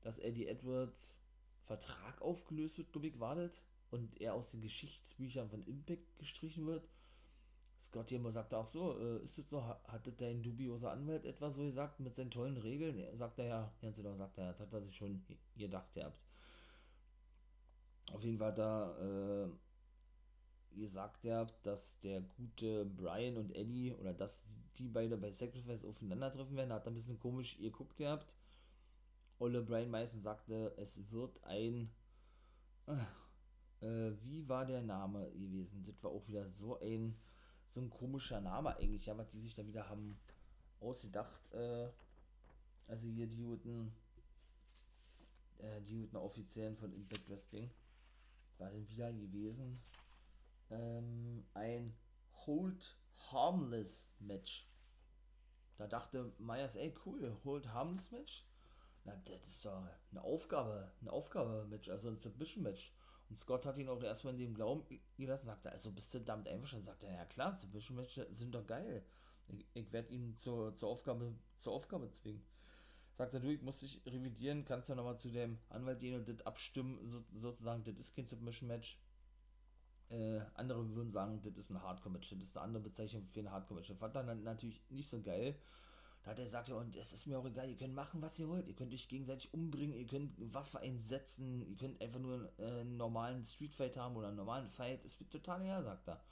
dass 0.00 0.18
Eddie 0.18 0.46
Edwards 0.46 1.18
Vertrag 1.64 2.20
aufgelöst 2.22 2.78
wird, 2.78 2.92
glaube 2.92 3.08
ich, 3.08 3.20
war 3.20 3.34
das 3.34 3.62
und 3.92 4.20
er 4.20 4.34
aus 4.34 4.50
den 4.50 4.60
Geschichtsbüchern 4.60 5.48
von 5.48 5.62
Impact 5.62 6.18
gestrichen 6.18 6.66
wird 6.66 6.88
Scott 7.82 8.06
Gilmore 8.06 8.32
sagte 8.32 8.56
auch 8.56 8.66
so, 8.66 8.98
äh, 8.98 9.24
ist 9.24 9.38
es 9.38 9.48
so, 9.48 9.62
hatte 9.64 10.12
dein 10.12 10.42
dubioser 10.42 10.92
Anwalt 10.92 11.24
etwa 11.24 11.50
so 11.50 11.62
gesagt 11.62 11.98
mit 12.00 12.14
seinen 12.14 12.30
tollen 12.30 12.56
Regeln? 12.56 12.98
Er 12.98 13.16
sagt 13.16 13.38
er 13.38 13.46
ja, 13.46 13.72
ganz 13.80 13.96
genau 13.96 14.14
sagt 14.14 14.38
er, 14.38 14.58
hat 14.58 14.72
er 14.72 14.82
sich 14.82 14.94
schon 14.94 15.22
gedacht 15.56 15.92
gehabt. 15.92 16.22
Auf 18.12 18.22
jeden 18.22 18.38
Fall 18.38 18.54
da 18.54 18.96
äh, 18.98 19.48
gesagt 20.78 21.26
habt, 21.26 21.66
dass 21.66 22.00
der 22.00 22.20
gute 22.20 22.84
Brian 22.84 23.36
und 23.36 23.54
Eddie 23.54 23.92
oder 23.94 24.14
dass 24.14 24.44
die 24.78 24.88
beide 24.88 25.16
bei 25.16 25.32
Sacrifice 25.32 25.84
aufeinandertreffen 25.84 26.56
werden, 26.56 26.72
hat 26.72 26.86
er 26.86 26.92
ein 26.92 26.94
bisschen 26.94 27.18
komisch 27.18 27.58
geguckt 27.58 27.96
gehabt. 27.96 28.36
Olle 29.38 29.60
Brian 29.62 29.90
Meißen 29.90 30.20
sagte, 30.20 30.72
es 30.76 31.10
wird 31.10 31.42
ein 31.42 31.90
äh, 33.82 34.12
wie 34.22 34.48
war 34.48 34.64
der 34.64 34.82
Name 34.82 35.30
gewesen? 35.32 35.84
Das 35.84 36.02
war 36.02 36.10
auch 36.10 36.26
wieder 36.26 36.48
so 36.48 36.78
ein 36.80 37.16
so 37.72 37.80
ein 37.80 37.90
komischer 37.90 38.40
Name 38.40 38.76
eigentlich, 38.76 39.06
ja, 39.06 39.16
was 39.16 39.30
die 39.30 39.40
sich 39.40 39.54
da 39.54 39.66
wieder 39.66 39.88
haben 39.88 40.18
ausgedacht. 40.80 41.50
Äh, 41.52 41.88
also 42.86 43.06
hier 43.06 43.26
die 43.26 43.42
guten, 43.42 43.94
äh, 45.58 45.80
die 45.80 45.96
guten 45.96 46.16
Offiziellen 46.16 46.76
von 46.76 46.92
Impact 46.92 47.28
Wrestling. 47.30 47.70
War 48.58 48.70
denn 48.70 48.86
wieder 48.88 49.10
gewesen? 49.12 49.80
Ähm, 50.68 51.46
ein 51.54 51.94
Hold 52.46 52.94
Harmless 53.30 54.06
Match. 54.18 54.68
Da 55.78 55.86
dachte 55.86 56.32
Myers, 56.38 56.76
ey 56.76 56.94
cool, 57.06 57.34
Hold 57.44 57.72
Harmless 57.72 58.10
Match. 58.10 58.46
Na, 59.04 59.16
das 59.24 59.48
ist 59.48 59.64
doch 59.64 59.82
eine 60.10 60.22
Aufgabe, 60.22 60.92
eine 61.00 61.10
Aufgabe-Match, 61.10 61.88
also 61.88 62.08
ein 62.08 62.16
Submission-Match. 62.16 62.92
Und 63.32 63.38
Scott 63.38 63.64
hat 63.64 63.78
ihn 63.78 63.88
auch 63.88 64.02
erstmal 64.02 64.34
in 64.34 64.40
dem 64.40 64.54
Glauben 64.54 64.84
gelassen, 65.16 65.46
sagte, 65.46 65.72
also 65.72 65.90
bist 65.90 66.12
du 66.12 66.20
damit 66.20 66.46
einverstanden? 66.48 66.84
Sagt 66.84 67.02
er, 67.02 67.14
ja 67.14 67.24
klar, 67.24 67.56
Submission-Matches 67.56 68.26
sind 68.36 68.54
doch 68.54 68.66
geil. 68.66 69.02
Ich, 69.48 69.64
ich 69.72 69.90
werde 69.90 70.12
ihn 70.12 70.34
zur, 70.34 70.76
zur, 70.76 70.90
Aufgabe, 70.90 71.32
zur 71.56 71.72
Aufgabe 71.72 72.10
zwingen. 72.10 72.44
Sagt 73.16 73.32
er, 73.32 73.40
du, 73.40 73.48
ich 73.48 73.62
muss 73.62 73.80
dich 73.80 74.02
revidieren, 74.04 74.66
kannst 74.66 74.90
ja 74.90 74.94
nochmal 74.94 75.18
zu 75.18 75.30
dem 75.30 75.58
Anwalt 75.70 76.00
gehen 76.00 76.14
und 76.14 76.28
das 76.28 76.44
abstimmen, 76.44 76.98
so, 77.08 77.24
sozusagen, 77.30 77.82
das 77.84 77.96
ist 77.96 78.14
kein 78.14 78.26
Submission-Match. 78.26 79.00
Äh, 80.10 80.40
andere 80.52 80.94
würden 80.94 81.10
sagen, 81.10 81.40
das 81.40 81.56
ist 81.56 81.70
ein 81.70 81.82
Hardcore-Match, 81.82 82.28
das 82.32 82.42
ist 82.42 82.56
eine 82.58 82.64
andere 82.64 82.82
Bezeichnung 82.82 83.26
für 83.28 83.40
ein 83.40 83.50
Hardcore-Match. 83.50 83.94
Fand 83.94 84.14
dann 84.14 84.42
natürlich 84.42 84.82
nicht 84.90 85.08
so 85.08 85.22
geil. 85.22 85.58
Da 86.22 86.30
hat 86.30 86.38
er 86.38 86.44
gesagt, 86.44 86.68
ja, 86.68 86.76
und 86.76 86.94
es 86.94 87.12
ist 87.12 87.26
mir 87.26 87.38
auch 87.38 87.46
egal, 87.46 87.68
ihr 87.68 87.76
könnt 87.76 87.94
machen, 87.94 88.22
was 88.22 88.38
ihr 88.38 88.48
wollt. 88.48 88.68
Ihr 88.68 88.76
könnt 88.76 88.94
euch 88.94 89.08
gegenseitig 89.08 89.52
umbringen, 89.52 89.96
ihr 89.96 90.06
könnt 90.06 90.32
Waffe 90.54 90.78
einsetzen, 90.78 91.62
ihr 91.62 91.76
könnt 91.76 92.00
einfach 92.00 92.20
nur 92.20 92.52
äh, 92.58 92.80
einen 92.80 92.96
normalen 92.96 93.44
Streetfight 93.44 93.96
haben 93.96 94.16
oder 94.16 94.28
einen 94.28 94.36
normalen 94.36 94.68
Fight. 94.68 95.04
Es 95.04 95.18
wird 95.18 95.30
total 95.30 95.62
egal, 95.62 95.82
sagt 95.82 96.08
er. 96.08 96.22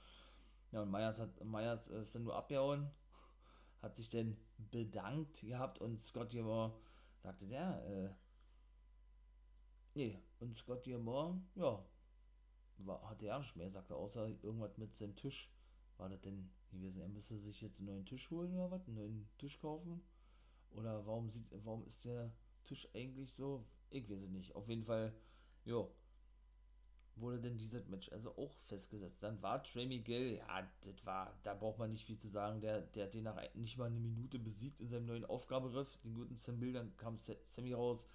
Ja, 0.70 0.82
und 0.82 0.90
Myers, 0.92 1.18
hat, 1.18 1.44
Myers 1.44 1.88
ist 1.88 2.14
dann 2.14 2.22
nur 2.22 2.36
abgehauen, 2.36 2.88
hat 3.82 3.96
sich 3.96 4.08
dann 4.08 4.36
bedankt 4.70 5.40
gehabt 5.40 5.80
und 5.80 6.00
Scott 6.00 6.32
Diamore 6.32 6.72
sagte, 7.22 7.46
ja, 7.46 7.80
äh, 7.80 8.10
nee, 9.94 10.22
und 10.38 10.54
Scott 10.54 10.86
Diamore, 10.86 11.40
ja, 11.56 11.84
war, 12.78 13.10
hatte 13.10 13.26
ja 13.26 13.38
nicht 13.38 13.56
mehr, 13.56 13.70
sagte, 13.70 13.96
außer 13.96 14.28
irgendwas 14.42 14.78
mit 14.78 14.94
seinem 14.94 15.16
Tisch. 15.16 15.50
War 15.98 16.08
das 16.08 16.20
denn 16.20 16.48
gewesen. 16.70 17.00
Er 17.00 17.08
müsste 17.08 17.36
sich 17.36 17.60
jetzt 17.60 17.78
einen 17.78 17.88
neuen 17.88 18.06
Tisch 18.06 18.30
holen 18.30 18.54
oder 18.54 18.70
was? 18.70 18.86
Einen 18.86 18.96
neuen 18.96 19.28
Tisch 19.38 19.58
kaufen? 19.58 20.02
Oder 20.70 21.04
warum 21.06 21.28
sieht, 21.28 21.46
warum 21.64 21.84
ist 21.84 22.04
der 22.04 22.32
Tisch 22.64 22.88
eigentlich 22.94 23.32
so? 23.34 23.64
Ich 23.90 24.08
weiß 24.08 24.20
es 24.20 24.30
nicht. 24.30 24.54
Auf 24.54 24.68
jeden 24.68 24.84
Fall, 24.84 25.12
jo, 25.64 25.92
wurde 27.16 27.40
denn 27.40 27.58
dieses 27.58 27.86
Match 27.88 28.10
also 28.12 28.36
auch 28.36 28.52
festgesetzt. 28.66 29.22
Dann 29.22 29.40
war 29.42 29.62
Trey 29.62 29.86
Miguel, 29.86 30.36
ja, 30.36 30.70
das 30.82 31.04
war, 31.04 31.38
da 31.42 31.54
braucht 31.54 31.78
man 31.78 31.90
nicht 31.90 32.04
viel 32.04 32.18
zu 32.18 32.28
sagen. 32.28 32.60
Der, 32.60 32.80
der 32.80 33.06
hat 33.06 33.14
den 33.14 33.24
nach 33.24 33.40
nicht 33.54 33.76
mal 33.76 33.86
eine 33.86 34.00
Minute 34.00 34.38
besiegt 34.38 34.80
in 34.80 34.88
seinem 34.88 35.06
neuen 35.06 35.24
Aufgaberiff. 35.24 35.98
Den 35.98 36.14
guten 36.14 36.36
Sam 36.36 36.58
Bill, 36.58 36.72
dann 36.72 36.96
kam 36.96 37.16
Sammy 37.16 37.72
raus, 37.72 38.06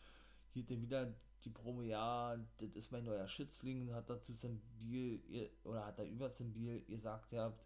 hielt 0.51 0.69
den 0.69 0.81
wieder 0.81 1.13
die 1.43 1.49
Promo, 1.51 1.83
ja, 1.83 2.37
das 2.57 2.71
ist 2.71 2.91
mein 2.91 3.03
neuer 3.03 3.27
Schützling, 3.27 3.93
hat 3.93 4.09
dazu 4.09 4.33
Sam 4.33 4.59
Biel, 4.79 5.51
oder 5.63 5.85
hat 5.85 5.99
er 5.99 6.05
über 6.05 6.29
Sam 6.29 6.51
Biel 6.51 6.83
gesagt, 6.85 7.33
ihr 7.33 7.41
habt, 7.41 7.63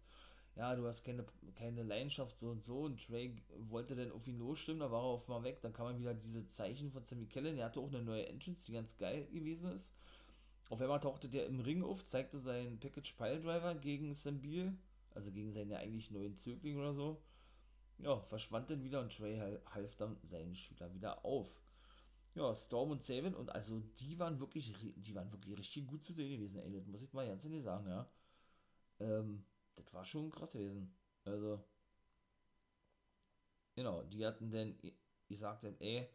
ja, 0.56 0.74
du 0.74 0.86
hast 0.86 1.04
keine, 1.04 1.24
keine 1.54 1.82
Leidenschaft 1.82 2.38
so 2.38 2.50
und 2.50 2.62
so 2.62 2.80
und 2.82 3.04
Trey 3.04 3.36
wollte 3.68 3.94
dann 3.94 4.12
auf 4.12 4.26
ihn 4.26 4.38
losstimmen, 4.38 4.80
da 4.80 4.90
war 4.90 5.02
er 5.02 5.06
auf 5.06 5.28
mal 5.28 5.42
weg, 5.42 5.60
dann 5.62 5.72
kam 5.72 5.86
man 5.86 5.98
wieder 5.98 6.14
diese 6.14 6.46
Zeichen 6.46 6.90
von 6.90 7.04
Sammy 7.04 7.26
Kellen, 7.26 7.56
der 7.56 7.66
hatte 7.66 7.80
auch 7.80 7.88
eine 7.88 8.02
neue 8.02 8.26
Entrance, 8.26 8.66
die 8.66 8.72
ganz 8.72 8.96
geil 8.96 9.26
gewesen 9.32 9.72
ist. 9.72 9.92
Auf 10.68 10.80
einmal 10.80 11.00
tauchte 11.00 11.28
der 11.28 11.46
im 11.46 11.60
Ring 11.60 11.82
auf, 11.82 12.04
zeigte 12.04 12.38
seinen 12.38 12.78
Package 12.78 13.14
Pile 13.14 13.40
Driver 13.40 13.74
gegen 13.74 14.14
Sambil, 14.14 14.76
also 15.12 15.32
gegen 15.32 15.50
seinen 15.52 15.72
eigentlich 15.72 16.10
neuen 16.10 16.36
Zögling 16.36 16.78
oder 16.78 16.94
so. 16.94 17.22
Ja, 17.98 18.20
verschwand 18.20 18.70
dann 18.70 18.82
wieder 18.82 19.00
und 19.00 19.14
Trey 19.16 19.36
half 19.66 19.96
dann 19.96 20.16
seinen 20.22 20.54
Schüler 20.54 20.92
wieder 20.94 21.24
auf. 21.24 21.60
Ja, 22.34 22.54
Storm 22.54 22.92
und 22.92 23.02
Savin 23.02 23.34
und 23.34 23.50
also 23.50 23.80
die 23.98 24.18
waren 24.18 24.38
wirklich, 24.38 24.72
die 24.96 25.14
waren 25.14 25.32
wirklich 25.32 25.58
richtig 25.58 25.86
gut 25.86 26.04
zu 26.04 26.12
sehen 26.12 26.30
gewesen, 26.30 26.60
ey, 26.60 26.72
das 26.72 26.86
muss 26.86 27.02
ich 27.02 27.12
mal 27.12 27.26
ganz 27.26 27.44
ehrlich 27.44 27.64
sagen, 27.64 27.88
ja. 27.88 28.08
Ähm, 29.00 29.44
das 29.84 29.94
war 29.94 30.04
schon 30.04 30.30
krass 30.30 30.52
gewesen. 30.52 30.94
Also, 31.24 31.62
genau, 33.74 34.02
die 34.02 34.24
hatten 34.26 34.50
denn, 34.50 34.78
ich 35.28 35.38
sagte, 35.38 35.76
ey, 35.80 36.08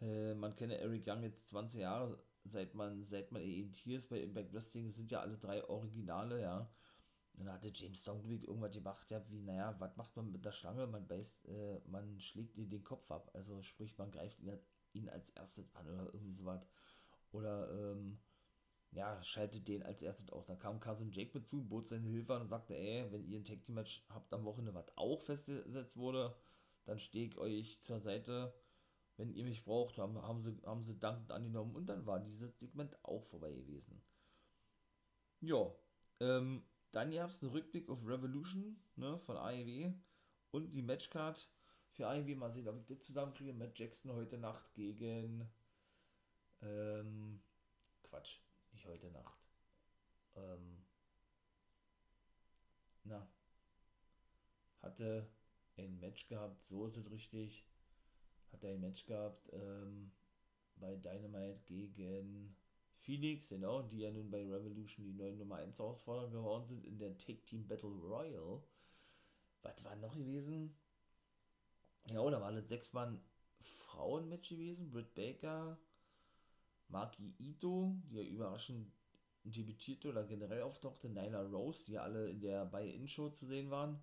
äh, 0.00 0.34
man 0.34 0.54
kenne 0.56 0.78
Eric 0.78 1.06
Young 1.06 1.22
jetzt 1.22 1.48
20 1.48 1.80
Jahre, 1.80 2.18
seit 2.44 2.74
man, 2.74 3.02
seit 3.04 3.32
man 3.32 3.42
EMT 3.42 3.86
ist 3.86 4.08
bei 4.08 4.20
Impact 4.20 4.52
Wrestling, 4.52 4.92
sind 4.92 5.10
ja 5.12 5.20
alle 5.20 5.38
drei 5.38 5.64
Originale, 5.68 6.40
ja. 6.40 6.70
Dann 7.34 7.52
hatte 7.52 7.70
James 7.72 8.04
Dongwick 8.04 8.46
irgendwas 8.46 8.72
gemacht, 8.72 9.10
ja, 9.10 9.22
wie, 9.30 9.40
naja, 9.40 9.74
was 9.78 9.96
macht 9.96 10.16
man 10.16 10.30
mit 10.30 10.44
der 10.44 10.52
Schlange? 10.52 10.86
Man 10.86 11.06
beißt, 11.06 11.48
äh, 11.48 11.80
man 11.86 12.20
schlägt 12.20 12.56
ihr 12.56 12.68
den 12.68 12.84
Kopf 12.84 13.10
ab. 13.10 13.30
Also 13.34 13.62
sprich, 13.62 13.96
man 13.98 14.10
greift 14.10 14.40
ihn, 14.40 14.58
ihn 14.92 15.08
als 15.08 15.30
erstes 15.30 15.74
an 15.74 15.86
oder 15.88 16.12
irgendwie 16.12 16.34
sowas. 16.34 16.66
Oder, 17.32 17.70
ähm, 17.72 18.18
ja, 18.92 19.22
schaltet 19.22 19.68
den 19.68 19.82
als 19.82 20.02
erstes 20.02 20.30
aus. 20.30 20.46
Dann 20.46 20.58
kam 20.58 20.80
Cousin 20.80 21.12
Jake 21.12 21.30
mit 21.34 21.46
zu, 21.46 21.62
bot 21.62 21.86
seine 21.86 22.08
Hilfe 22.08 22.34
an 22.34 22.42
und 22.42 22.48
sagte, 22.48 22.76
ey, 22.76 23.10
wenn 23.12 23.24
ihr 23.24 23.38
ein 23.38 23.44
Tag 23.44 23.62
Team 23.62 23.76
Match 23.76 24.04
habt 24.08 24.32
am 24.32 24.44
Wochenende, 24.44 24.74
was 24.74 24.96
auch 24.96 25.20
festgesetzt 25.20 25.96
wurde, 25.96 26.36
dann 26.86 26.98
stehe 26.98 27.26
ich 27.26 27.38
euch 27.38 27.82
zur 27.82 28.00
Seite. 28.00 28.52
Wenn 29.16 29.32
ihr 29.34 29.44
mich 29.44 29.64
braucht, 29.64 29.98
haben, 29.98 30.20
haben, 30.22 30.40
sie, 30.42 30.56
haben 30.64 30.82
sie 30.82 30.98
dankend 30.98 31.30
angenommen 31.30 31.76
und 31.76 31.86
dann 31.86 32.06
war 32.06 32.20
dieses 32.20 32.58
Segment 32.58 32.96
auch 33.04 33.22
vorbei 33.24 33.52
gewesen. 33.52 34.02
Ja, 35.40 35.72
ähm, 36.20 36.64
dann 36.90 37.12
gab 37.12 37.30
es 37.30 37.42
einen 37.42 37.52
Rückblick 37.52 37.88
auf 37.90 38.04
Revolution 38.06 38.82
ne, 38.96 39.18
von 39.18 39.36
AEW 39.36 39.92
und 40.52 40.72
die 40.72 40.82
Matchcard 40.82 41.48
für 41.90 42.08
AEW. 42.08 42.34
Mal 42.34 42.50
sehen, 42.50 42.66
ob 42.68 42.78
ich 42.78 42.86
das 42.86 43.00
zusammenkriege. 43.00 43.52
Matt 43.52 43.78
Jackson 43.78 44.12
heute 44.12 44.38
Nacht 44.38 44.72
gegen. 44.74 45.46
Ähm, 46.62 47.42
Quatsch 48.02 48.40
nicht 48.72 48.86
heute 48.86 49.10
Nacht. 49.10 49.38
Ähm, 50.36 50.84
na, 53.04 53.28
hatte 54.82 55.28
ein 55.76 55.98
Match 56.00 56.28
gehabt, 56.28 56.64
so 56.64 56.86
ist 56.86 56.96
es 56.96 57.10
richtig. 57.10 57.66
Hatte 58.52 58.68
ein 58.68 58.80
Match 58.80 59.06
gehabt 59.06 59.48
ähm, 59.52 60.12
bei 60.76 60.96
Dynamite 60.96 61.62
gegen 61.64 62.56
Phoenix, 63.00 63.48
genau, 63.48 63.82
die 63.82 64.00
ja 64.00 64.10
nun 64.10 64.30
bei 64.30 64.42
Revolution 64.42 65.04
die 65.04 65.12
neuen 65.12 65.38
Nummer 65.38 65.56
1 65.56 65.78
Herausforderer 65.78 66.30
geworden 66.30 66.66
sind 66.66 66.84
in 66.84 66.98
der 66.98 67.16
Tag 67.16 67.44
Team 67.46 67.66
Battle 67.66 67.90
Royal. 67.90 68.62
Was 69.62 69.84
war 69.84 69.96
noch 69.96 70.16
gewesen? 70.16 70.76
Ja, 72.08 72.28
da 72.28 72.40
war 72.40 72.52
das 72.52 72.68
sechs 72.68 72.92
Mann 72.92 73.22
Frauen-Match 73.60 74.48
gewesen. 74.48 74.90
Britt 74.90 75.14
Baker, 75.14 75.78
Maki 76.90 77.34
Ito, 77.38 77.96
die 78.10 78.16
ja 78.16 78.22
überraschend 78.22 78.92
debütierte 79.44 80.08
oder 80.08 80.24
generell 80.24 80.62
auftauchte, 80.62 81.08
Nyla 81.08 81.42
Rose, 81.42 81.84
die 81.86 81.92
ja 81.92 82.02
alle 82.02 82.28
in 82.28 82.40
der 82.40 82.66
Buy-In-Show 82.66 83.30
zu 83.30 83.46
sehen 83.46 83.70
waren, 83.70 84.00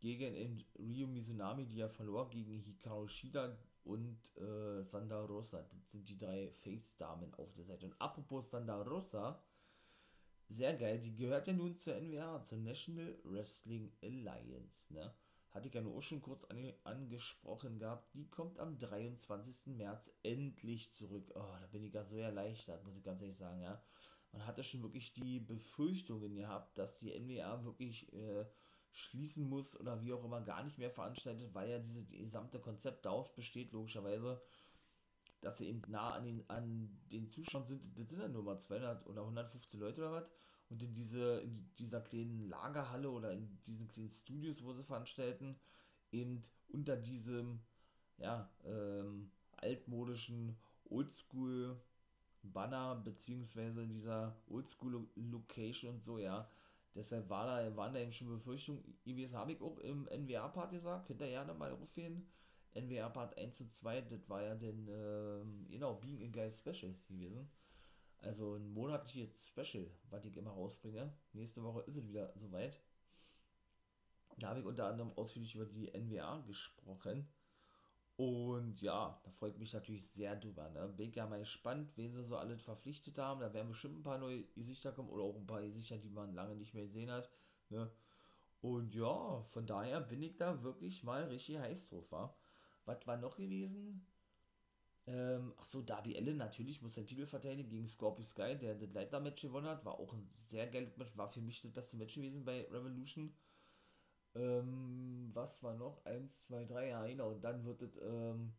gegen 0.00 0.64
Ryu 0.78 1.06
Mizunami, 1.06 1.66
die 1.66 1.76
ja 1.76 1.88
verlor 1.88 2.30
gegen 2.30 2.60
Hikaru 2.60 3.08
Shida 3.08 3.56
und 3.84 4.36
äh, 4.36 4.84
Sanda 4.84 5.24
Rosa. 5.24 5.62
Das 5.62 5.92
sind 5.92 6.08
die 6.08 6.18
drei 6.18 6.50
Face-Damen 6.50 7.34
auf 7.34 7.52
der 7.54 7.64
Seite. 7.64 7.86
Und 7.86 8.00
apropos 8.00 8.50
Sanda 8.50 8.80
Rosa, 8.82 9.42
sehr 10.48 10.74
geil, 10.74 10.98
die 11.00 11.14
gehört 11.14 11.46
ja 11.46 11.52
nun 11.52 11.76
zur 11.76 11.94
NWA, 12.00 12.42
zur 12.42 12.58
National 12.58 13.18
Wrestling 13.24 13.92
Alliance, 14.02 14.92
ne? 14.92 15.12
Hatte 15.58 15.68
ich 15.68 15.74
ja 15.74 15.82
nur 15.82 16.00
schon 16.02 16.22
kurz 16.22 16.44
ange 16.44 16.74
angesprochen 16.84 17.78
gehabt, 17.78 18.14
die 18.14 18.28
kommt 18.28 18.58
am 18.58 18.78
23. 18.78 19.74
März 19.76 20.10
endlich 20.22 20.92
zurück. 20.92 21.32
Oh, 21.34 21.56
da 21.60 21.66
bin 21.72 21.82
ich 21.82 21.92
ganz 21.92 22.10
so 22.10 22.16
erleichtert, 22.16 22.84
muss 22.84 22.96
ich 22.96 23.02
ganz 23.02 23.20
ehrlich 23.22 23.38
sagen, 23.38 23.60
ja. 23.60 23.82
Man 24.32 24.46
hatte 24.46 24.62
schon 24.62 24.82
wirklich 24.82 25.14
die 25.14 25.40
Befürchtungen 25.40 26.36
gehabt, 26.36 26.78
dass 26.78 26.98
die 26.98 27.18
NWA 27.18 27.64
wirklich 27.64 28.12
äh, 28.12 28.44
schließen 28.92 29.48
muss 29.48 29.78
oder 29.78 30.00
wie 30.00 30.12
auch 30.12 30.24
immer 30.24 30.42
gar 30.42 30.62
nicht 30.62 30.78
mehr 30.78 30.90
veranstaltet, 30.90 31.54
weil 31.54 31.70
ja 31.70 31.78
dieses 31.78 32.08
gesamte 32.08 32.60
Konzept 32.60 33.04
daraus 33.06 33.34
besteht, 33.34 33.72
logischerweise, 33.72 34.40
dass 35.40 35.58
sie 35.58 35.68
eben 35.68 35.82
nah 35.88 36.12
an 36.12 36.24
den, 36.24 36.48
an 36.48 37.00
den 37.10 37.30
Zuschauern 37.30 37.64
sind. 37.64 37.98
Das 37.98 38.10
sind 38.10 38.20
ja 38.20 38.28
nur 38.28 38.42
mal 38.42 38.58
200 38.58 39.06
oder 39.06 39.22
115 39.22 39.80
Leute 39.80 40.02
oder 40.02 40.12
was. 40.12 40.30
Und 40.70 40.82
in, 40.82 40.94
diese, 40.94 41.40
in 41.40 41.68
dieser 41.78 42.00
kleinen 42.00 42.48
Lagerhalle 42.48 43.10
oder 43.10 43.32
in 43.32 43.58
diesen 43.66 43.88
kleinen 43.88 44.10
Studios, 44.10 44.62
wo 44.64 44.72
sie 44.72 44.84
veranstalten, 44.84 45.56
eben 46.12 46.40
unter 46.68 46.96
diesem, 46.96 47.60
ja, 48.18 48.50
ähm, 48.64 49.30
altmodischen 49.56 50.56
Oldschool 50.90 51.80
Banner, 52.42 52.96
beziehungsweise 52.96 53.82
in 53.82 53.92
dieser 53.92 54.36
Oldschool 54.48 55.06
Location 55.16 55.94
und 55.94 56.04
so, 56.04 56.18
ja. 56.18 56.48
Deshalb 56.94 57.28
war 57.28 57.46
da, 57.46 57.76
waren 57.76 57.94
da 57.94 58.00
eben 58.00 58.12
schon 58.12 58.28
Befürchtungen. 58.28 58.82
Gewesen 59.04 59.36
habe 59.36 59.52
ich 59.52 59.60
auch 59.60 59.78
im 59.78 60.06
NWA-Part 60.06 60.72
gesagt, 60.72 61.06
könnt 61.06 61.20
ihr 61.20 61.28
gerne 61.28 61.54
mal 61.54 61.72
rufen. 61.72 62.26
NWA-Part 62.74 63.38
1 63.38 63.60
und 63.60 63.72
2, 63.72 64.00
das 64.02 64.28
war 64.28 64.42
ja 64.42 64.54
den, 64.54 64.88
ähm, 64.88 65.66
genau, 65.70 65.94
Being 65.94 66.22
a 66.22 66.26
Guy 66.26 66.50
Special 66.50 66.94
gewesen. 67.08 67.48
Also 68.20 68.54
ein 68.54 68.72
monatliches 68.72 69.48
Special, 69.48 69.90
was 70.10 70.24
ich 70.24 70.36
immer 70.36 70.50
rausbringe. 70.50 71.12
Nächste 71.32 71.62
Woche 71.62 71.82
ist 71.82 71.96
es 71.96 72.08
wieder 72.08 72.32
soweit. 72.36 72.80
Da 74.38 74.48
habe 74.48 74.60
ich 74.60 74.66
unter 74.66 74.86
anderem 74.86 75.12
ausführlich 75.12 75.54
über 75.54 75.66
die 75.66 75.90
NWA 75.92 76.40
gesprochen. 76.46 77.28
Und 78.16 78.82
ja, 78.82 79.20
da 79.22 79.30
freut 79.30 79.58
mich 79.58 79.72
natürlich 79.72 80.08
sehr 80.10 80.34
drüber. 80.34 80.68
Ne? 80.70 80.88
Bin 80.88 81.12
ja 81.12 81.26
mal 81.26 81.38
gespannt, 81.38 81.92
wen 81.96 82.12
sie 82.12 82.24
so 82.24 82.36
alles 82.36 82.62
verpflichtet 82.62 83.16
haben. 83.18 83.40
Da 83.40 83.52
werden 83.52 83.68
bestimmt 83.68 84.00
ein 84.00 84.02
paar 84.02 84.18
neue 84.18 84.42
Gesichter 84.54 84.90
kommen 84.90 85.08
oder 85.08 85.22
auch 85.22 85.36
ein 85.36 85.46
paar 85.46 85.62
Gesichter, 85.62 85.98
die 85.98 86.10
man 86.10 86.34
lange 86.34 86.56
nicht 86.56 86.74
mehr 86.74 86.86
gesehen 86.86 87.12
hat. 87.12 87.30
Ne? 87.68 87.88
Und 88.60 88.94
ja, 88.94 89.42
von 89.50 89.66
daher 89.66 90.00
bin 90.00 90.20
ich 90.22 90.36
da 90.36 90.62
wirklich 90.64 91.04
mal 91.04 91.24
richtig 91.24 91.58
heiß 91.58 91.90
drauf. 91.90 92.10
Wa? 92.10 92.34
Was 92.86 93.06
war 93.06 93.16
noch 93.16 93.36
gewesen? 93.36 94.04
Ähm, 95.08 95.54
ach 95.56 95.64
so, 95.64 95.80
Darby 95.80 96.16
Allen 96.18 96.36
natürlich 96.36 96.82
muss 96.82 96.94
den 96.94 97.06
Titel 97.06 97.24
verteidigen 97.26 97.70
gegen 97.70 97.86
Scorpio 97.86 98.24
Sky, 98.24 98.56
der 98.58 98.74
das 98.74 98.92
Leiter-Match 98.92 99.40
gewonnen 99.40 99.66
hat. 99.66 99.84
War 99.84 99.98
auch 99.98 100.12
ein 100.12 100.26
sehr 100.26 100.66
geiles 100.66 100.96
Match. 100.98 101.16
War 101.16 101.28
für 101.28 101.40
mich 101.40 101.62
das 101.62 101.72
beste 101.72 101.96
Match 101.96 102.14
gewesen 102.14 102.44
bei 102.44 102.66
Revolution. 102.70 103.32
Ähm, 104.34 105.30
was 105.32 105.62
war 105.62 105.74
noch? 105.74 106.04
Eins, 106.04 106.42
zwei, 106.42 106.64
drei, 106.64 106.88
ja, 106.88 107.06
genau. 107.06 107.30
Und 107.30 107.42
dann 107.42 107.64
wird 107.64 107.80
es, 107.80 107.96
ähm, 108.02 108.52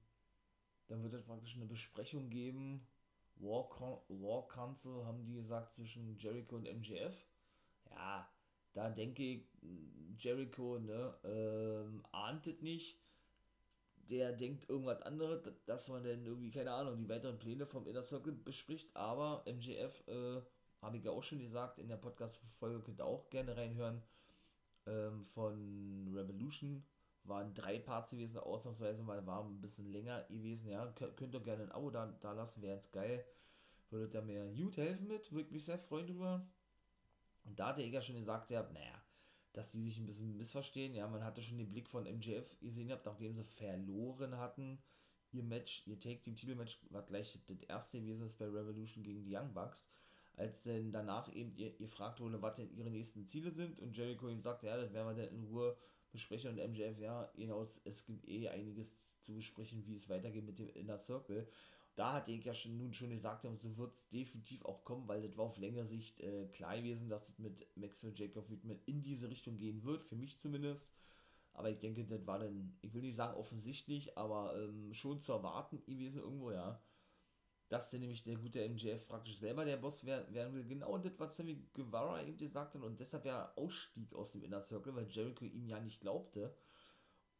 dann 0.88 1.04
wird 1.04 1.14
es 1.14 1.24
praktisch 1.24 1.56
eine 1.56 1.68
Besprechung 1.68 2.30
geben. 2.32 2.88
War, 3.36 3.70
Con 3.70 4.00
War 4.10 4.48
Council 4.48 5.06
haben 5.06 5.24
die 5.24 5.36
gesagt 5.36 5.74
zwischen 5.74 6.18
Jericho 6.18 6.56
und 6.56 6.64
MJF. 6.64 7.28
Ja, 7.92 8.28
da 8.74 8.90
denke 8.90 9.24
ich, 9.24 9.48
Jericho, 10.18 10.80
ne, 10.80 11.16
ähm, 11.24 12.04
ahnt 12.12 12.48
es 12.48 12.62
nicht. 12.62 13.00
Der 14.10 14.32
denkt 14.34 14.70
irgendwas 14.70 15.02
anderes, 15.04 15.42
dass 15.66 15.88
man 15.88 16.04
dann 16.04 16.26
irgendwie, 16.26 16.52
keine 16.52 16.72
Ahnung, 16.72 16.98
die 16.98 17.10
weiteren 17.10 17.38
Pläne 17.38 17.66
vom 17.66 17.88
Inner 17.88 18.04
Circle 18.04 18.34
bespricht. 18.34 18.96
Aber 18.96 19.44
MJF, 19.46 20.08
äh, 20.08 20.42
habe 20.82 20.98
ich 20.98 21.04
ja 21.04 21.12
auch 21.12 21.24
schon 21.24 21.40
gesagt, 21.40 21.78
in 21.78 21.88
der 21.88 21.98
Podcast-Folge 21.98 22.82
könnt 22.82 23.02
ihr 23.02 23.06
auch 23.06 23.30
gerne 23.30 23.56
reinhören 23.56 24.02
ähm, 24.88 25.24
von 25.26 26.12
Revolution. 26.14 26.84
Waren 27.26 27.54
drei 27.54 27.80
Parts 27.80 28.12
gewesen, 28.12 28.38
ausnahmsweise 28.40 29.04
mal 29.04 29.26
war 29.28 29.44
ein 29.44 29.62
bisschen 29.62 29.92
länger 29.92 30.24
gewesen. 30.24 30.70
Ja, 30.70 30.88
Kön 30.88 31.16
könnt 31.16 31.36
ihr 31.36 31.42
gerne 31.42 31.64
ein 31.64 31.72
Abo 31.72 31.90
da, 31.90 32.08
da 32.22 32.32
lassen, 32.32 32.62
wäre 32.62 32.76
jetzt 32.76 32.94
geil. 32.94 33.26
Würdet 33.90 34.16
ihr 34.16 34.22
mir 34.22 34.46
gut 34.56 34.78
helfen 34.78 35.08
mit, 35.08 35.32
würde 35.32 35.52
mich 35.52 35.66
sehr 35.66 35.78
freuen 35.78 36.08
drüber. 36.08 36.48
Und 37.44 37.60
da 37.60 37.68
hatte 37.68 37.82
ich 37.82 37.92
ja 37.92 38.02
schon 38.02 38.16
gesagt, 38.16 38.52
ja, 38.52 38.64
naja, 38.72 38.99
dass 39.54 39.72
die 39.72 39.84
sich 39.84 39.98
ein 40.00 40.06
bisschen 40.06 40.38
missverstehen. 40.38 40.94
Ja, 40.94 41.08
man 41.08 41.24
hatte 41.24 41.42
schon 41.42 41.58
den 41.58 41.72
Blick 41.72 41.90
von 41.90 42.04
MJF 42.04 42.60
gesehen, 42.60 42.88
nachdem 42.88 43.34
sie 43.34 43.44
verloren 43.44 44.38
hatten. 44.38 44.80
Ihr 45.32 45.44
Match, 45.44 45.84
ihr 45.86 46.00
Take-Team-Titelmatch 46.00 46.80
war 46.90 47.04
gleich 47.04 47.38
das 47.48 47.62
erste 47.64 48.00
gewesen 48.00 48.26
ist 48.26 48.40
bei 48.40 48.46
Revolution 48.46 49.04
gegen 49.04 49.24
die 49.24 49.36
Young 49.36 49.54
Bucks 49.54 49.86
als 50.40 50.64
dann 50.64 50.92
danach 50.92 51.32
eben 51.34 51.54
ihr, 51.56 51.78
ihr 51.80 51.90
fragt 51.90 52.22
wurde, 52.22 52.42
was 52.42 52.56
denn 52.56 52.74
ihre 52.74 52.90
nächsten 52.90 53.26
Ziele 53.26 53.52
sind 53.52 53.80
und 53.80 53.96
Jericho 53.96 54.30
ihm 54.30 54.42
sagt, 54.42 54.64
ja, 54.64 54.78
das 54.78 54.94
werden 54.94 55.16
wir 55.16 55.26
dann 55.26 55.36
in 55.36 55.44
Ruhe 55.44 55.76
besprechen 56.12 56.52
und 56.52 56.72
MJF, 56.72 56.98
ja, 56.98 57.30
hinaus, 57.36 57.82
es 57.84 58.06
gibt 58.06 58.28
eh 58.28 58.48
einiges 58.48 59.20
zu 59.20 59.36
besprechen, 59.36 59.86
wie 59.86 59.96
es 59.96 60.10
weitergeht 60.10 60.46
mit 60.46 60.58
dem 60.58 60.70
Inner 60.70 60.98
Circle. 60.98 61.48
Da 62.00 62.14
hatte 62.14 62.32
ich 62.32 62.46
ja 62.46 62.54
schon 62.54 62.78
nun 62.78 62.94
schon 62.94 63.10
gesagt, 63.10 63.46
so 63.58 63.78
wird 63.78 63.94
es 63.94 64.08
definitiv 64.08 64.64
auch 64.64 64.86
kommen, 64.86 65.06
weil 65.10 65.22
das 65.22 65.36
war 65.36 65.46
auf 65.46 65.58
längere 65.58 65.86
Sicht 65.86 66.22
äh, 66.22 66.48
klar 66.48 66.78
gewesen, 66.78 67.10
dass 67.10 67.28
es 67.28 67.40
mit 67.40 67.68
Maxwell 67.76 68.14
Jacob 68.16 68.50
Whitman 68.50 68.80
in 68.86 69.04
diese 69.04 69.30
Richtung 69.30 69.58
gehen 69.58 69.84
wird, 69.84 70.02
für 70.02 70.16
mich 70.16 70.40
zumindest. 70.40 70.94
Aber 71.52 71.70
ich 71.70 71.80
denke, 71.80 72.06
das 72.06 72.26
war 72.26 72.40
dann, 72.40 72.78
ich 72.82 72.94
will 72.94 73.02
nicht 73.02 73.16
sagen 73.16 73.36
offensichtlich, 73.36 74.18
aber 74.18 74.56
ähm, 74.58 74.94
schon 74.94 75.20
zu 75.20 75.34
erwarten 75.34 75.84
gewesen 75.86 76.22
irgendwo, 76.22 76.52
ja 76.52 76.82
dass 77.70 77.92
der 77.92 78.00
nämlich 78.00 78.24
der 78.24 78.36
gute 78.36 78.68
MJF 78.68 79.08
praktisch 79.08 79.38
selber 79.38 79.64
der 79.64 79.78
Boss 79.78 80.04
werden 80.04 80.56
will. 80.56 80.66
Genau 80.66 80.98
das, 80.98 81.14
was 81.20 81.38
Sammy 81.38 81.68
Guevara 81.74 82.24
eben 82.24 82.38
gesagt 82.38 82.74
hat 82.74 82.82
und 82.82 83.00
deshalb 83.00 83.26
ja 83.26 83.54
ausstieg 83.56 84.14
aus 84.16 84.32
dem 84.32 84.44
Inner 84.44 84.62
Circle, 84.62 84.96
weil 84.96 85.08
Jericho 85.08 85.46
ihm 85.46 85.68
ja 85.68 85.80
nicht 85.80 86.02
glaubte. 86.02 86.56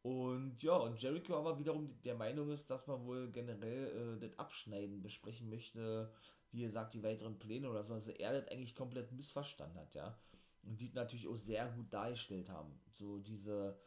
Und 0.02 0.62
ja, 0.62 0.76
und 0.76 1.00
Jericho 1.02 1.36
aber 1.36 1.58
wiederum 1.58 2.00
der 2.02 2.14
Meinung 2.14 2.50
ist, 2.50 2.70
dass 2.70 2.86
man 2.86 3.04
wohl 3.04 3.30
generell 3.30 4.16
äh, 4.16 4.18
das 4.18 4.38
Abschneiden 4.38 5.02
besprechen 5.02 5.50
möchte, 5.50 6.10
wie 6.52 6.64
er 6.64 6.70
sagt, 6.70 6.94
die 6.94 7.02
weiteren 7.02 7.38
Pläne 7.38 7.68
oder 7.68 7.84
so. 7.84 7.94
Also 7.94 8.10
er 8.10 8.32
das 8.32 8.48
eigentlich 8.48 8.74
komplett 8.74 9.12
missverstanden 9.12 9.78
hat, 9.78 9.94
ja. 9.94 10.18
Und 10.62 10.80
die 10.80 10.90
natürlich 10.92 11.28
auch 11.28 11.36
sehr 11.36 11.68
gut 11.68 11.92
dargestellt 11.92 12.50
haben. 12.50 12.80
So 12.88 13.18
diese, 13.18 13.78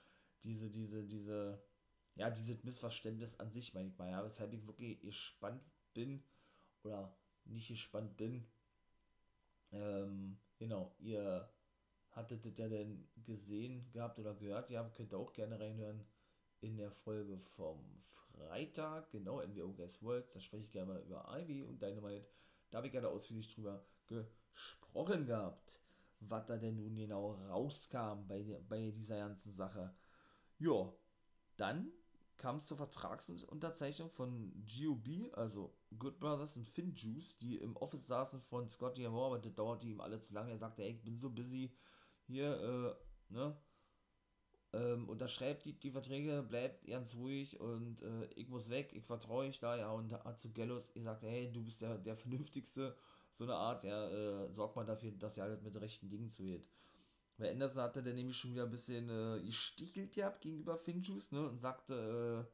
diese, 0.43 0.69
diese, 0.69 1.03
diese, 1.03 1.63
ja, 2.15 2.29
dieses 2.29 2.63
Missverständnis 2.63 3.39
an 3.39 3.49
sich, 3.49 3.73
meine 3.73 3.89
ich 3.89 3.97
mal, 3.97 4.09
ja. 4.09 4.23
Weshalb 4.23 4.53
ich 4.53 4.67
wirklich 4.67 4.99
gespannt 5.01 5.63
bin, 5.93 6.23
oder 6.83 7.15
nicht 7.45 7.67
gespannt 7.67 8.15
bin. 8.17 8.45
Ähm, 9.71 10.37
genau, 10.57 10.95
ihr 10.99 11.49
hattet 12.15 12.57
ja 12.57 12.67
denn 12.67 13.07
gesehen 13.23 13.89
gehabt 13.91 14.19
oder 14.19 14.33
gehört. 14.33 14.69
Ihr 14.69 14.83
könnt 14.95 15.13
auch 15.13 15.33
gerne 15.33 15.59
reinhören 15.59 16.05
in 16.61 16.77
der 16.77 16.91
Folge 16.91 17.37
vom 17.37 17.79
Freitag, 17.97 19.11
genau, 19.11 19.41
NWO 19.41 19.73
Guess 19.73 20.01
World. 20.01 20.33
Da 20.33 20.39
spreche 20.39 20.63
ich 20.63 20.71
gerne 20.71 20.93
mal 20.93 21.01
über 21.01 21.27
Ivy 21.37 21.63
und 21.63 21.81
Dynamite. 21.81 22.27
Da 22.69 22.77
habe 22.77 22.87
ich 22.87 22.93
gerade 22.93 23.09
ausführlich 23.09 23.53
drüber 23.53 23.85
gesprochen 24.07 25.25
gehabt, 25.25 25.81
was 26.19 26.45
da 26.45 26.57
denn 26.57 26.77
nun 26.77 26.95
genau 26.95 27.33
rauskam 27.49 28.27
bei, 28.27 28.61
bei 28.67 28.91
dieser 28.91 29.17
ganzen 29.17 29.51
Sache. 29.51 29.93
Ja, 30.57 30.93
dann 31.57 31.91
kam 32.37 32.55
es 32.57 32.67
zur 32.67 32.77
Vertragsunterzeichnung 32.77 34.09
von 34.09 34.51
GOB, 34.65 35.33
also 35.33 35.75
Good 35.97 36.19
Brothers 36.19 36.57
und 36.57 36.65
Finn 36.65 36.93
Juice, 36.95 37.37
die 37.37 37.57
im 37.57 37.75
Office 37.77 38.07
saßen 38.07 38.41
von 38.41 38.69
Scotty 38.69 39.07
Moore, 39.07 39.27
aber 39.27 39.39
das 39.39 39.53
dauerte 39.53 39.87
ihm 39.87 40.01
alle 40.01 40.19
zu 40.19 40.33
lange. 40.33 40.51
Er 40.51 40.57
sagte, 40.57 40.83
ey, 40.83 40.91
ich 40.91 41.03
bin 41.03 41.17
so 41.17 41.29
busy 41.29 41.71
hier, 42.27 42.97
äh, 43.29 43.33
ne? 43.33 43.57
Ähm, 44.73 45.07
unterschreibt 45.07 45.65
die, 45.65 45.73
die 45.73 45.91
Verträge, 45.91 46.41
bleibt 46.41 46.87
ganz 46.87 47.15
ruhig 47.15 47.59
und 47.59 48.01
äh, 48.01 48.25
ich 48.35 48.49
muss 48.49 48.71
weg, 48.71 48.91
ich 48.93 49.03
vertraue 49.03 49.45
euch 49.45 49.59
da, 49.59 49.77
ja, 49.77 49.91
und 49.91 50.11
hat 50.11 50.39
zu 50.39 50.51
Gallows 50.51 50.91
gesagt, 50.93 51.21
hey, 51.21 51.51
du 51.51 51.63
bist 51.63 51.81
der, 51.81 51.99
der 51.99 52.15
Vernünftigste, 52.15 52.95
so 53.31 53.43
eine 53.43 53.55
Art, 53.55 53.83
ja, 53.83 54.09
äh, 54.09 54.51
sorgt 54.51 54.75
mal 54.75 54.83
dafür, 54.83 55.11
dass 55.11 55.37
ihr 55.37 55.43
halt 55.43 55.61
mit 55.61 55.79
rechten 55.79 56.09
Dingen 56.09 56.27
zugeht. 56.27 56.67
Weil 57.37 57.51
Anderson 57.51 57.83
hatte 57.83 58.03
dann 58.03 58.15
nämlich 58.15 58.37
schon 58.37 58.51
wieder 58.51 58.63
ein 58.63 58.71
bisschen 58.71 59.09
äh, 59.09 59.43
gestichelt 59.43 60.13
gehabt 60.13 60.41
gegenüber 60.41 60.77
Finjuice, 60.77 61.31
ne? 61.31 61.47
Und 61.47 61.59
sagte, 61.59 62.47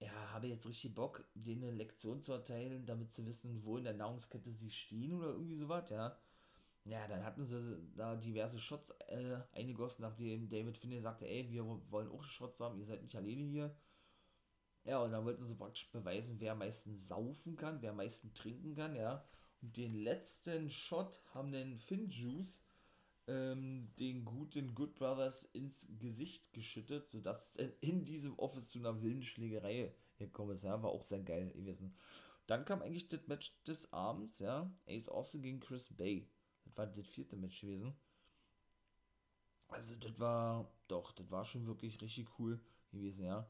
äh, 0.00 0.04
ja, 0.04 0.12
habe 0.32 0.48
jetzt 0.48 0.66
richtig 0.66 0.94
Bock, 0.94 1.24
denen 1.34 1.64
eine 1.64 1.72
Lektion 1.72 2.20
zu 2.20 2.32
erteilen, 2.32 2.86
damit 2.86 3.12
sie 3.12 3.26
wissen, 3.26 3.64
wo 3.64 3.76
in 3.76 3.84
der 3.84 3.94
Nahrungskette 3.94 4.52
sie 4.52 4.70
stehen 4.70 5.14
oder 5.14 5.28
irgendwie 5.28 5.56
sowas, 5.56 5.90
ja. 5.90 6.16
Ja, 6.86 7.08
dann 7.08 7.24
hatten 7.24 7.44
sie 7.44 7.78
da 7.96 8.14
diverse 8.14 8.60
Shots 8.60 8.90
äh, 9.08 9.40
eingegossen, 9.52 10.02
nachdem 10.02 10.48
David 10.48 10.78
Finney 10.78 11.00
sagte, 11.00 11.26
ey, 11.26 11.50
wir 11.50 11.64
wollen 11.90 12.08
auch 12.08 12.22
Shots 12.22 12.60
haben, 12.60 12.78
ihr 12.78 12.86
seid 12.86 13.02
nicht 13.02 13.16
alleine 13.16 13.42
hier. 13.42 13.76
Ja, 14.84 15.02
und 15.02 15.10
dann 15.10 15.24
wollten 15.24 15.44
sie 15.44 15.56
praktisch 15.56 15.90
beweisen, 15.90 16.36
wer 16.38 16.52
am 16.52 16.58
meisten 16.58 16.96
saufen 16.96 17.56
kann, 17.56 17.82
wer 17.82 17.90
am 17.90 17.96
meisten 17.96 18.32
trinken 18.34 18.76
kann, 18.76 18.94
ja. 18.94 19.26
Und 19.60 19.76
den 19.76 19.94
letzten 19.94 20.70
Shot 20.70 21.22
haben 21.34 21.50
den 21.50 21.76
Finjuice 21.76 22.62
ähm, 23.26 23.92
den 23.98 24.24
guten 24.24 24.76
Good 24.76 24.94
Brothers 24.94 25.42
ins 25.42 25.88
Gesicht 25.98 26.52
geschüttet, 26.52 27.08
sodass 27.08 27.56
in 27.80 28.04
diesem 28.04 28.38
Office 28.38 28.70
zu 28.70 28.78
einer 28.78 29.02
wilden 29.02 29.22
Schlägerei 29.22 29.92
gekommen 30.18 30.52
ist. 30.52 30.62
Ja, 30.62 30.80
war 30.84 30.90
auch 30.90 31.02
sehr 31.02 31.20
geil 31.20 31.50
gewesen. 31.50 31.96
Dann 32.46 32.64
kam 32.64 32.80
eigentlich 32.80 33.08
das 33.08 33.26
Match 33.26 33.60
des 33.64 33.92
Abends, 33.92 34.38
ja. 34.38 34.72
Ace 34.86 35.08
Austin 35.08 35.42
gegen 35.42 35.58
Chris 35.58 35.88
Bay. 35.92 36.28
War 36.76 36.86
das 36.86 37.06
vierte 37.06 37.36
Match 37.36 37.60
gewesen. 37.60 37.94
Also, 39.68 39.94
das 39.96 40.18
war, 40.20 40.70
doch, 40.88 41.12
das 41.12 41.30
war 41.30 41.44
schon 41.44 41.66
wirklich 41.66 42.00
richtig 42.00 42.28
cool 42.38 42.60
gewesen, 42.92 43.24
ja. 43.24 43.48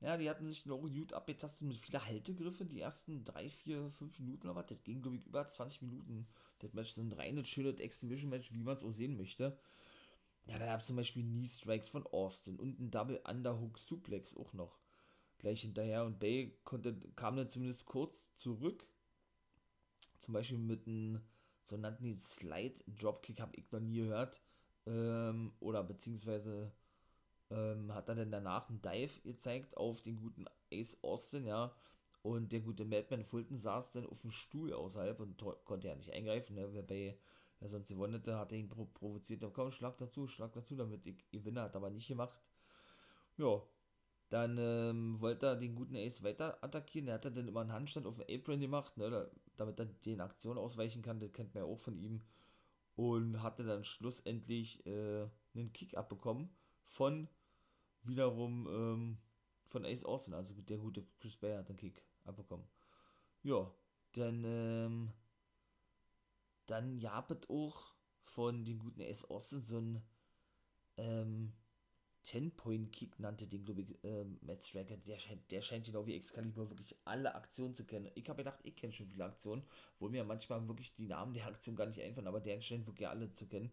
Ja, 0.00 0.16
die 0.18 0.28
hatten 0.28 0.46
sich 0.46 0.66
noch 0.66 0.78
gut 0.78 1.14
abgetastet 1.14 1.66
mit 1.66 1.78
vielen 1.78 2.04
Haltegriffen. 2.04 2.68
Die 2.68 2.80
ersten 2.80 3.24
3, 3.24 3.48
4, 3.48 3.90
5 3.90 4.18
Minuten 4.18 4.54
was. 4.54 4.66
Das 4.66 4.82
ging, 4.84 5.00
glaube 5.00 5.16
ich, 5.16 5.26
über 5.26 5.46
20 5.46 5.82
Minuten. 5.82 6.26
Das 6.58 6.72
Match 6.74 6.90
ist 6.90 6.98
ein 6.98 7.12
reines, 7.12 7.48
schönes 7.48 7.80
Exhibition-Match, 7.80 8.52
wie 8.52 8.62
man 8.62 8.74
es 8.74 8.84
auch 8.84 8.92
sehen 8.92 9.16
möchte. 9.16 9.58
Ja, 10.46 10.58
da 10.58 10.66
gab 10.66 10.80
es 10.80 10.86
zum 10.86 10.96
Beispiel 10.96 11.22
Knee 11.22 11.46
Strikes 11.46 11.88
von 11.88 12.06
Austin 12.06 12.58
und 12.58 12.78
ein 12.78 12.90
Double 12.90 13.20
Underhook 13.26 13.78
Suplex 13.78 14.36
auch 14.36 14.52
noch 14.52 14.78
gleich 15.38 15.62
hinterher. 15.62 16.04
Und 16.04 16.18
Bay 16.18 16.58
konnte, 16.64 16.94
kam 17.16 17.36
dann 17.36 17.48
zumindest 17.48 17.86
kurz 17.86 18.34
zurück. 18.34 18.86
Zum 20.18 20.34
Beispiel 20.34 20.58
mit 20.58 20.86
einem 20.86 21.22
so 21.66 21.76
nannten 21.76 22.04
die 22.04 22.16
Slide 22.16 22.80
Dropkick, 22.86 23.40
habe 23.40 23.56
ich 23.56 23.70
noch 23.72 23.80
nie 23.80 23.96
gehört. 23.96 24.40
Ähm, 24.86 25.52
oder 25.58 25.82
beziehungsweise 25.82 26.72
ähm, 27.50 27.92
hat 27.92 28.08
er 28.08 28.14
dann 28.14 28.30
danach 28.30 28.68
einen 28.68 28.82
Dive 28.82 29.20
gezeigt 29.22 29.76
auf 29.76 30.00
den 30.02 30.16
guten 30.16 30.44
Ace 30.72 30.96
Austin, 31.02 31.44
ja. 31.44 31.74
Und 32.22 32.52
der 32.52 32.60
gute 32.60 32.84
Madman 32.84 33.24
Fulton 33.24 33.56
saß 33.56 33.92
dann 33.92 34.06
auf 34.06 34.20
dem 34.22 34.30
Stuhl 34.30 34.72
außerhalb 34.72 35.18
und 35.20 35.42
konnte 35.64 35.88
ja 35.88 35.94
nicht 35.94 36.12
eingreifen, 36.12 36.56
ne? 36.56 36.72
Wobei 36.72 37.18
er 37.60 37.68
sonst 37.68 37.88
gewonnen 37.88 38.14
hätte, 38.14 38.38
hat 38.38 38.52
er 38.52 38.58
ihn 38.58 38.68
provoziert, 38.68 39.42
komm, 39.52 39.70
schlag 39.70 39.96
dazu, 39.98 40.26
schlag 40.26 40.52
dazu, 40.52 40.76
damit 40.76 41.06
ich 41.06 41.28
gewinne, 41.30 41.62
hat 41.62 41.76
aber 41.76 41.90
nicht 41.90 42.08
gemacht. 42.08 42.38
Ja, 43.38 43.62
dann 44.28 44.56
ähm, 44.58 45.20
wollte 45.20 45.46
er 45.46 45.56
den 45.56 45.74
guten 45.74 45.96
Ace 45.96 46.22
weiter 46.22 46.62
attackieren. 46.62 47.08
Er 47.08 47.14
hat 47.14 47.24
dann 47.24 47.48
immer 47.48 47.60
einen 47.60 47.72
Handstand 47.72 48.06
auf 48.06 48.18
den 48.18 48.40
Apron 48.40 48.60
gemacht, 48.60 48.96
ne, 48.96 49.30
damit 49.56 49.78
er 49.78 49.86
den 49.86 50.20
Aktionen 50.20 50.58
ausweichen 50.58 51.02
kann. 51.02 51.20
Das 51.20 51.32
kennt 51.32 51.54
man 51.54 51.64
ja 51.64 51.68
auch 51.68 51.78
von 51.78 51.96
ihm. 51.96 52.22
Und 52.94 53.42
hatte 53.42 53.64
dann 53.64 53.84
schlussendlich 53.84 54.86
äh, 54.86 55.28
einen 55.54 55.72
Kick 55.72 55.96
abbekommen 55.96 56.48
von 56.84 57.28
wiederum 58.02 58.66
ähm, 58.68 59.18
von 59.66 59.84
Ace 59.84 60.04
Austin. 60.04 60.34
Also 60.34 60.54
der 60.54 60.78
gute 60.78 61.06
Chris 61.20 61.36
Bay 61.36 61.54
hat 61.54 61.68
einen 61.68 61.76
Kick 61.76 62.02
abbekommen. 62.24 62.66
Ja, 63.42 63.70
dann 64.12 64.44
ähm, 64.44 65.12
dann 66.66 66.98
es 67.30 67.50
auch 67.50 67.94
von 68.24 68.64
dem 68.64 68.78
guten 68.78 69.02
Ace 69.02 69.24
Austin 69.24 69.60
so 69.60 69.78
ein 69.78 70.02
ähm, 70.96 71.52
Ten-Point-Kick 72.26 73.20
nannte 73.20 73.46
den, 73.46 73.64
glaube 73.64 73.82
ich, 73.82 74.02
äh, 74.02 74.24
Matt 74.40 74.60
Striker. 74.64 74.96
Der 74.96 75.16
scheint, 75.16 75.48
der 75.52 75.62
scheint 75.62 75.86
genau 75.86 76.06
wie 76.08 76.16
Excalibur 76.16 76.68
wirklich 76.68 76.96
alle 77.04 77.32
Aktionen 77.36 77.72
zu 77.72 77.84
kennen. 77.84 78.10
Ich 78.16 78.28
habe 78.28 78.38
gedacht, 78.38 78.58
ich 78.64 78.74
kenne 78.74 78.92
schon 78.92 79.06
viele 79.06 79.24
Aktionen, 79.24 79.62
wo 80.00 80.08
mir 80.08 80.24
manchmal 80.24 80.66
wirklich 80.66 80.92
die 80.94 81.06
Namen 81.06 81.34
der 81.34 81.46
Aktion 81.46 81.76
gar 81.76 81.86
nicht 81.86 82.02
einfallen, 82.02 82.26
aber 82.26 82.40
der 82.40 82.60
scheint 82.60 82.84
wirklich 82.86 83.06
alle 83.06 83.30
zu 83.30 83.46
kennen. 83.46 83.70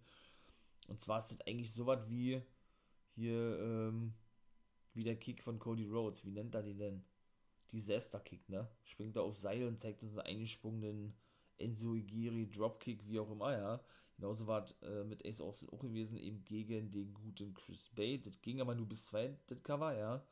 Und 0.88 1.00
zwar 1.02 1.18
ist 1.18 1.32
das 1.32 1.42
eigentlich 1.48 1.74
so 1.74 1.88
was 1.88 2.08
wie 2.08 2.44
hier, 3.16 3.60
ähm, 3.60 4.14
wie 4.94 5.04
der 5.04 5.16
Kick 5.16 5.42
von 5.42 5.58
Cody 5.58 5.88
Rhodes. 5.88 6.24
Wie 6.24 6.32
nennt 6.32 6.54
er 6.54 6.62
den 6.62 6.78
denn? 6.78 7.04
Disaster-Kick, 7.72 8.50
ne? 8.50 8.70
Springt 8.84 9.16
er 9.16 9.24
auf 9.24 9.36
Seil 9.36 9.66
und 9.68 9.80
zeigt 9.80 10.04
uns 10.04 10.12
einen 10.12 10.28
eingesprungenen 10.28 11.16
Enzo 11.58 11.96
Igiri 11.96 12.48
Dropkick, 12.52 13.10
wie 13.10 13.20
auch 13.20 13.32
immer, 13.32 13.52
ja. 13.52 13.84
Genauso 14.24 14.48
war 14.48 14.64
es 14.64 14.72
äh, 14.84 15.04
mit 15.04 15.26
Ace 15.26 15.42
Austin 15.42 15.68
auch 15.72 15.82
gewesen, 15.82 16.18
eben 16.18 16.46
gegen 16.46 16.94
den 16.94 17.14
guten 17.14 17.54
Chris 17.54 17.90
Bay. 17.90 18.22
Das 18.22 18.42
ging 18.42 18.62
aber 18.62 18.74
nur 18.74 18.88
bis 18.88 19.04
zwei, 19.04 19.38
das 19.48 19.62
Cover, 19.64 19.94
ja. 19.98 20.26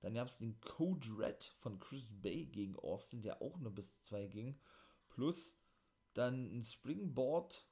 Dann 0.00 0.14
gab 0.14 0.26
es 0.26 0.38
den 0.38 0.60
Code 0.60 1.06
Red 1.16 1.44
von 1.60 1.78
Chris 1.78 2.20
Bay 2.20 2.46
gegen 2.46 2.74
Austin, 2.74 3.22
der 3.22 3.40
auch 3.40 3.60
nur 3.60 3.72
bis 3.72 4.02
zwei 4.02 4.26
ging. 4.26 4.58
Plus 5.08 5.56
dann 6.14 6.52
ein 6.52 6.64
Springboard. 6.64 7.64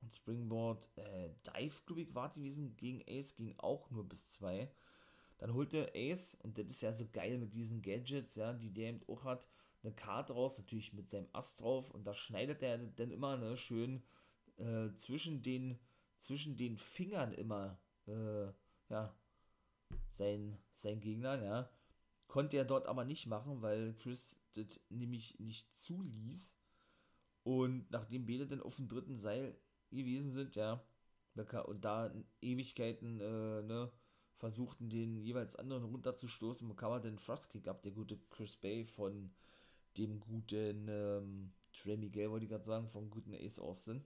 Ein 0.00 0.10
Springboard 0.10 0.88
äh, 0.96 1.34
Dive, 1.54 1.82
glaube 1.84 2.00
ich, 2.00 2.14
war 2.14 2.32
gewesen 2.32 2.74
gegen 2.74 3.02
Ace, 3.06 3.36
ging 3.36 3.54
auch 3.58 3.90
nur 3.90 4.08
bis 4.08 4.30
zwei. 4.30 4.72
Dann 5.36 5.52
holte 5.52 5.92
Ace, 5.94 6.38
und 6.42 6.56
das 6.56 6.68
ist 6.68 6.80
ja 6.80 6.94
so 6.94 7.06
geil 7.12 7.36
mit 7.36 7.54
diesen 7.54 7.82
Gadgets, 7.82 8.36
ja, 8.36 8.54
die 8.54 8.72
der 8.72 8.88
eben 8.88 9.02
auch 9.08 9.24
hat, 9.24 9.50
eine 9.82 9.94
Karte 9.94 10.32
raus, 10.34 10.58
natürlich 10.58 10.92
mit 10.92 11.08
seinem 11.08 11.28
Ast 11.32 11.60
drauf 11.60 11.90
und 11.90 12.04
da 12.04 12.14
schneidet 12.14 12.62
er 12.62 12.78
dann 12.78 13.10
immer 13.10 13.36
ne, 13.36 13.56
schön 13.56 14.02
äh, 14.56 14.92
zwischen 14.94 15.42
den 15.42 15.78
zwischen 16.18 16.56
den 16.56 16.78
Fingern 16.78 17.32
immer 17.32 17.78
äh, 18.06 18.46
ja 18.88 19.14
sein 20.10 20.58
sein 20.74 21.00
Gegner, 21.00 21.42
ja. 21.42 21.70
Konnte 22.28 22.56
er 22.56 22.64
dort 22.64 22.86
aber 22.88 23.04
nicht 23.04 23.26
machen, 23.26 23.62
weil 23.62 23.94
Chris 23.94 24.40
das 24.54 24.80
nämlich 24.88 25.38
nicht 25.38 25.76
zuließ. 25.76 26.56
Und 27.44 27.90
nachdem 27.90 28.26
beide 28.26 28.46
dann 28.46 28.62
auf 28.62 28.76
dem 28.76 28.88
dritten 28.88 29.16
Seil 29.16 29.56
gewesen 29.90 30.30
sind, 30.30 30.56
ja, 30.56 30.84
und 31.36 31.84
da 31.84 32.12
Ewigkeiten 32.40 33.20
äh, 33.20 33.62
ne, 33.62 33.92
versuchten, 34.36 34.88
den 34.88 35.16
jeweils 35.18 35.56
anderen 35.56 35.84
runterzustoßen, 35.84 36.66
bekam 36.66 36.92
er 36.92 37.00
den 37.00 37.18
Thrust 37.18 37.68
ab, 37.68 37.82
der 37.82 37.92
gute 37.92 38.18
Chris 38.30 38.56
Bay 38.56 38.84
von 38.84 39.30
dem 39.98 40.20
guten 40.20 40.86
ähm, 40.88 41.52
Trey 41.72 41.96
Miguel, 41.96 42.30
wollte 42.30 42.44
ich 42.44 42.50
gerade 42.50 42.64
sagen, 42.64 42.88
vom 42.88 43.10
guten 43.10 43.34
Ace 43.34 43.58
Austin. 43.58 44.04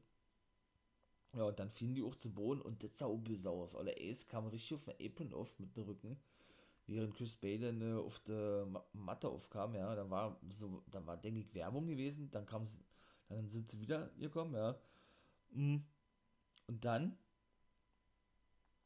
Ja, 1.34 1.44
und 1.44 1.58
dann 1.60 1.70
fielen 1.70 1.94
die 1.94 2.02
auch 2.02 2.16
zu 2.16 2.32
Boden 2.32 2.60
und 2.60 2.82
das 2.82 2.98
sah 2.98 3.08
böse 3.08 3.50
aus. 3.50 3.74
Oder 3.76 3.92
Ace 3.96 4.26
kam 4.26 4.46
richtig 4.48 4.74
auf 4.74 4.84
den 4.84 5.06
Apron 5.06 5.32
auf 5.32 5.58
mit 5.60 5.76
dem 5.76 5.84
Rücken, 5.84 6.20
während 6.86 7.14
Chris 7.14 7.36
Bay 7.36 7.58
dann 7.58 7.80
äh, 7.80 7.94
auf 7.94 8.18
der 8.20 8.66
Matte 8.92 9.28
aufkam, 9.28 9.74
ja, 9.74 9.94
da 9.94 10.10
war 10.10 10.40
so, 10.48 10.82
da 10.90 11.06
war, 11.06 11.16
denke 11.16 11.40
ich, 11.40 11.54
Werbung 11.54 11.86
gewesen, 11.86 12.30
dann 12.30 12.46
kam 12.46 12.66
dann 13.28 13.48
sind 13.48 13.70
sie 13.70 13.80
wieder 13.80 14.10
gekommen, 14.18 14.54
ja. 14.54 14.76
Mm. 15.50 15.78
Und 16.66 16.84
dann, 16.84 17.16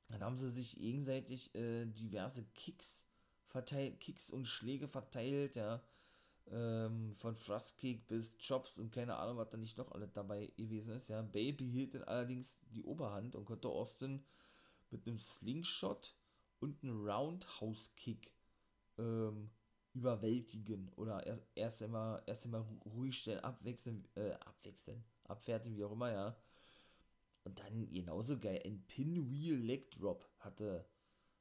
dann 0.08 0.22
haben 0.22 0.36
sie 0.36 0.50
sich 0.50 0.76
gegenseitig 0.76 1.54
äh, 1.54 1.86
diverse 1.86 2.44
Kicks 2.54 3.06
verteilt, 3.46 4.00
Kicks 4.00 4.30
und 4.30 4.46
Schläge 4.46 4.86
verteilt, 4.86 5.56
ja 5.56 5.82
ähm, 6.50 7.14
von 7.14 7.34
Frostkick 7.34 8.06
bis 8.06 8.36
Chops 8.38 8.78
und 8.78 8.92
keine 8.92 9.16
Ahnung, 9.16 9.38
was 9.38 9.50
da 9.50 9.56
nicht 9.56 9.78
noch 9.78 9.92
alles 9.92 10.12
dabei 10.12 10.52
gewesen 10.56 10.94
ist. 10.94 11.08
Ja, 11.08 11.22
Baby 11.22 11.70
hielt 11.70 11.94
dann 11.94 12.04
allerdings 12.04 12.60
die 12.70 12.82
Oberhand 12.82 13.34
und 13.34 13.44
konnte 13.44 13.68
Austin 13.68 14.24
mit 14.90 15.06
einem 15.06 15.18
Slingshot 15.18 16.16
und 16.60 16.82
einem 16.82 17.04
Roundhouse-Kick 17.04 18.30
ähm, 18.98 19.50
überwältigen 19.94 20.92
oder 20.96 21.24
erst, 21.26 21.46
erst 21.54 21.82
einmal 21.82 22.22
erst 22.26 22.44
einmal 22.44 22.64
ruhig 22.84 23.18
stellen, 23.18 23.40
abwechseln, 23.40 24.06
äh, 24.16 24.32
abwechseln, 24.32 25.04
abfertigen, 25.24 25.76
wie 25.78 25.84
auch 25.84 25.92
immer, 25.92 26.12
ja. 26.12 26.36
Und 27.44 27.58
dann 27.58 27.90
genauso 27.90 28.38
geil, 28.38 28.60
ein 28.64 28.84
Pinwheel 28.86 29.56
Leg 29.56 29.90
Drop 29.90 30.28
hatte, 30.38 30.88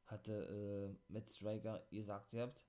hatte 0.05 0.97
äh, 1.09 1.11
Matt 1.11 1.29
Striker 1.29 1.85
gesagt, 1.91 2.33
ihr 2.33 2.41
habt. 2.41 2.65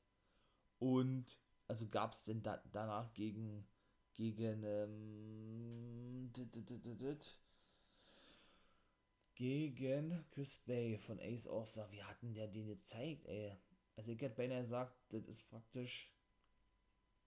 Und 0.78 1.37
also 1.66 1.88
gab 1.88 2.12
es 2.14 2.24
denn 2.24 2.42
da, 2.42 2.62
danach 2.72 3.12
gegen, 3.14 3.66
gegen, 4.14 4.62
ähm, 4.64 6.30
gegen 9.34 10.24
Chris 10.30 10.58
Bay 10.58 10.98
von 10.98 11.18
Ace 11.20 11.46
Austin. 11.46 11.84
Wie 11.90 12.02
hatten 12.02 12.34
der 12.34 12.48
den 12.48 12.66
gezeigt, 12.66 13.26
ey? 13.26 13.56
Also 13.96 14.10
ich 14.10 14.20
hätte 14.20 14.36
beinahe 14.36 14.62
gesagt, 14.62 14.96
das 15.10 15.26
ist 15.26 15.48
praktisch, 15.48 16.12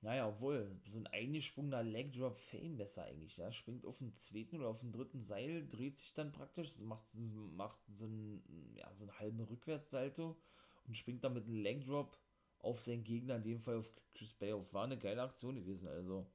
naja, 0.01 0.27
obwohl, 0.27 0.79
so 0.85 0.99
ein 0.99 1.07
eingesprungener 1.07 1.83
Leg 1.83 2.13
Drop 2.13 2.37
Fame 2.37 2.77
besser 2.77 3.03
eigentlich, 3.03 3.37
ja. 3.37 3.51
Springt 3.51 3.85
auf 3.85 3.97
den 3.97 4.15
zweiten 4.15 4.57
oder 4.57 4.69
auf 4.69 4.81
den 4.81 4.91
dritten 4.91 5.23
Seil, 5.23 5.67
dreht 5.67 5.97
sich 5.97 6.13
dann 6.13 6.31
praktisch, 6.31 6.77
macht, 6.79 7.15
macht 7.55 7.79
so 7.87 8.05
einen, 8.05 8.73
ja, 8.75 8.93
so 8.93 9.03
einen 9.03 9.17
halben 9.19 9.39
Rückwärtssalto 9.39 10.37
und 10.85 10.95
springt 10.95 11.23
dann 11.23 11.33
mit 11.33 11.45
einem 11.45 11.55
Leg 11.55 11.85
Drop 11.85 12.17
auf 12.59 12.81
seinen 12.81 13.03
Gegner, 13.03 13.35
in 13.35 13.43
dem 13.43 13.59
Fall 13.59 13.77
auf 13.77 13.91
Chris 14.13 14.33
Bay 14.33 14.53
auf. 14.53 14.73
War 14.73 14.85
eine 14.85 14.97
geile 14.97 15.21
Aktion 15.21 15.55
gewesen, 15.55 15.87
also. 15.87 16.25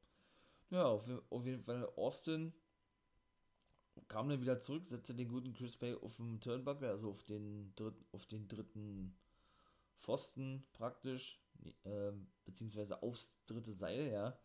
Ja, 0.71 0.87
auf, 0.87 1.09
auf 1.31 1.45
jeden 1.45 1.63
Fall 1.63 1.85
Austin 1.97 2.55
kam 4.09 4.29
dann 4.29 4.41
wieder 4.41 4.59
zurück, 4.59 4.87
setzte 4.87 5.15
den 5.15 5.29
guten 5.29 5.53
Chris 5.53 5.77
Bay 5.77 5.95
auf 5.95 6.17
dem 6.17 6.41
Turnbuckle, 6.41 6.89
also 6.89 7.11
auf 7.11 7.25
den, 7.25 7.75
dritten, 7.75 8.05
auf 8.13 8.27
den 8.27 8.49
dritten 8.49 9.15
Pfosten 10.01 10.65
praktisch, 10.73 11.41
äh, 11.85 12.13
beziehungsweise 12.45 13.03
aufs 13.03 13.33
dritte 13.47 13.75
Seil, 13.75 14.11
ja. 14.11 14.39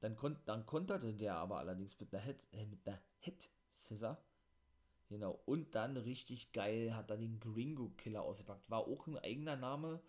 Dann, 0.00 0.16
kon 0.16 0.36
dann 0.46 0.66
konterte 0.66 1.14
der 1.14 1.36
aber 1.36 1.58
allerdings 1.58 1.98
mit 2.00 2.12
einer 2.12 2.22
Head, 2.22 2.48
äh, 2.52 2.66
mit 2.66 2.86
einer 2.86 3.00
Head 3.20 3.48
Scissor. 3.72 4.18
Genau. 5.08 5.40
Und 5.44 5.74
dann 5.74 5.96
richtig 5.96 6.52
geil 6.52 6.96
hat 6.96 7.10
er 7.10 7.18
den 7.18 7.38
Gringo 7.38 7.90
Killer 7.90 8.22
ausgepackt. 8.22 8.68
War 8.70 8.88
auch 8.88 9.06
ein 9.06 9.18
eigener 9.18 9.56
Name 9.56 10.02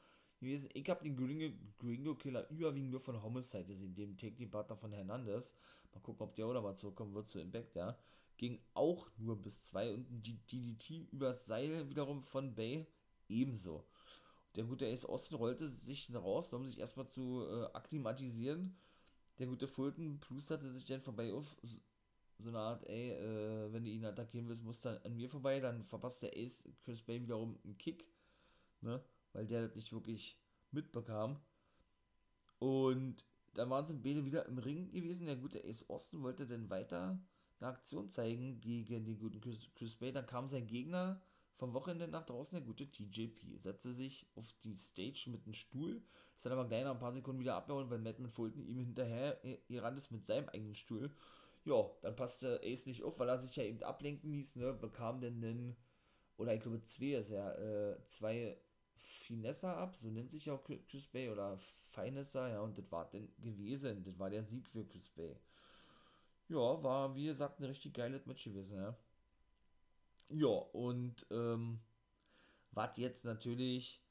gewesen. 0.44 0.70
Ich 0.74 0.90
habe 0.90 1.04
den 1.04 1.16
Gringo, 1.16 1.56
Gringo 1.80 2.16
Killer 2.16 2.50
überwiegend 2.50 2.92
nur 2.92 3.00
von 3.00 3.22
Homicide 3.22 3.66
gesehen, 3.66 3.96
dem 3.96 4.18
Team 4.18 4.52
Partner 4.52 4.76
von 4.76 4.92
Hernandez. 4.92 5.56
Mal 5.94 6.02
gucken, 6.02 6.28
ob 6.28 6.36
der 6.36 6.48
oder 6.48 6.62
mal 6.62 6.76
zurückkommen 6.76 7.14
wird 7.14 7.28
zu 7.28 7.40
Impact, 7.40 7.76
ja. 7.76 7.98
Ging 8.38 8.60
auch 8.74 9.08
nur 9.18 9.42
bis 9.42 9.66
zwei 9.66 9.94
und 9.94 10.06
die 10.10 10.38
DDT 10.52 11.08
übers 11.12 11.46
Seil 11.46 11.90
wiederum 11.90 12.24
von 12.24 12.54
Bay 12.56 12.88
ebenso. 13.30 13.86
Der 14.56 14.66
gute 14.66 14.86
Ace 14.88 15.06
Austin 15.06 15.38
rollte 15.38 15.68
sich 15.68 16.14
raus, 16.14 16.54
um 16.54 16.66
sich 16.66 16.80
erstmal 16.80 17.08
zu 17.08 17.46
äh, 17.48 17.66
akklimatisieren. 17.74 18.76
Der 19.40 19.48
gute 19.48 19.68
Fulton 19.68 20.20
plusterte 20.20 20.70
sich 20.70 20.86
dann 20.86 21.02
vorbei 21.02 21.34
auf 21.34 21.56
so 22.40 22.50
eine 22.50 22.60
Art, 22.60 22.88
ey, 22.88 23.12
äh, 23.12 23.72
wenn 23.72 23.86
du 23.86 23.92
ihn 23.92 24.06
attackieren 24.06 24.48
willst, 24.48 24.64
musst 24.64 24.86
du 24.86 25.04
an 25.04 25.16
mir 25.16 25.30
vorbei, 25.30 25.60
dann 25.60 25.84
verpasst 25.86 26.24
der 26.24 26.36
Ace 26.36 26.68
Chris 26.84 27.02
Bay 27.02 27.22
wiederum 27.22 27.58
einen 27.64 27.78
Kick, 27.78 28.06
ne? 28.82 29.02
Weil 29.34 29.46
der 29.46 29.64
das 29.64 29.76
nicht 29.76 29.92
wirklich 29.92 30.38
mitbekam. 30.72 31.40
Und 32.60 33.26
dann 33.54 33.70
waren 33.70 33.86
sie 33.86 33.94
beide 33.94 34.26
wieder 34.26 34.46
im 34.46 34.58
Ring 34.58 34.92
gewesen. 34.92 35.26
Der 35.26 35.36
gute 35.36 35.64
Ace 35.64 35.90
Austin 35.90 36.24
wollte 36.24 36.48
dann 36.48 36.70
weiter 36.70 37.20
eine 37.60 37.70
Aktion 37.70 38.10
zeigen 38.10 38.60
gegen 38.62 39.06
den 39.06 39.20
guten 39.20 39.42
Chris, 39.42 39.70
Chris 39.76 39.96
Bay. 39.96 40.12
Dann 40.12 40.26
kam 40.26 40.48
sein 40.48 40.68
Gegner 40.68 41.22
vom 41.58 41.74
Wochenende 41.74 42.08
nach 42.08 42.26
draußen, 42.26 42.58
der 42.58 42.66
gute 42.66 42.90
TJP. 42.90 43.60
Setzte 43.60 43.94
sich 43.94 44.28
auf 44.36 44.52
die 44.64 44.76
Stage 44.76 45.30
mit 45.30 45.46
einem 45.46 45.54
Stuhl. 45.54 46.02
Ist 46.36 46.46
dann 46.46 46.54
aber 46.54 46.68
gleich 46.68 46.84
nach 46.84 46.94
ein 46.94 47.00
paar 47.00 47.14
Sekunden 47.14 47.40
wieder 47.40 47.56
abgehauen, 47.56 47.90
weil 47.90 48.00
Madman 48.00 48.32
Fulton 48.32 48.66
ihm 48.66 48.80
hinterher 48.80 49.40
gerannt 49.68 49.98
ist 49.98 50.12
mit 50.12 50.26
seinem 50.26 50.50
eigenen 50.50 50.76
Stuhl. 50.76 51.12
Ja, 51.66 51.90
dann 52.02 52.16
passte 52.16 52.60
Ace 52.64 52.88
nicht 52.88 53.04
auf, 53.04 53.20
weil 53.20 53.30
er 53.30 53.40
sich 53.40 53.56
ja 53.56 53.64
eben 53.64 53.82
ablenken 53.84 54.32
ließ, 54.32 54.58
ne? 54.58 54.74
Bekam 54.74 55.22
denn 55.22 55.40
den, 55.40 55.78
oder 56.38 56.54
ich 56.54 56.62
glaube 56.62 56.82
zwei 56.84 57.14
ist 57.14 57.30
ja, 57.30 57.54
äh, 57.54 58.04
zwei 58.06 58.58
Finessa 58.98 59.76
ab, 59.78 59.96
so 59.96 60.10
nennt 60.10 60.32
sich 60.32 60.46
ja 60.46 60.54
auch 60.54 60.64
Chris 60.64 61.08
Bay, 61.08 61.30
oder 61.30 61.58
Finessa, 61.58 62.50
ja, 62.50 62.62
und 62.62 62.78
das 62.78 62.92
war 62.92 63.10
dann 63.12 63.30
gewesen, 63.40 64.04
das 64.04 64.18
war 64.20 64.30
der 64.30 64.44
Sieg 64.44 64.68
für 64.68 64.86
Chris 64.86 65.10
Bay. 65.10 65.36
Ja, 66.48 66.82
war, 66.84 67.16
wie 67.16 67.26
gesagt, 67.26 67.60
ein 67.60 67.66
richtig 67.66 67.94
geiles 67.94 68.26
Match 68.26 68.44
gewesen, 68.46 68.78
ja. 68.78 68.96
Ja, 70.30 70.48
und, 70.48 71.26
ähm, 71.32 71.80
was 72.72 72.98
jetzt 72.98 73.26
natürlich 73.26 74.02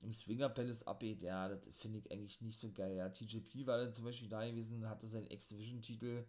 im 0.00 0.12
Swinger 0.12 0.48
Palace 0.48 0.84
abgeht, 0.86 1.22
ja, 1.22 1.48
das 1.48 1.66
finde 1.76 1.98
ich 1.98 2.10
eigentlich 2.12 2.40
nicht 2.40 2.58
so 2.58 2.72
geil. 2.72 2.96
Ja, 2.96 3.08
TJP 3.08 3.66
war 3.66 3.78
dann 3.78 3.92
zum 3.92 4.04
Beispiel 4.04 4.28
da 4.28 4.46
gewesen, 4.46 4.88
hatte 4.88 5.08
seinen 5.08 5.30
X-Division-Titel 5.30 6.24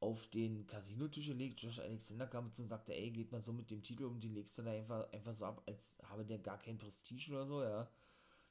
auf 0.00 0.26
den 0.28 0.66
Casino-Tisch 0.66 1.26
gelegt. 1.26 1.60
Josh 1.60 1.80
Alexander 1.80 2.26
kam 2.26 2.52
zu 2.52 2.62
und 2.62 2.68
sagte, 2.68 2.94
ey, 2.94 3.10
geht 3.10 3.32
mal 3.32 3.40
so 3.40 3.52
mit 3.52 3.70
dem 3.70 3.82
Titel 3.82 4.04
um, 4.04 4.20
die 4.20 4.28
legst 4.28 4.56
du 4.58 4.62
da 4.62 4.70
einfach, 4.70 5.12
einfach 5.12 5.34
so 5.34 5.44
ab, 5.44 5.62
als 5.66 5.98
habe 6.04 6.24
der 6.24 6.38
gar 6.38 6.58
kein 6.58 6.78
Prestige 6.78 7.32
oder 7.32 7.46
so, 7.46 7.62
ja. 7.62 7.90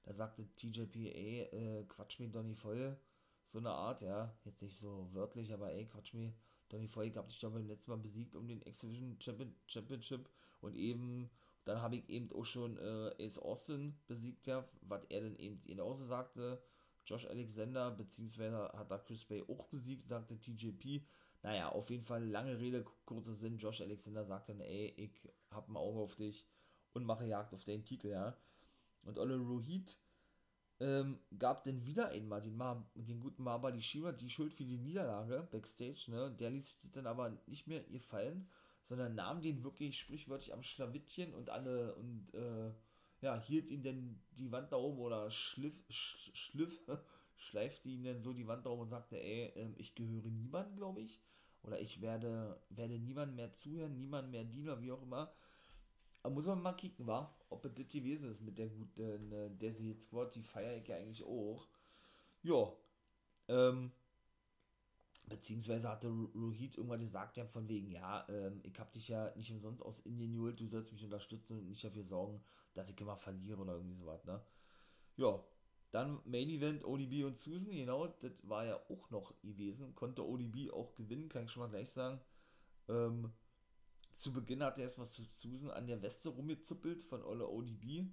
Da 0.03 0.13
sagte 0.13 0.45
TJP, 0.55 0.95
ey, 0.95 1.41
äh, 1.51 1.83
quatsch 1.85 2.19
mir 2.19 2.29
Donny 2.29 2.55
voll. 2.55 2.97
So 3.45 3.59
eine 3.59 3.71
Art, 3.71 4.01
ja. 4.01 4.33
Jetzt 4.43 4.61
nicht 4.61 4.77
so 4.77 5.07
wörtlich, 5.13 5.53
aber 5.53 5.71
ey, 5.71 5.85
quatsch 5.85 6.13
mir 6.13 6.33
Donny 6.69 6.87
voll. 6.87 7.05
Ich 7.05 7.17
habe 7.17 7.27
dich 7.27 7.39
doch 7.39 7.51
beim 7.51 7.67
letzten 7.67 7.91
Mal 7.91 7.97
besiegt 7.97 8.35
um 8.35 8.47
den 8.47 8.61
X-Division 8.61 9.17
Championship 9.67 10.29
und 10.61 10.75
eben 10.75 11.29
dann 11.67 11.81
habe 11.81 11.97
ich 11.97 12.09
eben 12.09 12.31
auch 12.31 12.45
schon 12.45 12.77
äh, 12.77 13.25
Ace 13.25 13.39
Austin 13.39 13.93
besiegt, 14.07 14.47
ja, 14.47 14.65
was 14.81 15.03
er 15.09 15.21
dann 15.21 15.35
eben 15.35 15.59
genauso 15.65 16.05
sagte. 16.05 16.61
Josh 17.05 17.25
Alexander, 17.25 17.91
beziehungsweise 17.91 18.69
hat 18.73 18.89
da 18.89 18.97
Chris 18.97 19.25
Bay 19.25 19.43
auch 19.47 19.67
besiegt, 19.67 20.07
sagte 20.07 20.39
TJP. 20.39 21.05
Naja, 21.47 21.69
auf 21.69 21.89
jeden 21.89 22.03
Fall 22.03 22.25
lange 22.25 22.59
Rede, 22.59 22.83
kurzer 23.05 23.33
Sinn. 23.33 23.57
Josh 23.57 23.79
Alexander 23.79 24.25
sagte 24.25 24.51
dann, 24.51 24.59
ey, 24.59 24.93
ich 24.97 25.29
hab 25.49 25.69
ein 25.69 25.77
Auge 25.77 26.01
auf 26.01 26.15
dich 26.15 26.45
und 26.91 27.05
mache 27.05 27.25
Jagd 27.25 27.53
auf 27.53 27.63
deinen 27.63 27.85
Titel, 27.85 28.09
ja. 28.09 28.35
Und 29.03 29.17
Ole 29.17 29.37
Rohit 29.37 29.97
ähm, 30.81 31.19
gab 31.39 31.63
dann 31.63 31.85
wieder 31.85 32.09
einmal 32.09 32.41
den, 32.41 32.57
Ma 32.57 32.85
den 32.95 33.21
guten 33.21 33.43
Mabali 33.43 33.81
Shira 33.81 34.11
die 34.11 34.29
Schuld 34.29 34.53
für 34.53 34.65
die 34.65 34.77
Niederlage 34.77 35.47
backstage, 35.49 36.07
ne. 36.09 36.35
Der 36.37 36.49
ließ 36.49 36.81
sich 36.81 36.91
dann 36.91 37.07
aber 37.07 37.29
nicht 37.45 37.65
mehr 37.65 37.87
ihr 37.87 38.01
fallen 38.01 38.49
sondern 38.87 39.15
nahm 39.15 39.41
den 39.41 39.63
wirklich 39.63 39.99
sprichwörtlich 39.99 40.53
am 40.53 40.63
Schlawittchen 40.63 41.33
und 41.33 41.49
alle 41.49 41.95
und 41.95 42.33
äh, 42.33 42.71
ja, 43.21 43.39
hielt 43.39 43.69
ihn 43.69 43.83
denn 43.83 44.21
die 44.31 44.51
Wand 44.51 44.71
da 44.71 44.77
oben 44.77 44.99
oder 44.99 45.29
schliff, 45.29 45.75
sch, 45.89 46.31
schliff, 46.33 46.81
schleifte 47.37 47.89
ihn 47.89 48.03
dann 48.03 48.19
so 48.19 48.33
die 48.33 48.47
Wand 48.47 48.67
oben 48.67 48.83
und 48.83 48.89
sagte, 48.89 49.17
ey, 49.17 49.45
äh, 49.55 49.69
ich 49.77 49.95
gehöre 49.95 50.29
niemandem, 50.29 50.75
glaube 50.75 51.01
ich. 51.01 51.21
Oder 51.63 51.79
ich 51.79 52.01
werde, 52.01 52.61
werde 52.69 52.99
niemand 52.99 53.35
mehr 53.35 53.53
zuhören, 53.53 53.97
niemand 53.97 54.31
mehr 54.31 54.43
dienen, 54.43 54.81
wie 54.81 54.91
auch 54.91 55.01
immer. 55.01 55.33
Aber 56.23 56.33
muss 56.33 56.45
man 56.45 56.61
mal 56.61 56.73
kicken, 56.73 57.07
wa? 57.07 57.33
Ob 57.49 57.65
es 57.65 57.73
das 57.73 57.87
gewesen 57.87 58.31
ist 58.31 58.41
mit 58.41 58.57
der 58.57 58.67
guten 58.67 59.31
äh, 59.31 59.49
Desi 59.49 59.95
Squad, 60.01 60.35
die 60.35 60.43
feiere 60.43 60.77
ich 60.77 60.87
ja 60.87 60.95
eigentlich 60.95 61.23
auch. 61.23 61.67
Ja, 62.43 62.73
ähm, 63.47 63.91
beziehungsweise 65.27 65.89
hatte 65.89 66.07
Rohit 66.07 66.77
irgendwann 66.77 66.99
gesagt, 66.99 67.37
ja, 67.37 67.45
von 67.45 67.67
wegen, 67.67 67.91
ja, 67.91 68.25
ähm, 68.29 68.61
ich 68.63 68.79
hab 68.79 68.91
dich 68.91 69.09
ja 69.09 69.33
nicht 69.35 69.51
umsonst 69.51 69.83
aus 69.83 69.99
Indien 70.01 70.33
geholt, 70.33 70.59
du 70.59 70.67
sollst 70.67 70.91
mich 70.91 71.03
unterstützen 71.03 71.59
und 71.59 71.67
nicht 71.67 71.83
dafür 71.83 72.03
sorgen, 72.03 72.41
dass 72.73 72.89
ich 72.89 72.99
immer 72.99 73.17
verliere 73.17 73.61
oder 73.61 73.73
irgendwie 73.73 73.95
sowas, 73.95 74.23
ne? 74.25 74.41
Ja, 75.17 75.43
dann 75.91 76.21
Main 76.25 76.49
Event 76.49 76.83
ODB 76.83 77.23
und 77.23 77.39
Susan, 77.39 77.71
genau, 77.71 78.07
das 78.07 78.31
war 78.43 78.65
ja 78.65 78.79
auch 78.89 79.09
noch 79.09 79.39
gewesen, 79.41 79.95
konnte 79.95 80.25
ODB 80.25 80.71
auch 80.71 80.95
gewinnen, 80.95 81.29
kann 81.29 81.45
ich 81.45 81.51
schon 81.51 81.63
mal 81.63 81.69
gleich 81.69 81.89
sagen. 81.89 82.19
Ähm, 82.89 83.31
zu 84.13 84.33
Beginn 84.33 84.63
hat 84.63 84.77
er 84.77 84.83
erstmal 84.83 85.07
Susan 85.07 85.69
an 85.69 85.87
der 85.87 86.01
Weste 86.01 86.29
rumgezuppelt 86.29 87.03
von 87.03 87.23
Olle 87.23 87.47
ODB, 87.47 88.05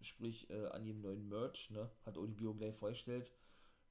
sprich 0.00 0.48
äh, 0.50 0.66
an 0.66 0.84
jedem 0.84 1.00
neuen 1.00 1.28
Merch, 1.28 1.70
ne? 1.70 1.90
Hat 2.04 2.18
ODB 2.18 2.46
auch 2.46 2.56
gleich 2.56 2.74
vorgestellt 2.74 3.32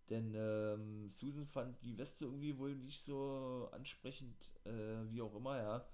denn 0.10 0.34
ähm, 0.36 1.10
Susan 1.10 1.46
fand 1.46 1.82
die 1.84 1.98
Weste 1.98 2.26
irgendwie 2.26 2.58
wohl 2.58 2.76
nicht 2.76 3.04
so 3.04 3.70
ansprechend, 3.72 4.52
äh, 4.66 5.10
wie 5.10 5.22
auch 5.22 5.36
immer, 5.36 5.58
ja. 5.58 5.88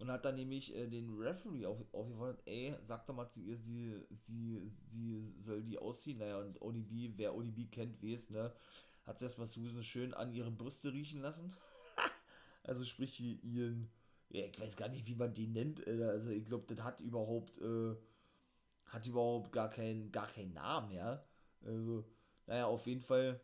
Und 0.00 0.10
hat 0.10 0.24
dann 0.24 0.36
nämlich 0.36 0.74
äh, 0.74 0.86
den 0.86 1.10
Referee 1.10 1.66
auf, 1.66 1.78
aufgefordert, 1.92 2.40
ey, 2.46 2.74
sag 2.82 3.06
doch 3.06 3.14
mal 3.14 3.28
zu 3.28 3.40
ihr, 3.40 3.56
sie, 3.58 3.94
sie, 4.16 4.58
sie 4.66 5.34
soll 5.38 5.62
die 5.62 5.78
ausziehen. 5.78 6.18
Naja, 6.18 6.38
und 6.38 6.60
ODB, 6.62 7.12
wer 7.16 7.34
ODB 7.34 7.70
kennt, 7.70 8.02
weiß, 8.02 8.30
ne, 8.30 8.50
hat 9.04 9.18
sie 9.18 9.26
erstmal 9.26 9.46
Susan 9.46 9.82
schön 9.82 10.14
an 10.14 10.32
ihre 10.32 10.50
Brüste 10.50 10.90
riechen 10.90 11.20
lassen. 11.20 11.52
also 12.64 12.82
sprich 12.82 13.20
ihren, 13.20 13.90
ja, 14.30 14.46
ich 14.46 14.58
weiß 14.58 14.76
gar 14.78 14.88
nicht, 14.88 15.06
wie 15.06 15.16
man 15.16 15.34
die 15.34 15.48
nennt, 15.48 15.86
also 15.86 16.30
ich 16.30 16.46
glaube, 16.46 16.64
das 16.74 16.82
hat 16.82 17.00
überhaupt, 17.00 17.58
äh, 17.58 17.94
hat 18.86 19.06
überhaupt 19.06 19.52
gar 19.52 19.68
keinen, 19.68 20.10
gar 20.12 20.28
keinen 20.28 20.54
Namen, 20.54 20.92
ja. 20.92 21.22
Also, 21.62 22.06
naja, 22.46 22.66
auf 22.66 22.86
jeden 22.86 23.02
Fall, 23.02 23.38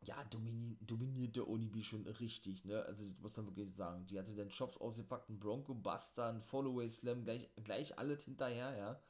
ja, 0.00 0.22
domini 0.24 0.76
dominierte 0.80 1.46
Onibi 1.48 1.82
schon 1.82 2.06
richtig, 2.06 2.64
ne? 2.64 2.82
Also, 2.84 3.04
ich 3.04 3.18
muss 3.18 3.34
dann 3.34 3.46
wirklich 3.46 3.74
sagen, 3.74 4.06
die 4.06 4.18
hatte 4.18 4.34
dann 4.34 4.50
Shops 4.50 4.76
ausgepackt, 4.78 5.28
einen 5.28 5.40
Bronco 5.40 5.74
Buster, 5.74 6.26
einen 6.28 6.40
Followaway 6.40 6.88
Slam, 6.88 7.24
gleich, 7.24 7.48
gleich 7.64 7.98
alles 7.98 8.24
hinterher, 8.24 8.76
ja. 8.76 9.00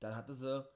Dann 0.00 0.16
hatte 0.16 0.34
sie, 0.34 0.66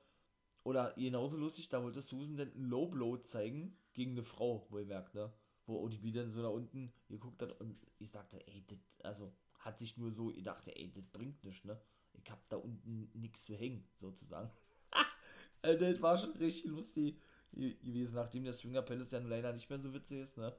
oder 0.65 0.95
genauso 0.97 1.39
lustig, 1.39 1.69
da 1.69 1.83
wollte 1.83 2.03
Susan 2.03 2.37
dann 2.37 2.53
einen 2.53 2.67
Low 2.71 2.87
Blow 2.87 3.17
zeigen 3.19 3.77
gegen 3.95 4.13
eine 4.13 4.23
Frau, 4.25 4.67
wohlmerkt, 4.71 5.15
ne? 5.15 5.33
Wo 5.67 5.79
ODB 5.83 6.13
dann 6.13 6.31
so 6.31 6.43
da 6.43 6.49
unten 6.49 6.93
geguckt 7.09 7.43
hat 7.43 7.53
und 7.61 7.79
ich 7.99 8.11
sagte, 8.11 8.47
ey, 8.47 8.65
das, 8.69 8.79
also, 9.03 9.33
hat 9.59 9.79
sich 9.79 9.97
nur 9.97 10.13
so, 10.13 10.31
ich 10.31 10.45
dachte, 10.45 10.75
ey, 10.77 10.93
das 10.93 11.07
bringt 11.07 11.43
nichts, 11.45 11.65
ne? 11.65 11.81
Ich 12.15 12.31
hab 12.31 12.49
da 12.49 12.57
unten 12.57 13.11
nichts 13.15 13.45
zu 13.45 13.55
hängen, 13.57 13.85
sozusagen. 13.97 14.51
also, 15.63 15.85
das 15.85 16.01
war 16.01 16.17
schon 16.19 16.33
richtig 16.33 16.67
lustig 16.71 17.19
gewesen, 17.53 18.17
nachdem 18.17 18.45
der 18.45 18.53
Swinger 18.53 18.83
Palace 18.83 19.13
ja 19.13 19.19
leider 19.21 19.53
nicht 19.53 19.69
mehr 19.69 19.79
so 19.79 19.93
witzig 19.95 20.21
ist, 20.21 20.39
ne? 20.39 20.55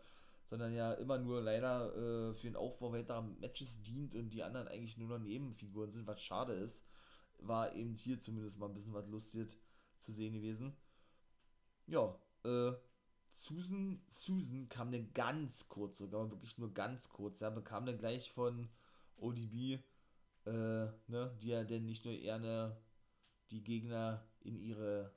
Sondern 0.50 0.74
ja 0.74 0.94
immer 0.94 1.20
nur 1.20 1.42
leider 1.42 1.96
äh, 1.96 2.34
für 2.34 2.48
den 2.48 2.56
Aufbau 2.56 2.92
weiterer 2.92 3.22
Matches 3.22 3.82
dient 3.84 4.16
und 4.16 4.30
die 4.32 4.44
anderen 4.44 4.68
eigentlich 4.68 4.98
nur 4.98 5.10
noch 5.10 5.20
Nebenfiguren 5.20 5.92
sind, 5.92 6.08
was 6.08 6.22
schade 6.22 6.54
ist. 6.54 6.84
War 7.38 7.76
eben 7.76 7.96
hier 7.96 8.20
zumindest 8.20 8.58
mal 8.58 8.68
ein 8.68 8.74
bisschen 8.74 8.94
was 8.94 9.08
lustig 9.08 9.56
zu 10.00 10.12
sehen 10.12 10.34
gewesen. 10.34 10.76
Ja, 11.86 12.16
äh, 12.44 12.72
Susan, 13.32 14.02
Susan 14.08 14.70
kam 14.70 14.92
dann 14.92 15.14
ganz 15.14 15.68
kurz 15.70 16.02
aber 16.02 16.32
wirklich 16.32 16.58
nur 16.58 16.74
ganz 16.74 17.10
kurz, 17.10 17.40
ja, 17.40 17.50
bekam 17.50 17.86
dann 17.86 17.98
gleich 17.98 18.32
von 18.32 18.70
ODB, 19.18 19.80
äh, 20.46 20.52
ne, 21.08 21.38
die 21.42 21.50
ja 21.50 21.64
denn 21.64 21.86
nicht 21.86 22.06
nur 22.06 22.14
eher 22.14 22.78
die 23.52 23.64
Gegner 23.64 24.28
in 24.42 24.58
ihre 24.58 25.14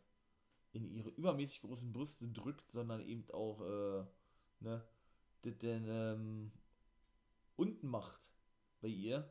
in 0.72 0.88
ihre 0.88 1.10
übermäßig 1.10 1.60
großen 1.62 1.92
Brüste 1.92 2.28
drückt, 2.28 2.70
sondern 2.72 3.00
eben 3.00 3.24
auch, 3.30 3.60
äh, 3.60 4.04
ne, 4.60 4.84
das 5.42 5.58
denn 5.58 5.86
ähm, 5.88 6.52
unten 7.56 7.88
macht 7.88 8.32
bei 8.80 8.88
ihr. 8.88 9.28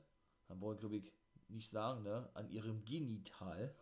Dann 0.47 0.59
brauche 0.59 0.75
ich, 0.75 0.79
glaube 0.79 0.97
ich, 0.97 1.11
nicht 1.49 1.69
sagen, 1.69 2.03
ne, 2.03 2.29
an 2.33 2.49
ihrem 2.49 2.85
Genital. 2.85 3.75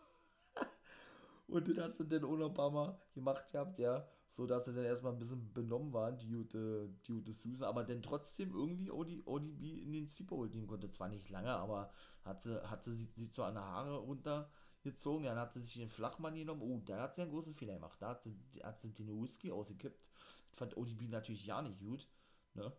Und 1.47 1.67
das 1.67 1.77
hat 1.77 1.95
sie 1.95 2.07
dann 2.07 2.23
ohne 2.23 2.49
Mal 2.49 2.97
gemacht 3.13 3.51
gehabt, 3.51 3.77
ja. 3.77 4.07
So 4.29 4.45
dass 4.45 4.65
sie 4.65 4.73
dann 4.73 4.85
erstmal 4.85 5.13
ein 5.13 5.19
bisschen 5.19 5.51
benommen 5.53 5.91
waren, 5.91 6.17
die 6.17 6.29
gute, 6.29 6.93
die 7.07 7.13
gute 7.13 7.33
Susan, 7.33 7.67
aber 7.67 7.83
dann 7.83 8.03
trotzdem 8.03 8.53
irgendwie 8.53 8.91
OD, 8.91 9.25
ODB 9.25 9.81
in 9.81 9.91
den 9.91 10.07
Sleeper 10.07 10.45
nehmen 10.47 10.67
konnte. 10.67 10.89
Zwar 10.91 11.09
nicht 11.09 11.29
lange, 11.29 11.49
aber 11.49 11.91
hat 12.23 12.43
sie, 12.43 12.61
hat 12.69 12.83
sie, 12.83 12.93
sie 12.93 13.29
zwar 13.31 13.47
an 13.47 13.55
der 13.55 13.65
Haare 13.65 13.97
runter 13.97 14.51
gezogen, 14.83 15.25
dann 15.25 15.37
hat 15.37 15.53
sie 15.53 15.61
sich 15.61 15.75
den 15.75 15.89
Flachmann 15.89 16.35
genommen. 16.35 16.61
Oh, 16.61 16.81
da 16.85 17.01
hat 17.01 17.15
sie 17.15 17.21
einen 17.21 17.31
großen 17.31 17.55
Fehler 17.55 17.75
gemacht. 17.75 18.01
Da 18.01 18.09
hat 18.09 18.23
sie, 18.23 18.35
hat 18.63 18.79
sie 18.79 18.93
den 18.93 19.21
Whisky 19.21 19.51
ausgekippt. 19.51 20.09
Fand 20.53 20.77
ODB 20.77 21.09
natürlich 21.09 21.45
ja 21.45 21.61
nicht 21.61 21.79
gut. 21.79 22.07
Ne? 22.53 22.71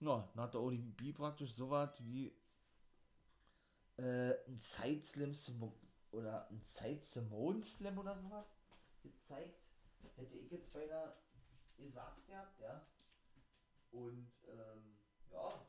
Ja, 0.00 0.30
dann 0.34 0.44
hat 0.44 0.54
der 0.54 0.60
ODB 0.60 1.12
praktisch 1.14 1.52
so 1.52 1.70
was 1.70 2.02
wie 2.04 2.32
äh, 3.96 4.34
ein 4.46 4.58
Side 4.58 5.04
Slam 5.04 5.72
oder 6.12 6.48
ein 6.48 6.62
Side 6.62 7.04
Simone 7.04 7.64
Slam 7.64 7.98
oder 7.98 8.16
sowas 8.18 8.46
gezeigt. 9.02 9.60
Hätte 10.16 10.36
ich 10.36 10.50
jetzt 10.50 10.72
beinahe 10.72 11.14
gesagt 11.76 12.26
gehabt, 12.26 12.60
ja. 12.60 12.86
Und 13.90 14.30
ähm, 14.48 14.96
ja, 15.30 15.66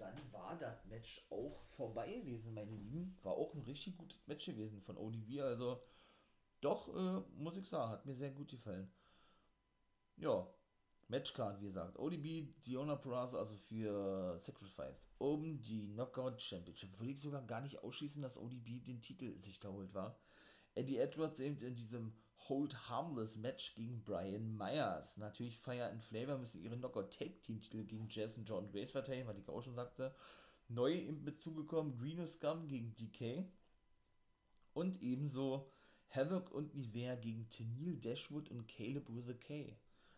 dann 0.00 0.32
war 0.32 0.56
das 0.58 0.84
Match 0.86 1.26
auch 1.30 1.62
vorbei 1.76 2.12
gewesen, 2.12 2.54
meine 2.54 2.74
Lieben. 2.74 3.16
War 3.22 3.34
auch 3.34 3.54
ein 3.54 3.62
richtig 3.62 3.96
gutes 3.98 4.26
Match 4.26 4.46
gewesen 4.46 4.80
von 4.80 4.96
ODB. 4.96 5.40
Also, 5.40 5.80
doch, 6.60 6.88
äh, 6.88 7.22
muss 7.36 7.56
ich 7.56 7.68
sagen, 7.68 7.92
hat 7.92 8.06
mir 8.06 8.14
sehr 8.14 8.30
gut 8.30 8.50
gefallen. 8.50 8.90
Ja, 10.16 10.46
Matchcard, 11.08 11.60
wie 11.60 11.66
gesagt. 11.66 11.98
ODB, 11.98 12.54
Diona 12.64 12.96
Peraza, 12.96 13.38
also 13.38 13.54
für 13.56 14.38
Sacrifice. 14.38 15.08
Um 15.18 15.60
die 15.62 15.88
Knockout 15.92 16.40
Championship. 16.40 16.98
Würde 16.98 17.12
ich 17.12 17.20
sogar 17.20 17.42
gar 17.42 17.60
nicht 17.60 17.82
ausschließen, 17.82 18.22
dass 18.22 18.38
ODB 18.38 18.84
den 18.84 19.02
Titel 19.02 19.38
sich 19.38 19.60
geholt 19.60 19.92
war. 19.92 20.18
Eddie 20.74 20.98
Edwards 20.98 21.40
eben 21.40 21.60
in 21.60 21.74
diesem 21.74 22.14
Hold 22.48 22.88
Harmless 22.88 23.36
Match 23.36 23.74
gegen 23.74 24.02
Brian 24.02 24.56
Myers. 24.56 25.16
Natürlich 25.16 25.58
Fire 25.58 25.86
and 25.90 26.02
Flavor 26.02 26.38
müssen 26.38 26.62
ihre 26.62 26.76
Knockout 26.76 27.12
Take 27.12 27.40
Team 27.42 27.60
Titel 27.60 27.84
gegen 27.84 28.08
Jason 28.08 28.44
John 28.44 28.70
Grace 28.70 28.90
verteidigen, 28.90 29.28
was 29.28 29.38
ich 29.38 29.48
auch 29.48 29.62
schon 29.62 29.74
sagte. 29.74 30.14
Neu 30.68 30.94
im 30.94 31.24
Bezug 31.24 31.56
gekommen 31.56 31.98
Green 31.98 32.26
Scum 32.26 32.66
gegen 32.66 32.94
DK. 32.96 33.44
Und 34.72 35.02
ebenso 35.02 35.70
Havoc 36.08 36.50
und 36.52 36.74
Nivea 36.74 37.16
gegen 37.16 37.48
Tennille 37.50 37.96
Dashwood 37.96 38.48
und 38.50 38.66
Caleb 38.66 39.08
with 39.08 39.28
a 39.28 39.34
K. 39.34 39.76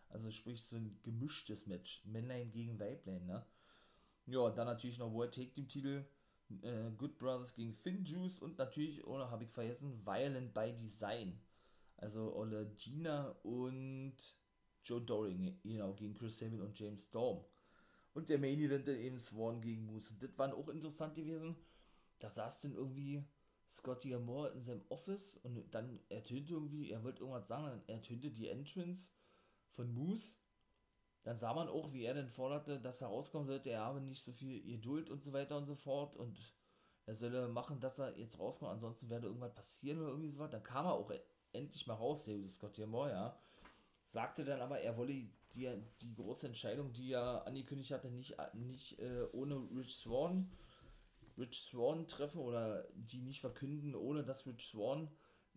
Also 0.09 0.31
sprich 0.31 0.63
so 0.63 0.77
ein 0.77 0.99
gemischtes 1.03 1.67
Match. 1.67 2.03
Männlein 2.05 2.51
gegen 2.51 2.79
Weiblein, 2.79 3.25
ne? 3.25 3.45
Ja, 4.27 4.49
dann 4.49 4.67
natürlich 4.67 4.99
noch 4.99 5.11
World 5.11 5.33
Take 5.33 5.51
Team 5.51 5.67
Titel. 5.67 6.05
Äh, 6.61 6.91
Good 6.97 7.17
Brothers 7.17 7.55
gegen 7.55 7.73
Finn 7.73 8.05
Juice 8.05 8.39
und 8.39 8.57
natürlich, 8.57 9.05
ohne 9.05 9.29
habe 9.29 9.43
ich 9.43 9.49
vergessen, 9.49 10.05
Violent 10.05 10.53
by 10.53 10.73
Design. 10.73 11.39
Also 12.03 12.35
Olle 12.35 12.65
Gina 12.77 13.29
und 13.43 14.17
Joe 14.83 15.01
Doring, 15.01 15.57
genau, 15.63 15.93
gegen 15.93 16.13
Chris 16.13 16.37
Sabin 16.37 16.61
und 16.61 16.77
James 16.77 17.05
Storm. 17.05 17.45
Und 18.13 18.27
der 18.27 18.39
Main 18.39 18.59
Event 18.59 18.89
dann 18.89 18.97
eben 18.97 19.17
Swan 19.17 19.61
gegen 19.61 19.85
Moose. 19.85 20.15
Das 20.19 20.37
waren 20.37 20.51
auch 20.51 20.67
interessant 20.67 21.15
gewesen. 21.15 21.55
Da 22.19 22.29
saß 22.29 22.59
dann 22.59 22.75
irgendwie 22.75 23.23
Scotty 23.69 24.13
Amore 24.13 24.49
in 24.49 24.59
seinem 24.59 24.83
Office 24.89 25.37
und 25.37 25.73
dann 25.73 25.97
ertönte 26.09 26.53
irgendwie, 26.53 26.91
er 26.91 27.03
wollte 27.05 27.21
irgendwas 27.21 27.47
sagen, 27.47 27.67
dann 27.67 27.87
ertönte 27.87 28.29
die 28.31 28.49
Entrance 28.49 29.11
von 29.71 29.91
Moose. 29.93 30.35
Dann 31.23 31.37
sah 31.37 31.53
man 31.53 31.69
auch, 31.69 31.93
wie 31.93 32.03
er 32.03 32.15
dann 32.15 32.27
forderte, 32.27 32.81
dass 32.81 33.01
er 33.01 33.07
rauskommen 33.07 33.47
sollte, 33.47 33.69
er 33.69 33.79
habe 33.79 34.01
nicht 34.01 34.25
so 34.25 34.33
viel 34.33 34.61
Geduld 34.61 35.09
und 35.09 35.23
so 35.23 35.31
weiter 35.31 35.55
und 35.55 35.63
so 35.63 35.75
fort 35.75 36.17
und 36.17 36.53
er 37.05 37.15
solle 37.15 37.47
machen, 37.47 37.79
dass 37.79 37.99
er 37.99 38.17
jetzt 38.17 38.37
rauskommt, 38.39 38.71
ansonsten 38.71 39.09
werde 39.09 39.27
irgendwas 39.27 39.53
passieren 39.53 39.99
oder 39.99 40.09
irgendwie 40.09 40.29
sowas. 40.29 40.51
Dann 40.51 40.63
kam 40.63 40.85
er 40.85 40.93
auch 40.93 41.09
endlich 41.53 41.87
mal 41.87 41.95
raus, 41.95 42.25
der 42.25 42.47
Scotty 42.47 42.83
Amore, 42.83 43.11
ja. 43.11 43.39
Sagte 44.07 44.43
dann 44.43 44.61
aber, 44.61 44.79
er 44.79 44.97
wolle 44.97 45.13
die, 45.55 45.69
die 46.01 46.13
große 46.13 46.47
Entscheidung, 46.47 46.93
die 46.93 47.13
er 47.13 47.47
angekündigt 47.47 47.91
hatte, 47.91 48.11
nicht, 48.11 48.35
nicht 48.53 48.99
äh, 48.99 49.23
ohne 49.31 49.55
Rich 49.75 49.95
Swan 49.95 50.51
Rich 51.37 51.63
Swan 51.63 52.07
treffen 52.07 52.41
oder 52.41 52.87
die 52.93 53.21
nicht 53.21 53.41
verkünden, 53.41 53.95
ohne 53.95 54.23
dass 54.23 54.45
Rich 54.45 54.67
Swan 54.67 55.09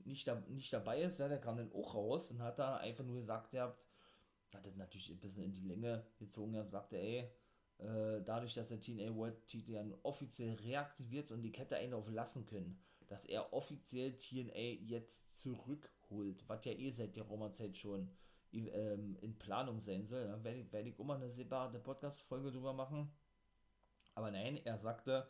nicht, 0.05 0.27
da, 0.27 0.43
nicht 0.49 0.73
dabei 0.73 1.03
ist. 1.03 1.19
Ja, 1.19 1.29
der 1.29 1.41
kam 1.41 1.57
dann 1.57 1.73
auch 1.73 1.95
raus 1.95 2.31
und 2.31 2.43
hat 2.43 2.59
da 2.59 2.77
einfach 2.77 3.05
nur 3.05 3.17
gesagt, 3.21 3.53
ihr 3.53 3.63
habt, 3.63 3.85
hat 4.55 4.67
das 4.67 4.77
natürlich 4.77 5.11
ein 5.11 5.21
bisschen 5.21 5.45
in 5.45 5.53
die 5.53 5.67
Länge 5.67 6.07
gezogen 6.19 6.57
und 6.57 6.71
sagte, 6.71 6.99
ey, 6.99 7.31
äh, 7.79 8.23
dadurch, 8.25 8.55
dass 8.55 8.69
der 8.69 8.81
TNA 8.81 9.15
World 9.15 9.47
Titel 9.47 9.95
offiziell 10.03 10.55
reaktiviert 10.55 11.31
und 11.31 11.43
die 11.43 11.53
Kette 11.53 11.77
einen 11.77 11.93
auf 11.93 12.09
lassen 12.09 12.47
können, 12.47 12.81
dass 13.09 13.25
er 13.25 13.53
offiziell 13.53 14.19
TNA 14.19 14.81
jetzt 14.85 15.39
zurückholt, 15.39 16.49
was 16.49 16.65
ja 16.65 16.73
eh 16.73 16.91
seit 16.91 17.17
der 17.17 17.25
Roma-Zeit 17.25 17.77
schon 17.77 18.11
ähm, 18.53 19.17
in 19.21 19.39
Planung 19.39 19.81
sein 19.81 20.07
soll. 20.07 20.27
Da 20.27 20.43
werde 20.43 20.61
ich, 20.61 20.73
werd 20.73 20.87
ich 20.87 20.99
immer 20.99 21.15
eine 21.15 21.31
separate 21.31 21.79
Podcast-Folge 21.79 22.53
drüber 22.53 22.73
machen. 22.73 23.11
Aber 24.15 24.31
nein, 24.31 24.57
er 24.57 24.79
sagte, 24.79 25.29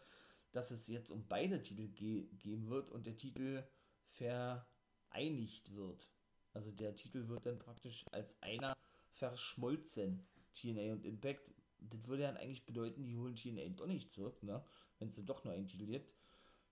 dass 0.53 0.70
es 0.70 0.87
jetzt 0.89 1.11
um 1.11 1.27
beide 1.27 1.61
Titel 1.62 1.89
ge 1.89 2.29
geben 2.39 2.68
wird 2.68 2.91
und 2.91 3.07
der 3.07 3.16
Titel 3.16 3.64
vereinigt 4.09 5.74
wird. 5.74 6.09
Also 6.53 6.70
der 6.70 6.95
Titel 6.95 7.29
wird 7.29 7.45
dann 7.45 7.59
praktisch 7.59 8.05
als 8.12 8.41
einer 8.43 8.77
verschmolzen. 9.12 10.27
TNA 10.57 10.93
und 10.93 11.05
Impact. 11.05 11.51
Das 11.81 12.09
würde 12.09 12.22
dann 12.22 12.39
eigentlich 12.39 12.64
bedeuten, 12.64 13.05
die 13.05 13.16
holen 13.16 13.37
TNA 13.37 13.68
doch 13.77 13.87
nicht 13.87 14.11
zurück, 14.11 14.43
ne? 14.43 14.64
Wenn 14.99 15.09
es 15.09 15.16
dann 15.16 15.27
doch 15.27 15.45
nur 15.45 15.53
einen 15.53 15.68
Titel 15.68 15.87
gibt. 15.87 16.14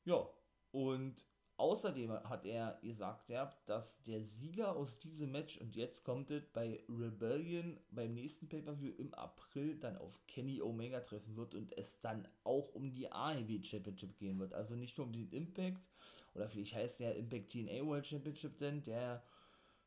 Ja, 0.05 0.27
und 0.75 1.25
Außerdem 1.57 2.11
hat 2.11 2.47
er 2.47 2.81
gesagt, 2.83 3.31
ja, 3.31 3.49
dass 3.67 4.03
der 4.03 4.25
Sieger 4.25 4.75
aus 4.75 4.99
diesem 4.99 5.31
Match, 5.31 5.57
und 5.59 5.77
jetzt 5.77 6.03
kommt 6.03 6.33
es 6.33 6.45
bei 6.53 6.83
Rebellion 6.89 7.79
beim 7.91 8.13
nächsten 8.13 8.49
Pay-Per-View 8.49 8.95
im 8.99 9.15
April 9.15 9.79
dann 9.79 9.97
auf 9.97 10.21
Kenny 10.27 10.61
Omega 10.61 10.99
treffen 10.99 11.37
wird 11.37 11.55
und 11.55 11.79
es 11.79 12.01
dann 12.01 12.27
auch 12.43 12.75
um 12.75 12.93
die 12.93 13.11
AEW 13.11 13.63
Championship 13.63 14.19
gehen 14.19 14.41
wird. 14.41 14.53
Also 14.53 14.75
nicht 14.75 14.99
nur 14.99 15.07
um 15.07 15.13
den 15.13 15.31
Impact, 15.31 15.81
oder 16.35 16.49
vielleicht 16.49 16.75
heißt 16.75 16.99
der 16.99 17.15
Impact 17.15 17.53
TNA 17.53 17.87
World 17.87 18.09
Championship 18.09 18.59
denn, 18.59 18.83
der, 18.83 19.23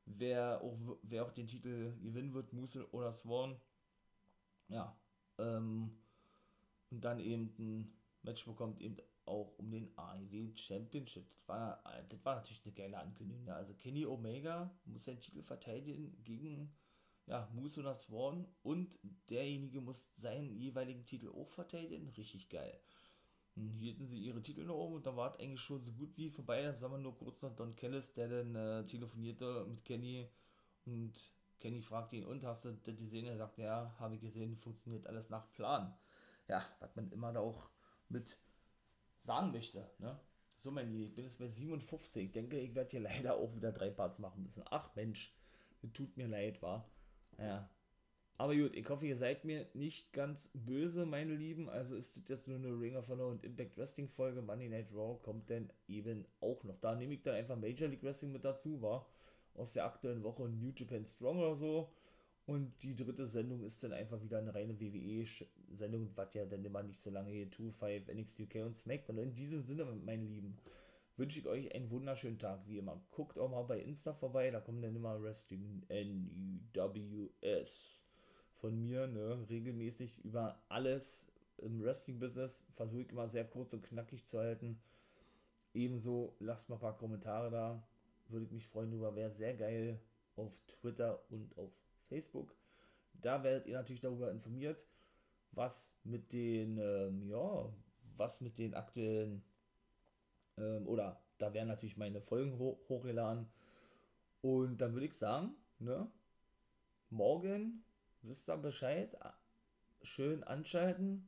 wer 0.05 0.61
auch, 0.61 0.77
wer 1.01 1.25
auch 1.25 1.31
den 1.31 1.47
Titel 1.47 1.97
gewinnen 2.01 2.33
wird, 2.33 2.53
Moose 2.53 2.89
oder 2.93 3.11
Swan. 3.11 3.59
Ja, 4.69 4.97
ähm, 5.37 5.97
und 6.91 7.01
dann 7.03 7.19
eben 7.19 7.53
ein 7.59 7.93
Match 8.23 8.45
bekommt 8.45 8.79
eben 8.79 8.95
auch 9.27 9.57
um 9.57 9.71
den 9.71 9.89
AEW 9.97 10.55
Championship. 10.55 11.29
Das 11.29 11.47
war, 11.47 11.83
das 12.09 12.25
war 12.25 12.35
natürlich 12.35 12.63
eine 12.65 12.73
geile 12.73 12.97
Ankündigung. 12.99 13.49
Also 13.49 13.73
Kenny 13.73 14.05
Omega 14.05 14.71
muss 14.85 15.05
seinen 15.05 15.21
Titel 15.21 15.41
verteidigen 15.41 16.15
gegen 16.23 16.73
ja, 17.25 17.49
Moose 17.53 17.81
oder 17.81 17.93
Swan 17.93 18.47
und 18.63 18.97
derjenige 19.29 19.81
muss 19.81 20.13
seinen 20.15 20.55
jeweiligen 20.55 21.05
Titel 21.05 21.29
auch 21.29 21.49
verteidigen. 21.49 22.09
Richtig 22.09 22.49
geil. 22.49 22.79
Dann 23.55 23.69
hielten 23.69 24.05
sie 24.05 24.19
ihre 24.19 24.41
Titel 24.41 24.63
noch 24.63 24.75
oben 24.75 24.95
und 24.95 25.05
da 25.05 25.15
war 25.15 25.33
es 25.33 25.39
eigentlich 25.39 25.61
schon 25.61 25.83
so 25.83 25.91
gut 25.91 26.15
wie 26.15 26.29
vorbei. 26.29 26.61
Da 26.61 26.73
sah 26.75 26.87
man 26.87 27.01
nur 27.01 27.17
kurz 27.17 27.41
noch 27.41 27.55
Don 27.55 27.75
Kellis, 27.75 28.13
der 28.13 28.27
dann 28.29 28.55
äh, 28.55 28.85
telefonierte 28.85 29.65
mit 29.67 29.83
Kenny 29.83 30.29
und 30.85 31.33
Kenny 31.59 31.81
fragte 31.81 32.15
ihn, 32.15 32.25
und 32.25 32.43
hast 32.43 32.65
du 32.65 32.71
das 32.71 32.95
gesehen? 32.95 33.25
Er 33.25 33.37
sagte, 33.37 33.63
ja, 33.63 33.95
habe 33.99 34.15
ich 34.15 34.21
gesehen, 34.21 34.55
funktioniert 34.55 35.07
alles 35.07 35.29
nach 35.29 35.51
Plan. 35.53 35.97
Ja, 36.47 36.63
was 36.79 36.95
man 36.95 37.11
immer 37.11 37.33
da 37.33 37.39
auch 37.39 37.69
mit 38.09 38.39
sagen 39.27 39.51
möchte. 39.51 39.91
Ne? 39.99 40.19
So, 40.55 40.71
mein 40.71 40.89
Lieben, 40.89 41.03
ich 41.03 41.13
bin 41.13 41.25
jetzt 41.25 41.37
bei 41.37 41.47
57. 41.47 42.25
Ich 42.25 42.31
denke, 42.31 42.59
ich 42.59 42.73
werde 42.73 42.89
hier 42.89 43.01
leider 43.01 43.35
auch 43.35 43.55
wieder 43.55 43.71
drei 43.71 43.91
Parts 43.91 44.17
machen 44.17 44.41
müssen. 44.43 44.63
Ach 44.71 44.95
Mensch, 44.95 45.35
tut 45.93 46.17
mir 46.17 46.27
leid, 46.27 46.61
war. 46.63 46.89
Ja. 47.37 47.69
Aber 48.39 48.55
gut, 48.55 48.75
ich 48.75 48.87
hoffe, 48.89 49.05
ihr 49.05 49.17
seid 49.17 49.45
mir 49.45 49.67
nicht 49.73 50.13
ganz 50.13 50.49
böse, 50.53 51.05
meine 51.05 51.35
Lieben. 51.35 51.69
Also 51.69 51.95
ist 51.95 52.17
das 52.17 52.29
jetzt 52.29 52.47
nur 52.47 52.57
eine 52.57 52.79
Ring 52.79 52.95
of 52.95 53.09
Honor 53.09 53.27
und 53.27 53.43
Impact 53.43 53.77
Wrestling 53.77 54.07
Folge. 54.07 54.41
Monday 54.41 54.69
Night 54.69 54.91
Raw 54.93 55.19
kommt 55.21 55.49
dann 55.49 55.71
eben 55.87 56.25
auch 56.39 56.63
noch. 56.63 56.79
Da 56.79 56.95
nehme 56.95 57.15
ich 57.15 57.23
dann 57.23 57.35
einfach 57.35 57.57
Major 57.57 57.89
League 57.89 58.03
Wrestling 58.03 58.31
mit 58.31 58.45
dazu, 58.45 58.81
war. 58.81 59.07
Aus 59.55 59.73
der 59.73 59.85
aktuellen 59.85 60.23
Woche 60.23 60.47
New 60.47 60.71
Japan 60.75 61.05
Strong 61.05 61.39
oder 61.39 61.55
so. 61.55 61.91
Und 62.47 62.81
die 62.81 62.95
dritte 62.95 63.27
Sendung 63.27 63.61
ist 63.61 63.83
dann 63.83 63.91
einfach 63.91 64.21
wieder 64.21 64.37
eine 64.37 64.55
reine 64.55 64.79
WWE-Sendung, 64.79 66.09
was 66.15 66.33
ja 66.33 66.45
dann 66.45 66.63
immer 66.63 66.81
nicht 66.81 67.01
so 67.01 67.09
lange 67.09 67.29
hier 67.29 67.51
2, 67.51 67.71
5, 67.71 68.07
NXT 68.07 68.39
UK 68.39 68.55
und 68.65 68.77
SmackDown. 68.77 69.17
In 69.17 69.35
diesem 69.35 69.63
Sinne, 69.63 69.83
meine 69.83 70.23
Lieben, 70.23 70.57
wünsche 71.17 71.39
ich 71.39 71.45
euch 71.45 71.75
einen 71.75 71.91
wunderschönen 71.91 72.39
Tag, 72.39 72.61
wie 72.65 72.77
immer. 72.77 73.01
Guckt 73.11 73.37
auch 73.37 73.49
mal 73.49 73.63
bei 73.63 73.81
Insta 73.81 74.13
vorbei, 74.13 74.49
da 74.49 74.61
kommen 74.61 74.81
dann 74.81 74.95
immer 74.95 75.21
Wrestling 75.21 75.85
NUWS 76.73 78.01
von 78.61 78.79
mir, 78.79 79.07
ne, 79.07 79.45
regelmäßig 79.49 80.23
über 80.23 80.63
alles 80.69 81.27
im 81.57 81.83
Wrestling-Business. 81.83 82.63
Versuche 82.75 83.01
ich 83.01 83.09
immer 83.09 83.27
sehr 83.27 83.43
kurz 83.43 83.73
und 83.73 83.83
knackig 83.83 84.25
zu 84.25 84.39
halten. 84.39 84.79
Ebenso 85.73 86.33
lasst 86.39 86.69
mal 86.69 86.75
ein 86.75 86.81
paar 86.81 86.97
Kommentare 86.97 87.51
da. 87.51 87.85
Würde 88.29 88.45
ich 88.45 88.51
mich 88.53 88.67
freuen 88.67 88.93
über, 88.93 89.15
wäre 89.15 89.31
sehr 89.31 89.53
geil 89.53 89.99
auf 90.37 90.61
Twitter 90.67 91.21
und 91.29 91.57
auf 91.57 91.71
Facebook. 92.07 92.55
Da 93.13 93.43
werdet 93.43 93.67
ihr 93.67 93.77
natürlich 93.77 94.01
darüber 94.01 94.31
informiert, 94.31 94.87
was 95.51 95.95
mit 96.03 96.33
den, 96.33 96.77
ähm, 96.77 97.27
ja, 97.27 97.73
was 98.15 98.41
mit 98.41 98.57
den 98.57 98.73
aktuellen, 98.73 99.43
ähm, 100.57 100.87
oder 100.87 101.21
da 101.37 101.53
werden 101.53 101.67
natürlich 101.67 101.97
meine 101.97 102.21
Folgen 102.21 102.57
ho 102.59 102.79
hochgeladen. 102.89 103.47
Und 104.41 104.81
dann 104.81 104.93
würde 104.93 105.07
ich 105.07 105.17
sagen, 105.17 105.55
ne, 105.79 106.09
morgen 107.09 107.83
wisst 108.21 108.49
ihr 108.49 108.57
Bescheid, 108.57 109.17
schön 110.01 110.43
anschalten, 110.43 111.27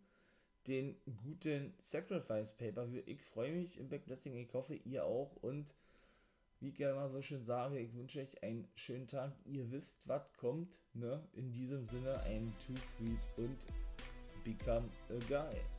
den 0.68 0.96
guten 1.24 1.74
Sacrifice 1.80 2.54
Paper. 2.54 2.88
Ich 3.06 3.24
freue 3.24 3.54
mich 3.54 3.78
im 3.78 3.90
Backlessing, 3.90 4.36
ich 4.36 4.54
hoffe 4.54 4.76
ihr 4.76 5.06
auch 5.06 5.36
und 5.38 5.76
wie 6.60 6.70
ich 6.70 6.78
ja 6.78 6.92
immer 6.92 7.10
so 7.10 7.22
schön 7.22 7.46
sage, 7.46 7.80
ich 7.80 7.96
wünsche 7.96 8.20
euch 8.20 8.44
einen 8.44 8.68
schönen 8.76 9.08
Tag. 9.08 9.34
Ihr 9.46 9.72
wisst, 9.72 10.08
was 10.08 10.34
kommt. 10.34 10.80
Ne? 10.94 11.24
In 11.34 11.52
diesem 11.52 11.86
Sinne, 11.86 12.20
ein 12.24 12.54
Too 12.66 12.76
Sweet 12.76 13.20
und 13.38 13.58
Become 14.44 14.90
a 15.10 15.20
Guy. 15.28 15.79